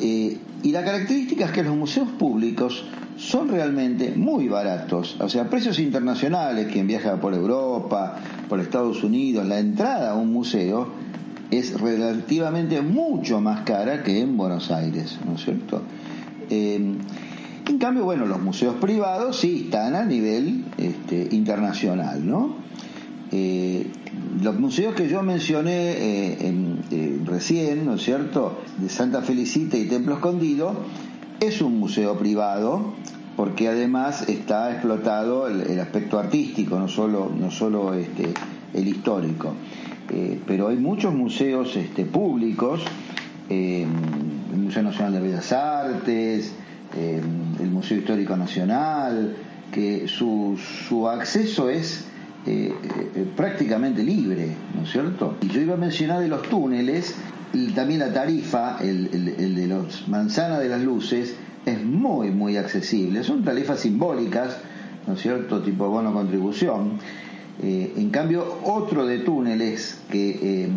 Eh, 0.00 0.38
y 0.62 0.72
la 0.72 0.82
característica 0.82 1.44
es 1.44 1.52
que 1.52 1.62
los 1.62 1.76
museos 1.76 2.08
públicos 2.08 2.84
son 3.18 3.48
realmente 3.48 4.12
muy 4.16 4.48
baratos, 4.48 5.16
o 5.20 5.28
sea, 5.28 5.48
precios 5.48 5.78
internacionales, 5.78 6.68
quien 6.72 6.86
viaja 6.86 7.20
por 7.20 7.34
Europa, 7.34 8.16
por 8.48 8.60
Estados 8.60 9.04
Unidos, 9.04 9.46
la 9.46 9.58
entrada 9.58 10.12
a 10.12 10.14
un 10.14 10.32
museo 10.32 10.88
es 11.50 11.78
relativamente 11.80 12.80
mucho 12.80 13.40
más 13.40 13.60
cara 13.60 14.02
que 14.02 14.20
en 14.20 14.36
Buenos 14.36 14.70
Aires, 14.70 15.18
¿no 15.24 15.34
es 15.34 15.44
cierto? 15.44 15.82
Eh, 16.50 16.94
en 17.66 17.78
cambio, 17.78 18.04
bueno, 18.04 18.26
los 18.26 18.42
museos 18.42 18.76
privados 18.76 19.40
sí 19.40 19.62
están 19.64 19.94
a 19.94 20.04
nivel 20.04 20.64
este, 20.76 21.28
internacional, 21.34 22.26
¿no? 22.26 22.56
Eh, 23.32 23.86
los 24.42 24.60
museos 24.60 24.94
que 24.94 25.08
yo 25.08 25.22
mencioné 25.22 25.72
eh, 25.72 27.18
recién, 27.24 27.86
¿no 27.86 27.94
es 27.94 28.02
cierto?, 28.02 28.60
de 28.78 28.88
Santa 28.88 29.22
Felicita 29.22 29.78
y 29.78 29.86
Templo 29.86 30.14
Escondido, 30.14 30.74
es 31.40 31.62
un 31.62 31.78
museo 31.80 32.18
privado 32.18 32.92
porque 33.36 33.68
además 33.68 34.28
está 34.28 34.70
explotado 34.72 35.48
el, 35.48 35.80
aspecto 35.80 36.18
artístico, 36.18 36.78
no 36.78 36.88
solo, 36.88 37.32
no 37.36 37.50
solo 37.50 37.94
este, 37.94 38.32
el 38.72 38.86
histórico. 38.86 39.54
Eh, 40.10 40.38
pero 40.46 40.68
hay 40.68 40.76
muchos 40.76 41.14
museos 41.14 41.74
este, 41.76 42.04
públicos, 42.04 42.82
el 44.54 44.60
Museo 44.60 44.82
Nacional 44.82 45.12
de 45.12 45.20
Bellas 45.20 45.52
Artes, 45.52 46.52
el 46.96 47.70
Museo 47.70 47.98
Histórico 47.98 48.36
Nacional, 48.36 49.34
que 49.72 50.06
su, 50.06 50.56
su 50.88 51.08
acceso 51.08 51.68
es 51.68 52.04
eh, 52.46 52.72
eh, 53.16 53.26
prácticamente 53.36 54.02
libre, 54.02 54.48
¿no 54.76 54.82
es 54.82 54.92
cierto? 54.92 55.36
Y 55.40 55.48
yo 55.48 55.60
iba 55.60 55.74
a 55.74 55.78
mencionar 55.78 56.20
de 56.20 56.28
los 56.28 56.42
túneles, 56.42 57.14
también 57.74 58.00
la 58.00 58.12
tarifa, 58.12 58.78
el, 58.80 59.34
el, 59.38 59.54
de 59.54 59.66
los 59.66 60.06
manzanas 60.08 60.60
de 60.60 60.68
las 60.68 60.82
luces, 60.82 61.34
es 61.66 61.82
muy, 61.82 62.30
muy 62.30 62.56
accesible. 62.56 63.24
Son 63.24 63.42
tarifas 63.44 63.80
simbólicas, 63.80 64.58
¿no 65.06 65.14
es 65.14 65.20
cierto? 65.20 65.62
Tipo 65.62 65.88
bono 65.88 66.12
contribución. 66.12 66.98
Eh, 67.62 67.94
en 67.96 68.10
cambio, 68.10 68.58
otro 68.64 69.06
de 69.06 69.20
túneles, 69.20 69.98
que 70.10 70.68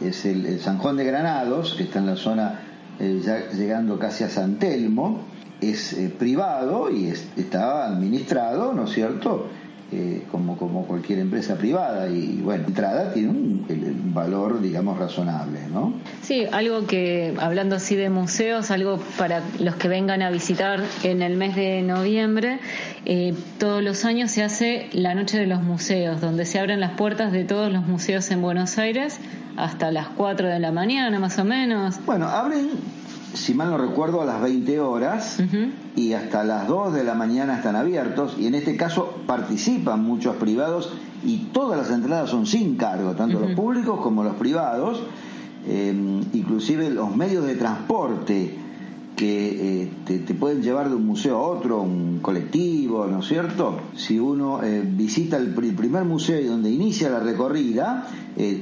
es 0.00 0.24
el, 0.24 0.58
San 0.60 0.78
Juan 0.78 0.96
de 0.96 1.04
Granados, 1.04 1.74
que 1.74 1.82
está 1.82 1.98
en 1.98 2.06
la 2.06 2.16
zona 2.16 2.69
ya 3.00 3.50
llegando 3.50 3.98
casi 3.98 4.24
a 4.24 4.28
San 4.28 4.58
Telmo, 4.58 5.24
es 5.60 5.96
privado 6.18 6.90
y 6.90 7.08
está 7.08 7.86
administrado, 7.86 8.72
¿no 8.72 8.84
es 8.84 8.92
cierto?, 8.92 9.48
eh, 9.92 10.24
como, 10.30 10.56
como 10.56 10.86
cualquier 10.86 11.18
empresa 11.18 11.56
privada 11.56 12.08
y 12.08 12.40
bueno, 12.42 12.68
entrada 12.68 13.12
tiene 13.12 13.30
un, 13.30 13.66
valor, 14.14 14.60
digamos, 14.60 14.98
razonable, 14.98 15.60
¿no? 15.72 15.94
Sí, 16.22 16.46
algo 16.52 16.86
que, 16.86 17.34
hablando 17.40 17.76
así 17.76 17.96
de 17.96 18.08
museos, 18.08 18.70
algo 18.70 18.98
para 19.18 19.42
los 19.58 19.74
que 19.76 19.88
vengan 19.88 20.22
a 20.22 20.30
visitar 20.30 20.80
en 21.02 21.22
el 21.22 21.36
mes 21.36 21.56
de 21.56 21.82
noviembre, 21.82 22.60
eh, 23.04 23.34
todos 23.58 23.82
los 23.82 24.04
años 24.04 24.30
se 24.30 24.42
hace 24.42 24.88
la 24.92 25.14
Noche 25.14 25.38
de 25.38 25.46
los 25.46 25.62
Museos, 25.62 26.20
donde 26.20 26.46
se 26.46 26.58
abren 26.58 26.80
las 26.80 26.92
puertas 26.92 27.32
de 27.32 27.44
todos 27.44 27.72
los 27.72 27.86
museos 27.86 28.30
en 28.30 28.42
Buenos 28.42 28.78
Aires 28.78 29.18
hasta 29.56 29.90
las 29.90 30.08
4 30.08 30.48
de 30.48 30.58
la 30.58 30.72
mañana, 30.72 31.18
más 31.18 31.38
o 31.38 31.44
menos. 31.44 31.98
Bueno, 32.06 32.28
abren 32.28 32.70
si 33.34 33.54
mal 33.54 33.70
no 33.70 33.78
recuerdo, 33.78 34.20
a 34.20 34.24
las 34.24 34.40
20 34.40 34.80
horas 34.80 35.42
y 35.96 36.12
hasta 36.12 36.44
las 36.44 36.66
2 36.68 36.94
de 36.94 37.04
la 37.04 37.14
mañana 37.14 37.56
están 37.56 37.76
abiertos. 37.76 38.36
Y 38.38 38.46
en 38.46 38.54
este 38.54 38.76
caso 38.76 39.16
participan 39.26 40.02
muchos 40.02 40.36
privados 40.36 40.92
y 41.24 41.48
todas 41.52 41.78
las 41.78 41.90
entradas 41.90 42.30
son 42.30 42.46
sin 42.46 42.76
cargo, 42.76 43.12
tanto 43.12 43.40
los 43.40 43.52
públicos 43.52 44.00
como 44.00 44.24
los 44.24 44.34
privados, 44.36 45.02
eh, 45.66 45.94
inclusive 46.32 46.90
los 46.90 47.14
medios 47.14 47.44
de 47.46 47.54
transporte 47.54 48.54
que 49.16 49.82
eh, 49.82 49.90
te, 50.06 50.34
pueden 50.34 50.62
llevar 50.62 50.88
de 50.88 50.94
un 50.94 51.06
museo 51.06 51.36
a 51.36 51.42
otro, 51.42 51.82
un 51.82 52.20
colectivo, 52.20 53.06
¿no 53.06 53.20
es 53.20 53.26
cierto? 53.26 53.78
Si 53.94 54.18
uno 54.18 54.62
eh, 54.62 54.82
visita 54.82 55.36
el, 55.36 55.54
primer 55.54 56.04
museo 56.04 56.50
donde 56.50 56.70
inicia 56.70 57.10
la 57.10 57.20
recorrida, 57.20 58.06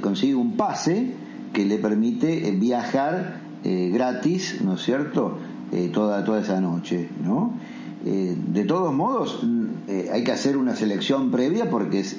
consigue 0.01 0.35
un 0.35 0.57
pase 0.57 1.13
que 1.53 1.65
le 1.65 1.77
permite 1.77 2.51
viajar 2.51 3.48
eh, 3.63 3.89
gratis, 3.93 4.61
¿no 4.63 4.75
es 4.75 4.83
cierto?, 4.83 5.37
eh, 5.71 5.89
toda, 5.93 6.23
toda 6.23 6.39
esa 6.39 6.61
noche, 6.61 7.09
¿no? 7.23 7.53
Eh, 8.05 8.35
de 8.53 8.63
todos 8.63 8.93
modos, 8.93 9.45
hay 10.11 10.23
que 10.23 10.31
hacer 10.31 10.55
una 10.55 10.75
selección 10.75 11.31
previa 11.31 11.69
porque 11.69 11.99
es 11.99 12.17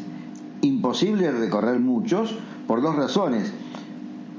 imposible 0.60 1.30
recorrer 1.32 1.80
muchos 1.80 2.34
por 2.66 2.82
dos 2.82 2.94
razones. 2.96 3.52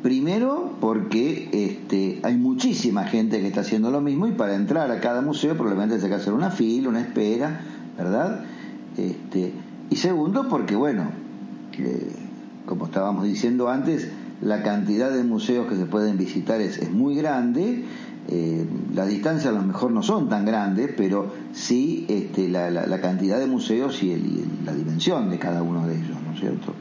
Primero, 0.03 0.73
porque 0.79 1.49
este, 1.51 2.19
hay 2.23 2.37
muchísima 2.37 3.05
gente 3.05 3.39
que 3.39 3.47
está 3.47 3.61
haciendo 3.61 3.89
lo 3.89 4.01
mismo 4.01 4.27
y 4.27 4.31
para 4.31 4.55
entrar 4.55 4.91
a 4.91 4.99
cada 4.99 5.21
museo 5.21 5.55
probablemente 5.55 5.95
hay 5.95 6.09
que 6.09 6.15
hacer 6.15 6.33
una 6.33 6.51
fila, 6.51 6.89
una 6.89 7.01
espera, 7.01 7.61
¿verdad? 7.97 8.45
Este, 8.97 9.51
y 9.89 9.95
segundo, 9.95 10.47
porque 10.47 10.75
bueno, 10.75 11.05
como 12.65 12.85
estábamos 12.85 13.25
diciendo 13.25 13.69
antes, 13.69 14.09
la 14.41 14.63
cantidad 14.63 15.11
de 15.11 15.23
museos 15.23 15.67
que 15.67 15.75
se 15.75 15.85
pueden 15.85 16.17
visitar 16.17 16.61
es, 16.61 16.91
muy 16.91 17.15
grande, 17.15 17.83
eh, 18.29 18.65
las 18.93 19.07
distancias 19.07 19.53
a 19.53 19.57
lo 19.57 19.63
mejor 19.63 19.91
no 19.91 20.03
son 20.03 20.29
tan 20.29 20.45
grandes, 20.45 20.91
pero 20.95 21.31
sí 21.53 22.05
este, 22.09 22.49
la, 22.49 23.01
cantidad 23.01 23.39
de 23.39 23.47
museos 23.47 24.01
y, 24.03 24.45
la 24.65 24.73
dimensión 24.73 25.29
de 25.29 25.37
cada 25.37 25.61
uno 25.61 25.87
de 25.87 25.95
ellos, 25.95 26.17
¿no 26.25 26.33
es 26.33 26.39
cierto? 26.39 26.73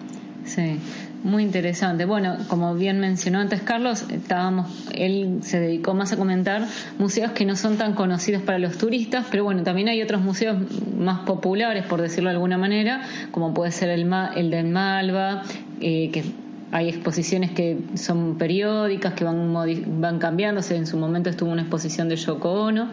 Sí, 0.44 0.78
muy 1.22 1.42
interesante. 1.42 2.06
Bueno, 2.06 2.36
como 2.48 2.74
bien 2.74 2.98
mencionó 2.98 3.40
antes 3.40 3.60
Carlos, 3.60 4.06
estábamos, 4.10 4.88
él 4.92 5.40
se 5.42 5.60
dedicó 5.60 5.94
más 5.94 6.12
a 6.12 6.16
comentar 6.16 6.66
museos 6.98 7.32
que 7.32 7.44
no 7.44 7.56
son 7.56 7.76
tan 7.76 7.94
conocidos 7.94 8.42
para 8.42 8.58
los 8.58 8.78
turistas, 8.78 9.26
pero 9.30 9.44
bueno, 9.44 9.62
también 9.62 9.88
hay 9.88 10.02
otros 10.02 10.22
museos 10.22 10.56
más 10.98 11.20
populares, 11.20 11.84
por 11.84 12.00
decirlo 12.00 12.30
de 12.30 12.36
alguna 12.36 12.56
manera, 12.56 13.02
como 13.32 13.52
puede 13.52 13.70
ser 13.70 13.90
el, 13.90 14.10
el 14.34 14.50
del 14.50 14.66
Malva, 14.68 15.42
eh, 15.80 16.10
que 16.10 16.24
hay 16.72 16.88
exposiciones 16.88 17.50
que 17.50 17.78
son 17.94 18.36
periódicas, 18.36 19.14
que 19.14 19.24
van, 19.24 19.52
van 20.00 20.18
cambiándose. 20.18 20.76
En 20.76 20.86
su 20.86 20.96
momento 20.96 21.28
estuvo 21.30 21.50
una 21.50 21.62
exposición 21.62 22.08
de 22.08 22.16
Yoko 22.16 22.50
Ono. 22.50 22.88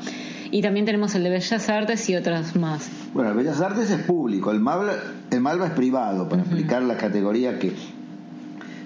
Y 0.49 0.61
también 0.61 0.85
tenemos 0.85 1.13
el 1.15 1.23
de 1.23 1.29
Bellas 1.29 1.69
Artes 1.69 2.09
y 2.09 2.15
otras 2.15 2.55
más. 2.55 2.89
Bueno, 3.13 3.31
el 3.31 3.37
Bellas 3.37 3.61
Artes 3.61 3.91
es 3.91 4.01
público, 4.01 4.51
el 4.51 4.59
Malva, 4.59 4.93
el 5.29 5.41
Malva 5.41 5.67
es 5.67 5.73
privado, 5.73 6.29
para 6.29 6.41
explicar 6.41 6.81
la 6.83 6.97
categoría 6.97 7.59
que 7.59 7.73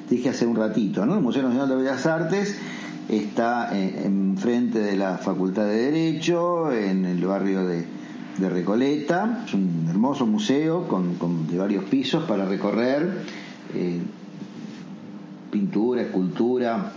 dije 0.10 0.30
hace 0.30 0.46
un 0.46 0.56
ratito. 0.56 1.06
¿no? 1.06 1.16
El 1.16 1.22
Museo 1.22 1.44
Nacional 1.44 1.70
de 1.70 1.76
Bellas 1.76 2.06
Artes 2.06 2.58
está 3.08 3.70
enfrente 3.78 4.80
de 4.80 4.98
la 4.98 5.18
Facultad 5.18 5.66
de 5.66 5.92
Derecho, 5.92 6.72
en 6.72 7.06
el 7.06 7.24
barrio 7.26 7.66
de, 7.66 7.86
de 8.38 8.50
Recoleta. 8.50 9.44
Es 9.46 9.54
un 9.54 9.86
hermoso 9.90 10.26
museo 10.26 10.88
con, 10.88 11.16
con 11.16 11.48
de 11.48 11.58
varios 11.58 11.86
pisos 11.86 12.24
para 12.24 12.46
recorrer. 12.46 13.24
Eh, 13.76 14.02
pintura, 15.52 16.02
escultura 16.02 16.94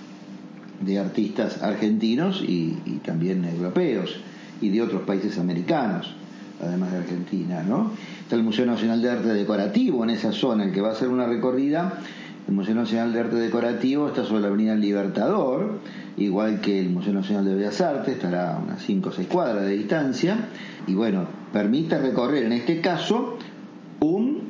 de 0.81 0.99
artistas 0.99 1.63
argentinos 1.63 2.43
y, 2.47 3.01
también 3.05 3.45
europeos 3.45 4.17
y 4.61 4.71
de 4.71 4.83
otros 4.83 5.03
países 5.03 5.39
americanos, 5.39 6.15
además 6.63 6.93
de 6.93 6.99
Argentina, 6.99 7.63
¿no? 7.63 7.91
Está 8.21 8.37
el 8.37 8.43
Museo 8.43 8.65
Nacional 8.65 9.03
de 9.03 9.11
Arte 9.11 9.29
Decorativo 9.29 10.05
en 10.05 10.11
esa 10.11 10.33
zona, 10.33 10.65
el 10.65 10.73
que 10.73 10.81
va 10.81 10.91
a 10.91 10.93
hacer 10.93 11.09
una 11.09 11.27
recorrida. 11.27 12.01
El 12.47 12.55
Museo 12.55 12.75
Nacional 12.75 13.13
de 13.13 13.21
Arte 13.21 13.37
Decorativo 13.37 14.09
está 14.09 14.25
sobre 14.25 14.43
la 14.43 14.49
Avenida 14.49 14.75
Libertador, 14.75 15.81
igual 16.17 16.61
que 16.61 16.79
el 16.79 16.91
Museo 16.91 17.13
Nacional 17.13 17.45
de 17.45 17.55
Bellas 17.55 17.81
Artes, 17.81 18.15
estará 18.15 18.55
a 18.55 18.59
unas 18.59 18.83
5 18.83 19.09
o 19.09 19.13
6 19.13 19.29
cuadras 19.29 19.65
de 19.65 19.73
distancia, 19.73 20.37
y 20.87 20.95
bueno, 20.95 21.27
permite 21.53 21.99
recorrer 21.99 22.45
en 22.45 22.53
este 22.53 22.81
caso 22.81 23.39
un 24.01 24.43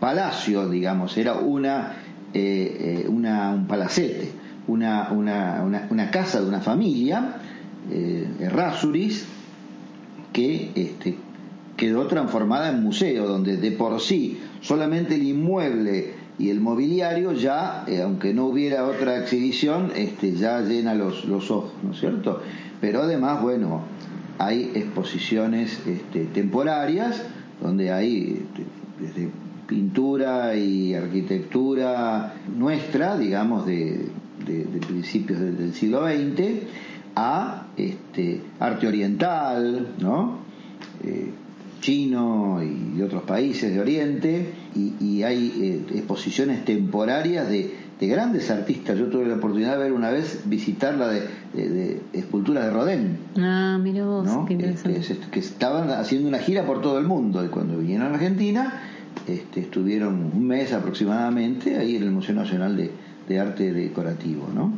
palacio, 0.00 0.68
digamos, 0.68 1.16
era 1.16 1.34
una 1.34 2.03
eh, 2.34 3.06
una, 3.08 3.50
un 3.50 3.66
palacete, 3.66 4.30
una, 4.66 5.10
una, 5.12 5.86
una, 5.90 6.10
casa 6.10 6.40
de 6.40 6.48
una 6.48 6.60
familia, 6.60 7.36
eh, 7.90 8.26
que 10.32 10.70
este, 10.74 11.16
quedó 11.76 12.06
transformada 12.06 12.70
en 12.70 12.82
museo, 12.82 13.26
donde 13.26 13.56
de 13.56 13.70
por 13.72 14.00
sí 14.00 14.40
solamente 14.60 15.14
el 15.14 15.22
inmueble 15.22 16.14
y 16.38 16.50
el 16.50 16.60
mobiliario 16.60 17.32
ya, 17.32 17.84
eh, 17.86 18.02
aunque 18.02 18.34
no 18.34 18.46
hubiera 18.46 18.84
otra 18.86 19.18
exhibición, 19.18 19.92
este, 19.94 20.32
ya 20.32 20.60
llena 20.60 20.94
los, 20.94 21.24
los 21.26 21.50
ojos, 21.50 21.72
¿no 21.82 21.92
es 21.92 22.00
cierto? 22.00 22.40
Pero 22.80 23.02
además, 23.02 23.40
bueno, 23.40 23.82
hay 24.38 24.72
exposiciones 24.74 25.80
este, 25.86 26.24
temporarias 26.26 27.22
donde 27.62 27.92
hay 27.92 28.42
este, 28.42 28.64
desde 29.00 29.30
pintura 29.66 30.56
y 30.56 30.94
arquitectura 30.94 32.34
nuestra, 32.56 33.16
digamos, 33.16 33.66
de, 33.66 34.08
principios 34.86 35.40
del, 35.40 35.72
siglo 35.74 36.06
XX, 36.06 36.66
a 37.16 37.66
este, 37.76 38.40
arte 38.60 38.86
oriental, 38.88 39.94
¿no? 39.98 40.38
Eh, 41.02 41.30
chino 41.80 42.62
y 42.62 42.96
de 42.96 43.04
otros 43.04 43.24
países 43.24 43.72
de 43.74 43.80
Oriente, 43.80 44.52
y, 44.74 45.22
hay 45.22 45.52
eh, 45.60 45.96
exposiciones 45.98 46.64
temporarias 46.64 47.48
de, 47.48 47.74
de 48.00 48.06
grandes 48.06 48.50
artistas. 48.50 48.98
Yo 48.98 49.08
tuve 49.08 49.26
la 49.26 49.36
oportunidad 49.36 49.72
de 49.72 49.84
ver 49.84 49.92
una 49.92 50.10
vez 50.10 50.42
visitar 50.46 50.94
la 50.94 51.08
de, 51.08 51.28
de, 51.52 52.00
esculturas 52.14 52.64
de 52.64 52.70
Rodin. 52.70 53.18
Ah, 53.38 53.78
mira 53.80 54.04
vos, 54.06 54.26
qué 54.48 54.54
este, 54.54 55.18
que 55.30 55.40
estaban 55.40 55.90
haciendo 55.90 56.26
una 56.26 56.38
gira 56.38 56.64
por 56.64 56.80
todo 56.80 56.98
el 56.98 57.06
mundo 57.06 57.44
y 57.44 57.48
cuando 57.48 57.76
vinieron 57.76 58.06
a 58.06 58.14
Argentina 58.14 58.93
este, 59.26 59.60
estuvieron 59.60 60.30
un 60.34 60.46
mes 60.46 60.72
aproximadamente 60.72 61.76
ahí 61.76 61.96
en 61.96 62.02
el 62.02 62.10
Museo 62.10 62.34
Nacional 62.34 62.76
de, 62.76 62.90
de 63.28 63.40
Arte 63.40 63.72
Decorativo, 63.72 64.48
¿no? 64.54 64.72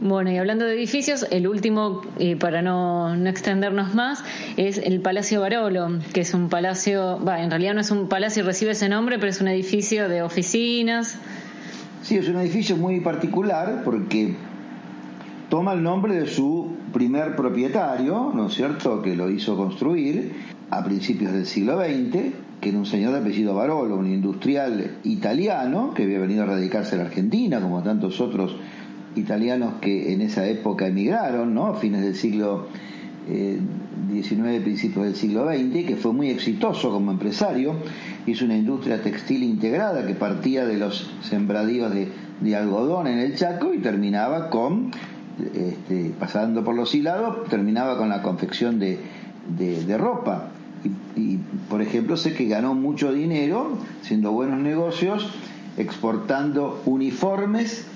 Bueno, 0.00 0.32
y 0.32 0.36
hablando 0.36 0.64
de 0.64 0.74
edificios, 0.74 1.24
el 1.30 1.46
último, 1.46 2.02
eh, 2.18 2.36
para 2.36 2.62
no, 2.62 3.16
no, 3.16 3.30
extendernos 3.30 3.94
más, 3.94 4.24
es 4.56 4.78
el 4.78 5.00
Palacio 5.00 5.40
Barolo, 5.40 5.88
que 6.12 6.20
es 6.20 6.34
un 6.34 6.48
palacio, 6.48 7.20
va, 7.24 7.40
en 7.42 7.50
realidad 7.50 7.74
no 7.74 7.80
es 7.80 7.90
un 7.92 8.08
palacio, 8.08 8.44
recibe 8.44 8.72
ese 8.72 8.88
nombre, 8.88 9.18
pero 9.18 9.30
es 9.30 9.40
un 9.40 9.48
edificio 9.48 10.08
de 10.08 10.22
oficinas. 10.22 11.16
Sí, 12.02 12.18
es 12.18 12.28
un 12.28 12.36
edificio 12.36 12.76
muy 12.76 13.00
particular 13.00 13.82
porque 13.84 14.34
toma 15.48 15.72
el 15.74 15.82
nombre 15.82 16.16
de 16.16 16.26
su 16.26 16.76
primer 16.92 17.36
propietario, 17.36 18.32
¿no 18.34 18.48
es 18.48 18.54
cierto?, 18.54 19.00
que 19.00 19.14
lo 19.14 19.30
hizo 19.30 19.56
construir 19.56 20.32
a 20.70 20.84
principios 20.84 21.32
del 21.32 21.46
siglo 21.46 21.78
XX, 21.78 22.34
que 22.64 22.70
era 22.70 22.78
un 22.78 22.86
señor 22.86 23.12
de 23.12 23.18
apellido 23.18 23.54
Barolo, 23.54 23.94
un 23.94 24.06
industrial 24.06 24.96
italiano 25.04 25.92
que 25.94 26.04
había 26.04 26.18
venido 26.18 26.44
a 26.44 26.46
radicarse 26.46 26.94
en 26.94 27.02
la 27.02 27.08
Argentina, 27.08 27.60
como 27.60 27.82
tantos 27.82 28.22
otros 28.22 28.56
italianos 29.16 29.74
que 29.82 30.14
en 30.14 30.22
esa 30.22 30.48
época 30.48 30.86
emigraron, 30.86 31.52
¿no? 31.52 31.66
A 31.66 31.74
fines 31.74 32.00
del 32.00 32.14
siglo 32.14 32.68
XIX, 34.10 34.46
eh, 34.46 34.60
principios 34.64 35.04
del 35.04 35.14
siglo 35.14 35.46
XX, 35.46 35.86
que 35.86 35.96
fue 35.96 36.14
muy 36.14 36.30
exitoso 36.30 36.90
como 36.90 37.12
empresario. 37.12 37.74
Hizo 38.26 38.46
una 38.46 38.56
industria 38.56 39.02
textil 39.02 39.42
integrada 39.42 40.06
que 40.06 40.14
partía 40.14 40.64
de 40.64 40.78
los 40.78 41.12
sembradíos 41.20 41.92
de, 41.92 42.56
algodón 42.56 43.08
en 43.08 43.18
el 43.18 43.36
Chaco 43.36 43.74
y 43.74 43.78
terminaba 43.80 44.48
con, 44.48 44.90
este, 45.38 46.14
pasando 46.18 46.64
por 46.64 46.74
los 46.74 46.94
hilados, 46.94 47.46
terminaba 47.50 47.98
con 47.98 48.08
la 48.08 48.22
confección 48.22 48.78
de, 48.78 48.98
ropa. 49.98 50.53
Y, 50.84 51.20
y, 51.20 51.40
por 51.68 51.82
ejemplo, 51.82 52.16
sé 52.16 52.34
que 52.34 52.46
ganó 52.46 52.74
mucho 52.74 53.12
dinero 53.12 53.78
haciendo 54.02 54.32
buenos 54.32 54.58
negocios, 54.58 55.28
exportando 55.76 56.82
uniformes 56.84 57.86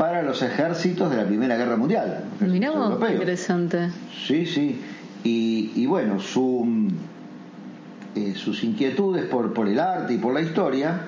para 0.00 0.22
los 0.22 0.40
ejércitos 0.40 1.10
de 1.10 1.18
la 1.18 1.26
Primera 1.26 1.58
Guerra 1.58 1.76
Mundial. 1.76 2.24
Mirá 2.40 2.72
interesante. 3.12 3.90
Sí, 4.26 4.46
sí. 4.46 4.80
Y, 5.22 5.84
bueno, 5.84 6.20
su, 6.20 6.88
eh, 8.14 8.32
sus 8.34 8.64
inquietudes 8.64 9.26
por, 9.26 9.52
por 9.52 9.68
el 9.68 9.78
arte 9.78 10.14
y 10.14 10.16
por 10.16 10.32
la 10.32 10.40
historia 10.40 11.02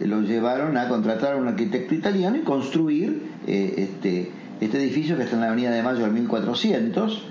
eh, 0.00 0.06
lo 0.06 0.22
llevaron 0.22 0.78
a 0.78 0.88
contratar 0.88 1.34
a 1.34 1.36
un 1.36 1.48
arquitecto 1.48 1.94
italiano 1.94 2.38
y 2.38 2.40
construir 2.40 3.22
eh, 3.46 3.74
este, 3.76 4.30
este 4.62 4.78
edificio 4.78 5.18
que 5.18 5.24
está 5.24 5.34
en 5.36 5.42
la 5.42 5.48
Avenida 5.48 5.70
de 5.70 5.82
Mayo 5.82 6.00
del 6.00 6.12
1400. 6.12 7.22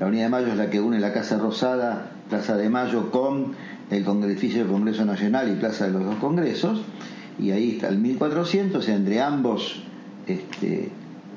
La 0.00 0.06
Avenida 0.06 0.24
de 0.24 0.30
Mayo 0.30 0.46
es 0.46 0.56
la 0.56 0.70
que 0.70 0.80
une 0.80 0.98
la 0.98 1.12
Casa 1.12 1.36
Rosada, 1.36 2.12
Plaza 2.28 2.56
de 2.56 2.68
Mayo, 2.68 3.10
con 3.10 3.54
el 3.90 4.24
edificio 4.24 4.60
del 4.60 4.72
Congreso 4.72 5.04
Nacional 5.04 5.50
y 5.50 5.56
Plaza 5.56 5.86
de 5.86 5.92
los 5.92 6.04
dos 6.04 6.16
Congresos. 6.16 6.82
Y 7.38 7.50
ahí 7.50 7.72
está 7.72 7.88
el 7.88 7.98
1400, 7.98 8.88
entre 8.88 9.20
ambos 9.20 9.82
este, 10.26 10.90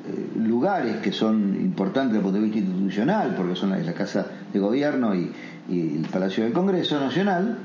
eh, 0.07 0.29
lugares 0.37 0.97
que 0.97 1.11
son 1.11 1.57
importantes 1.59 2.13
desde 2.13 2.19
el 2.19 2.23
punto 2.23 2.39
de 2.39 2.43
vista 2.45 2.59
institucional, 2.59 3.33
porque 3.35 3.55
son 3.55 3.71
la, 3.71 3.93
Casa 3.93 4.25
de 4.53 4.59
Gobierno 4.59 5.13
y, 5.15 5.31
el 5.69 6.07
Palacio 6.09 6.45
del 6.45 6.53
Congreso 6.53 6.97
Nacional, 6.97 7.57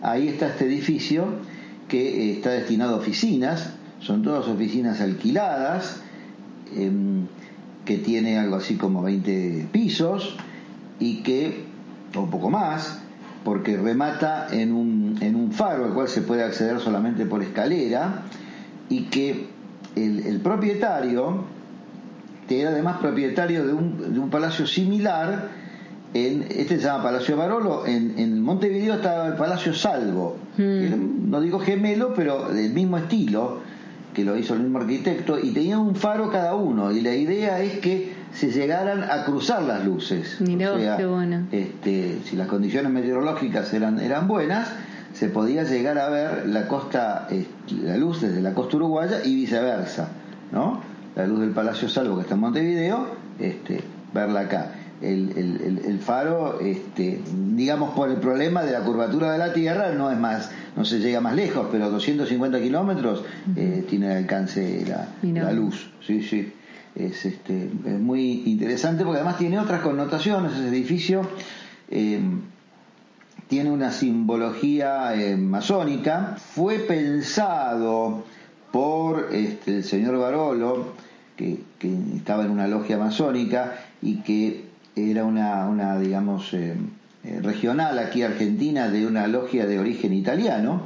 ahí 0.00 0.28
está 0.28 0.48
este 0.48 0.64
edificio 0.64 1.26
que 1.88 2.30
eh, 2.30 2.32
está 2.32 2.52
destinado 2.52 2.94
a 2.94 2.98
oficinas, 2.98 3.74
son 4.00 4.22
todas 4.22 4.48
oficinas 4.48 5.02
alquiladas, 5.02 6.00
em, 6.74 7.26
que 7.84 7.98
tiene 7.98 8.38
algo 8.38 8.56
así 8.56 8.76
como 8.76 9.02
20 9.02 9.68
pisos 9.72 10.36
y 10.98 11.16
que, 11.22 11.64
o 12.14 12.20
un 12.20 12.30
poco 12.30 12.50
más, 12.50 13.00
porque 13.44 13.76
remata 13.76 14.48
en 14.50 14.72
un, 14.72 15.18
en 15.20 15.34
un 15.34 15.52
faro 15.52 15.84
al 15.84 15.94
cual 15.94 16.08
se 16.08 16.22
puede 16.22 16.42
acceder 16.42 16.80
solamente 16.80 17.24
por 17.26 17.42
escalera 17.42 18.22
y 18.88 19.04
que 19.04 19.46
el, 19.96 20.40
propietario, 20.42 21.44
que 22.48 22.60
era 22.60 22.70
además 22.70 22.98
propietario 22.98 23.66
de 23.66 23.72
un, 23.72 24.14
de 24.14 24.18
un 24.18 24.30
palacio 24.30 24.66
similar, 24.66 25.48
en, 26.12 26.46
este 26.50 26.78
se 26.78 26.84
llama 26.84 27.04
Palacio 27.04 27.36
Barolo, 27.36 27.86
en, 27.86 28.18
en 28.18 28.42
Montevideo 28.42 28.94
estaba 28.94 29.28
el 29.28 29.34
Palacio 29.34 29.72
Salvo, 29.72 30.36
hmm. 30.58 31.30
no 31.30 31.40
digo 31.40 31.60
gemelo, 31.60 32.14
pero 32.14 32.48
del 32.48 32.72
mismo 32.72 32.98
estilo, 32.98 33.60
que 34.12 34.24
lo 34.24 34.36
hizo 34.36 34.54
el 34.54 34.60
mismo 34.60 34.78
arquitecto, 34.78 35.38
y 35.38 35.52
tenía 35.52 35.78
un 35.78 35.94
faro 35.94 36.30
cada 36.30 36.54
uno, 36.54 36.90
y 36.90 37.00
la 37.00 37.14
idea 37.14 37.60
es 37.60 37.78
que 37.78 38.19
se 38.32 38.50
llegaran 38.50 39.04
a 39.04 39.24
cruzar 39.24 39.62
las 39.62 39.84
luces. 39.84 40.36
este, 41.52 42.18
si 42.24 42.36
las 42.36 42.46
condiciones 42.46 42.92
meteorológicas 42.92 43.72
eran, 43.74 43.98
eran 43.98 44.28
buenas, 44.28 44.68
se 45.12 45.28
podía 45.28 45.64
llegar 45.64 45.98
a 45.98 46.08
ver 46.08 46.46
la 46.46 46.68
costa, 46.68 47.28
la 47.84 47.96
luz 47.96 48.20
desde 48.20 48.40
la 48.40 48.54
costa 48.54 48.76
uruguaya 48.76 49.18
y 49.24 49.34
viceversa, 49.34 50.08
¿no? 50.52 50.80
La 51.16 51.26
luz 51.26 51.40
del 51.40 51.50
Palacio 51.50 51.88
Salvo 51.88 52.16
que 52.16 52.22
está 52.22 52.34
en 52.34 52.40
Montevideo, 52.40 53.06
este, 53.38 53.80
verla 54.14 54.40
acá. 54.40 54.72
El, 55.02 55.98
faro, 56.02 56.60
este, 56.60 57.22
digamos 57.54 57.94
por 57.94 58.10
el 58.10 58.16
problema 58.16 58.62
de 58.62 58.72
la 58.72 58.80
curvatura 58.80 59.32
de 59.32 59.38
la 59.38 59.54
Tierra, 59.54 59.92
no 59.92 60.10
es 60.10 60.18
más, 60.18 60.50
no 60.76 60.84
se 60.84 60.98
llega 60.98 61.22
más 61.22 61.34
lejos, 61.34 61.68
pero 61.72 61.90
250 61.90 62.60
kilómetros 62.60 63.24
eh, 63.56 63.84
tiene 63.88 64.12
el 64.12 64.18
alcance 64.18 64.84
la, 64.86 65.08
la, 65.22 65.52
luz, 65.52 65.90
sí, 66.06 66.22
sí. 66.22 66.52
Es, 66.94 67.24
este, 67.24 67.70
es 67.86 68.00
muy 68.00 68.42
interesante 68.46 69.04
porque 69.04 69.20
además 69.20 69.38
tiene 69.38 69.58
otras 69.58 69.80
connotaciones 69.80 70.52
ese 70.52 70.68
edificio. 70.68 71.22
Eh, 71.88 72.20
tiene 73.48 73.70
una 73.70 73.90
simbología 73.90 75.14
eh, 75.14 75.36
masónica, 75.36 76.36
fue 76.38 76.78
pensado 76.78 78.24
por 78.70 79.30
este, 79.32 79.78
el 79.78 79.84
señor 79.84 80.18
Barolo, 80.18 80.94
que, 81.36 81.58
estaba 82.14 82.44
en 82.44 82.50
una 82.50 82.68
logia 82.68 82.98
masónica 82.98 83.78
y 84.02 84.16
que 84.16 84.66
era 84.94 85.24
una, 85.24 85.66
una 85.66 85.98
digamos, 85.98 86.52
eh, 86.52 86.76
regional 87.42 87.98
aquí 87.98 88.22
argentina 88.22 88.88
de 88.88 89.06
una 89.06 89.26
logia 89.26 89.66
de 89.66 89.78
origen 89.78 90.12
italiano, 90.12 90.82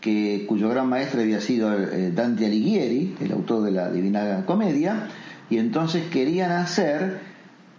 que, 0.00 0.44
cuyo 0.46 0.68
gran 0.68 0.88
maestro 0.88 1.22
había 1.22 1.40
sido 1.40 1.70
Dante 2.12 2.46
Alighieri, 2.46 3.16
el 3.20 3.32
autor 3.32 3.64
de 3.64 3.70
la 3.72 3.90
Divina 3.90 4.44
Comedia, 4.44 5.08
y 5.50 5.58
entonces 5.58 6.08
querían 6.10 6.52
hacer 6.52 7.20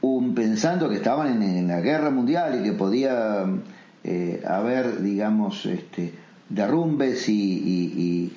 un, 0.02 0.36
pensando 0.36 0.90
que 0.90 0.96
estaban 0.96 1.42
en 1.42 1.68
la 1.68 1.82
guerra 1.82 2.10
mundial 2.12 2.60
y 2.60 2.64
que 2.64 2.74
podía 2.74 3.46
eh, 4.04 4.44
haber, 4.48 5.02
digamos, 5.02 5.66
este, 5.66 6.14
derrumbes 6.50 7.28
y, 7.28 8.32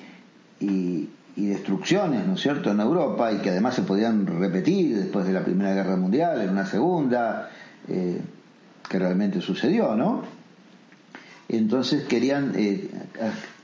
y, 0.59 1.09
destrucciones, 1.35 2.27
¿no 2.27 2.33
es 2.33 2.41
cierto?, 2.41 2.69
en 2.71 2.79
Europa 2.79 3.31
y 3.31 3.37
que 3.37 3.49
además 3.49 3.73
se 3.75 3.83
podían 3.83 4.27
repetir 4.27 4.97
después 4.97 5.25
de 5.25 5.33
la 5.33 5.43
Primera 5.43 5.73
Guerra 5.73 5.95
Mundial, 5.95 6.41
en 6.41 6.49
una 6.49 6.65
segunda, 6.65 7.49
eh, 7.87 8.19
que 8.89 8.99
realmente 8.99 9.39
sucedió, 9.41 9.95
¿no? 9.95 10.23
Entonces 11.47 12.03
querían 12.05 12.53
eh, 12.55 12.89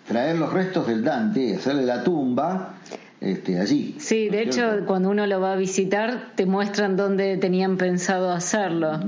traer 0.08 0.38
los 0.38 0.54
restos 0.54 0.88
del 0.88 1.04
Dante, 1.04 1.42
y 1.42 1.54
hacerle 1.54 1.84
la 1.84 2.04
tumba 2.04 2.76
este, 3.22 3.60
allí. 3.60 3.96
Sí, 3.98 4.30
de 4.30 4.44
hecho, 4.44 4.86
cuando 4.86 5.10
uno 5.10 5.26
lo 5.26 5.40
va 5.40 5.54
a 5.54 5.56
visitar, 5.56 6.34
te 6.36 6.46
muestran 6.46 6.96
dónde 6.96 7.38
tenían 7.38 7.78
pensado 7.78 8.32
hacerlo. 8.32 9.00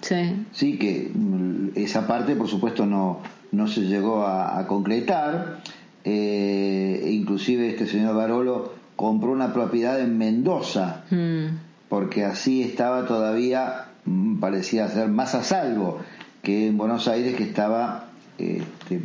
Sí. 0.00 0.46
Sí, 0.52 0.78
que 0.78 1.10
mm, 1.12 1.70
esa 1.76 2.06
parte, 2.06 2.36
por 2.36 2.48
supuesto, 2.48 2.86
no, 2.86 3.20
no 3.52 3.68
se 3.68 3.82
llegó 3.82 4.26
a, 4.26 4.66
concretar. 4.66 5.60
Eh, 6.04 7.08
inclusive 7.12 7.70
este 7.70 7.86
señor 7.86 8.14
Barolo 8.14 8.74
compró 8.94 9.32
una 9.32 9.54
propiedad 9.54 9.98
en 10.00 10.18
Mendoza, 10.18 11.04
mm. 11.10 11.56
porque 11.88 12.24
así 12.24 12.62
estaba 12.62 13.06
todavía, 13.06 13.86
mm, 14.04 14.38
parecía 14.38 14.86
ser 14.88 15.08
más 15.08 15.34
a 15.34 15.42
salvo 15.42 16.00
que 16.42 16.66
en 16.66 16.76
Buenos 16.76 17.08
Aires, 17.08 17.34
que 17.34 17.44
estaba, 17.44 18.10
este, 18.36 18.96
desde 18.96 19.02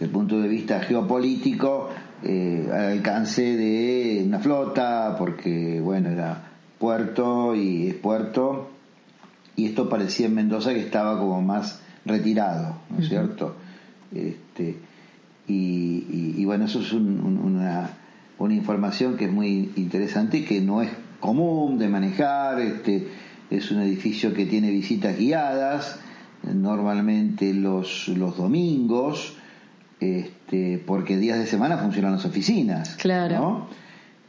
el 0.00 0.10
punto 0.10 0.40
de 0.40 0.48
vista 0.48 0.80
geopolítico, 0.80 1.90
eh, 2.24 2.68
al 2.72 2.98
alcance 2.98 3.56
de 3.56 4.22
una 4.26 4.38
flota, 4.38 5.16
porque, 5.18 5.80
bueno, 5.80 6.10
era 6.10 6.50
puerto 6.78 7.54
y 7.54 7.88
es 7.88 7.94
puerto 7.94 8.70
y 9.56 9.66
esto 9.66 9.88
parecía 9.88 10.26
en 10.26 10.34
Mendoza 10.34 10.72
que 10.72 10.80
estaba 10.80 11.18
como 11.18 11.42
más 11.42 11.80
retirado, 12.04 12.76
¿no 12.90 12.98
es 12.98 13.08
cierto? 13.08 13.54
Este, 14.14 14.76
y, 15.46 16.44
bueno, 16.44 16.64
eso 16.64 16.80
es 16.80 16.92
una, 16.92 17.90
una, 18.38 18.54
información 18.54 19.16
que 19.16 19.26
es 19.26 19.32
muy 19.32 19.70
interesante 19.76 20.38
y 20.38 20.44
que 20.44 20.60
no 20.60 20.82
es 20.82 20.90
común 21.20 21.78
de 21.78 21.88
manejar, 21.88 22.60
este, 22.60 23.08
es 23.50 23.70
un 23.70 23.80
edificio 23.80 24.32
que 24.32 24.46
tiene 24.46 24.70
visitas 24.70 25.16
guiadas, 25.16 26.00
normalmente 26.42 27.52
los, 27.54 28.08
los 28.08 28.36
domingos, 28.36 29.36
este, 30.02 30.82
porque 30.86 31.16
días 31.16 31.38
de 31.38 31.46
semana 31.46 31.78
funcionan 31.78 32.12
las 32.12 32.24
oficinas. 32.24 32.96
Claro. 32.96 33.34
¿no? 33.38 33.68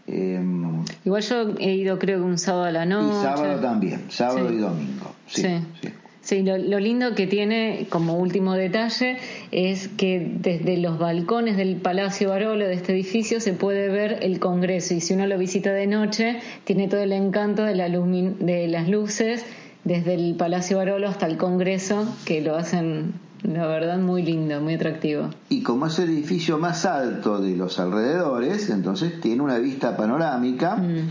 Em, 0.08 0.84
Igual 1.06 1.22
yo 1.24 1.56
he 1.60 1.74
ido 1.76 1.98
creo 2.00 2.20
que 2.20 2.26
un 2.26 2.38
sábado 2.38 2.66
a 2.66 2.72
la 2.72 2.86
noche. 2.86 3.18
y 3.20 3.22
sábado 3.24 3.60
también, 3.62 4.02
sábado 4.10 4.50
Sí. 4.50 4.56
y 4.56 4.58
domingo. 4.58 5.16
Sí, 5.28 5.42
Sí. 5.42 5.48
sí. 5.82 5.90
Sí, 6.22 6.42
lo, 6.42 6.58
lo 6.58 6.80
lindo 6.80 7.16
que 7.16 7.28
tiene 7.28 7.88
como 7.90 8.16
último 8.18 8.54
detalle 8.54 9.18
es 9.52 9.90
que 9.90 10.26
desde 10.40 10.78
los 10.78 10.98
balcones 10.98 11.58
del 11.58 11.76
Palacio 11.76 12.30
Barolo 12.30 12.66
de 12.66 12.76
este 12.76 12.94
edificio 12.94 13.42
se 13.42 13.52
puede 13.52 13.90
ver 13.90 14.20
el 14.22 14.40
Congreso 14.40 14.94
y 14.94 15.02
si 15.02 15.14
uno 15.16 15.28
lo 15.28 15.38
visita 15.38 15.74
de 15.74 15.86
noche 15.86 16.40
tiene 16.64 16.88
todo 16.88 17.02
el 17.04 17.12
encanto 17.12 17.64
de, 17.66 17.76
la 17.76 17.90
de 17.90 18.68
las 18.70 18.88
luces 18.88 19.46
desde 19.84 20.14
el 20.14 20.36
Palacio 20.36 20.78
Barolo 20.78 21.10
hasta 21.10 21.26
el 21.26 21.36
Congreso 21.36 22.08
que 22.26 22.40
lo 22.40 22.56
hacen 22.56 23.16
la 23.44 23.68
verdad 23.68 23.98
muy 24.00 24.24
lindo, 24.24 24.60
muy 24.62 24.76
atractivo. 24.76 25.30
Y 25.50 25.64
como 25.64 25.88
es 25.88 26.00
el 26.00 26.10
edificio 26.10 26.58
más 26.58 26.86
alto 26.86 27.42
de 27.42 27.56
los 27.56 27.80
alrededores, 27.80 28.70
entonces 28.70 29.20
tiene 29.22 29.42
una 29.42 29.58
vista 29.60 29.96
panorámica 29.98 30.76
Mm. 30.78 31.10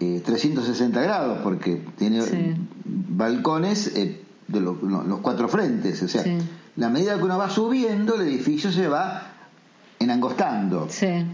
eh, 0.00 0.22
360 0.24 1.00
grados, 1.02 1.38
porque 1.42 1.82
tiene 1.98 2.20
Sí. 2.22 2.54
balcones 2.84 3.94
eh, 3.96 4.20
de 4.48 4.60
lo- 4.60 4.78
lo- 4.82 5.04
los 5.04 5.20
cuatro 5.20 5.48
frentes. 5.48 6.02
O 6.02 6.08
sea, 6.08 6.22
Sí. 6.22 6.36
la 6.76 6.88
medida 6.90 7.16
que 7.16 7.24
uno 7.24 7.38
va 7.38 7.48
subiendo, 7.50 8.14
el 8.16 8.22
edificio 8.28 8.70
se 8.70 8.88
va 8.88 9.22
enangostando. 9.98 10.86
Sí, 10.90 11.24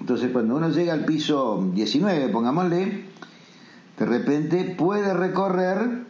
Entonces, 0.00 0.30
cuando 0.32 0.56
uno 0.56 0.70
llega 0.70 0.94
al 0.94 1.04
piso 1.04 1.70
19, 1.74 2.28
pongámosle, 2.30 3.04
de 3.98 4.06
repente 4.06 4.74
puede 4.76 5.12
recorrer 5.12 6.04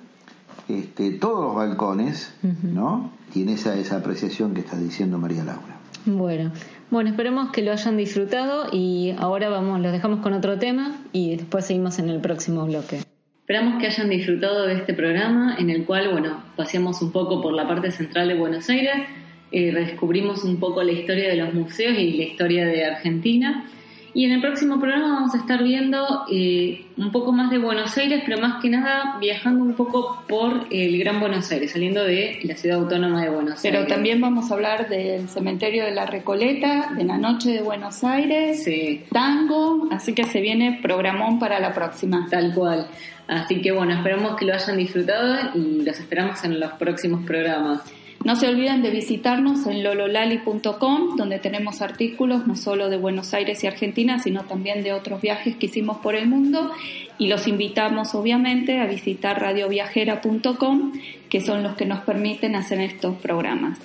este, 0.68 1.11
todos 1.12 1.45
los 1.47 1.55
balcones. 1.57 2.33
¿no? 2.62 3.11
Tiene 3.33 3.55
esa, 3.55 3.76
esa 3.78 3.97
apreciación 3.97 4.55
que 4.55 4.61
está 4.61 4.78
diciendo 4.78 5.18
María 5.18 5.45
Laura. 5.45 5.81
bueno. 6.07 6.53
Bueno, 6.91 7.11
esperemos 7.11 7.53
que 7.53 7.62
lo 7.62 7.70
hayan 7.70 7.97
disfrutado 7.97 8.66
y 8.72 9.14
ahora 9.16 9.49
vamos, 9.49 9.81
los 9.81 9.93
dejamos 9.93 10.20
con 10.20 10.33
otro 10.33 10.59
tema 10.59 10.97
y 11.12 11.37
después 11.37 11.64
seguimos 11.64 12.01
en 12.01 12.09
el 12.09 12.20
próximo 12.20 12.66
bloque. 12.66 12.99
Esperamos 13.43 13.81
que 13.81 13.87
hayan 13.87 14.09
disfrutado 14.11 14.66
de 14.66 14.74
este 14.74 14.95
programa 14.95 15.55
en 15.57 15.70
el 15.70 15.85
cual, 15.85 16.11
bueno, 16.11 16.43
paseamos 16.57 17.01
un 17.01 17.12
poco 17.12 17.41
por 17.41 17.53
la 17.53 17.68
parte 17.68 17.93
central 17.93 18.26
de 18.26 18.35
Buenos 18.35 18.68
Aires, 18.68 19.07
eh, 19.53 19.70
redescubrimos 19.72 20.43
un 20.45 20.59
poco 20.59 20.83
la 20.83 20.91
historia 20.93 21.28
de 21.28 21.37
los 21.37 21.55
museos 21.55 21.97
y 21.97 22.12
la 22.16 22.24
historia 22.24 22.66
de 22.66 22.85
Argentina. 22.85 23.68
Y 24.12 24.24
en 24.24 24.32
el 24.32 24.40
próximo 24.40 24.80
programa 24.80 25.14
vamos 25.14 25.34
a 25.34 25.38
estar 25.38 25.62
viendo 25.62 26.24
eh, 26.30 26.84
un 26.96 27.12
poco 27.12 27.32
más 27.32 27.50
de 27.50 27.58
Buenos 27.58 27.96
Aires, 27.96 28.22
pero 28.26 28.40
más 28.40 28.61
que 28.61 28.68
nada 28.68 29.16
viajando 29.20 29.62
un 29.64 29.74
poco 29.74 30.22
por 30.28 30.66
el 30.70 30.98
Gran 30.98 31.20
Buenos 31.20 31.50
Aires, 31.52 31.70
saliendo 31.72 32.02
de 32.02 32.40
la 32.42 32.56
ciudad 32.56 32.78
autónoma 32.78 33.22
de 33.22 33.30
Buenos 33.30 33.61
Pero 33.62 33.78
Aires. 33.78 33.92
también 33.94 34.20
vamos 34.20 34.50
a 34.50 34.54
hablar 34.54 34.88
del 34.88 35.28
cementerio 35.28 35.84
de 35.84 35.92
la 35.92 36.06
Recoleta, 36.06 36.92
de 36.96 37.04
la 37.04 37.18
noche 37.18 37.50
de 37.50 37.62
Buenos 37.62 38.02
Aires, 38.02 38.62
Sí, 38.64 39.04
tango, 39.12 39.88
así 39.90 40.12
que 40.14 40.24
se 40.24 40.40
viene 40.40 40.80
programón 40.82 41.38
para 41.38 41.61
la 41.61 41.72
próxima. 41.72 42.26
tal 42.30 42.52
cual. 42.52 42.88
Así 43.28 43.62
que 43.62 43.70
bueno, 43.70 43.92
esperamos 43.94 44.34
que 44.36 44.44
lo 44.44 44.54
hayan 44.54 44.76
disfrutado 44.76 45.36
y 45.54 45.82
los 45.84 45.98
esperamos 46.00 46.42
en 46.42 46.58
los 46.58 46.72
próximos 46.72 47.24
programas. 47.24 47.80
No 48.23 48.37
se 48.37 48.49
olviden 48.49 48.83
de 48.83 48.91
visitarnos 48.91 49.66
en 49.66 49.83
lololali.com, 49.83 51.16
donde 51.16 51.39
tenemos 51.39 51.81
artículos 51.81 52.47
no 52.47 52.55
solo 52.55 52.91
de 52.91 52.99
Buenos 52.99 53.33
Aires 53.33 53.64
y 53.64 53.66
Argentina, 53.66 54.18
sino 54.18 54.45
también 54.45 54.83
de 54.83 54.93
otros 54.93 55.23
viajes 55.23 55.57
que 55.57 55.66
hicimos 55.66 55.99
por 55.99 56.14
el 56.14 56.29
mundo. 56.29 56.71
Y 57.16 57.29
los 57.29 57.49
invitamos, 57.49 58.14
obviamente, 58.14 58.79
a 58.79 58.87
visitar 58.87 59.41
radioviajera.com, 59.41 60.93
que 61.31 61.41
son 61.41 61.62
los 61.62 61.77
que 61.77 61.87
nos 61.87 62.01
permiten 62.01 62.57
hacer 62.57 62.81
estos 62.81 63.16
programas. 63.16 63.79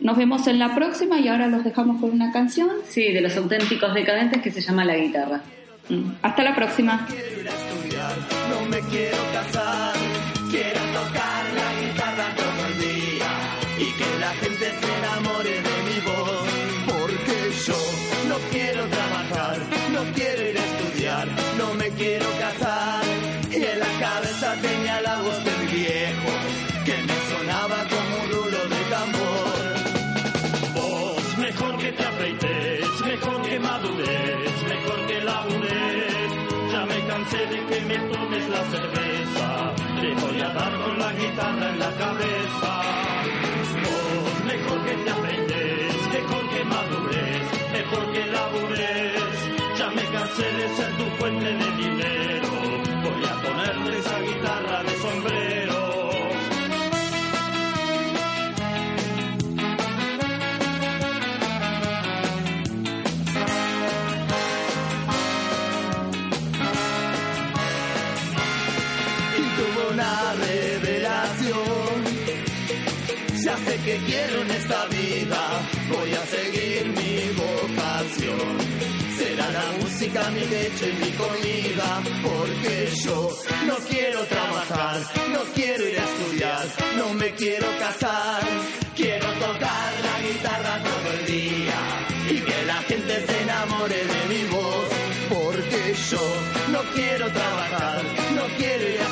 Nos 0.00 0.16
vemos 0.18 0.46
en 0.48 0.58
la 0.58 0.74
próxima 0.74 1.18
y 1.20 1.28
ahora 1.28 1.46
los 1.46 1.64
dejamos 1.64 2.00
con 2.00 2.10
una 2.10 2.30
canción. 2.32 2.70
Sí, 2.84 3.10
de 3.10 3.20
los 3.22 3.36
auténticos 3.36 3.94
decadentes 3.94 4.42
que 4.42 4.50
se 4.50 4.60
llama 4.60 4.84
La 4.84 4.96
Guitarra. 4.96 5.40
Mm, 5.88 6.10
Hasta 6.20 6.42
la 6.42 6.54
próxima. 6.54 7.06
quiero 7.08 7.40
ir 7.40 7.48
a 7.48 7.52
estudiar, 7.52 8.12
no 8.50 8.68
me 8.68 8.80
quiero 8.90 9.16
casar, 9.32 9.94
quiero 10.50 10.80
tocar 10.92 11.41
y 13.82 13.92
que 13.98 14.18
la 14.20 14.32
gente 14.34 14.66
se 14.80 14.88
enamore 14.98 15.54
de 15.68 15.76
mi 15.88 15.98
voz, 16.10 16.46
porque 16.86 17.38
yo 17.66 17.80
no 18.28 18.36
quiero 18.52 18.82
trabajar, 18.86 19.58
no 19.92 20.02
quiero 20.14 20.40
ir 20.50 20.58
a 20.58 20.64
estudiar, 20.70 21.26
no 21.58 21.74
me 21.74 21.88
quiero 21.90 22.26
casar 22.38 23.02
y 23.50 23.56
en 23.56 23.78
la 23.80 23.92
cabeza 24.06 24.54
tenía 24.62 25.00
la 25.00 25.16
voz 25.22 25.44
de 25.44 25.52
mi 25.58 25.66
viejo 25.72 26.32
que 26.86 26.96
me 27.08 27.16
sonaba 27.30 27.78
como 27.92 28.12
un 28.22 28.26
rulo 28.32 28.60
de 28.72 28.80
tambor. 28.94 29.58
Vos, 30.76 31.38
mejor 31.38 31.78
que 31.78 31.92
te 31.92 32.04
afeites, 32.04 33.00
mejor 33.04 33.42
que 33.42 33.58
madures, 33.58 34.56
mejor 34.72 35.06
que 35.08 35.20
labures. 35.22 36.30
Ya 36.72 36.86
me 36.86 37.06
cansé 37.08 37.40
de 37.52 37.66
que 37.66 37.80
me 37.90 37.98
tomes 38.12 38.48
la 38.48 38.62
cerveza, 38.74 39.74
te 40.00 40.08
voy 40.22 40.40
a 40.40 40.48
dar 40.50 40.72
con 40.84 40.98
la 40.98 41.12
guitarra 41.12 41.68
en 41.68 41.78
la 41.78 41.90
cabeza. 42.02 42.82
Mejor 44.52 44.84
que 44.84 44.94
te 45.04 45.10
afeites, 45.10 46.08
mejor 46.12 46.50
que 46.50 46.64
madures, 46.64 47.46
mejor 47.72 48.12
que 48.12 48.26
labures. 48.26 49.78
Ya 49.78 49.88
me 49.88 50.04
cansé 50.12 50.42
de 50.42 50.76
ser 50.76 50.96
tu 50.98 51.04
fuente 51.16 51.54
de 51.54 51.71
que 73.84 73.96
quiero 74.06 74.42
en 74.42 74.50
esta 74.50 74.86
vida, 74.86 75.40
voy 75.88 76.12
a 76.12 76.26
seguir 76.26 76.86
mi 76.86 77.18
vocación. 77.34 78.58
Será 79.18 79.50
la 79.50 79.66
música 79.80 80.30
mi 80.30 80.40
leche 80.40 80.90
y 80.90 81.04
mi 81.04 81.10
comida, 81.12 82.02
porque 82.22 82.88
yo 83.04 83.30
no 83.66 83.76
quiero 83.88 84.20
trabajar, 84.24 85.00
no 85.32 85.40
quiero 85.54 85.88
ir 85.88 85.98
a 85.98 86.04
estudiar, 86.04 86.66
no 86.96 87.14
me 87.14 87.34
quiero 87.34 87.66
casar. 87.78 88.42
Quiero 88.94 89.26
tocar 89.32 89.92
la 90.04 90.20
guitarra 90.28 90.82
todo 90.84 91.12
el 91.18 91.26
día 91.26 91.78
y 92.28 92.40
que 92.40 92.62
la 92.66 92.76
gente 92.82 93.26
se 93.26 93.42
enamore 93.42 93.96
de 93.96 94.20
mi 94.28 94.44
voz, 94.50 94.88
porque 95.30 95.94
yo 96.10 96.34
no 96.70 96.80
quiero 96.94 97.26
trabajar, 97.32 98.02
no 98.36 98.44
quiero 98.58 98.88
ir 98.90 99.00
a 99.00 99.11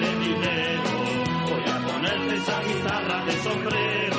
de 0.00 0.18
dinero, 0.18 0.90
voy 1.48 1.64
a 1.70 1.86
ponerte 1.86 2.36
esa 2.36 2.60
guitarra 2.62 3.24
de 3.26 3.32
sombrero. 3.42 4.09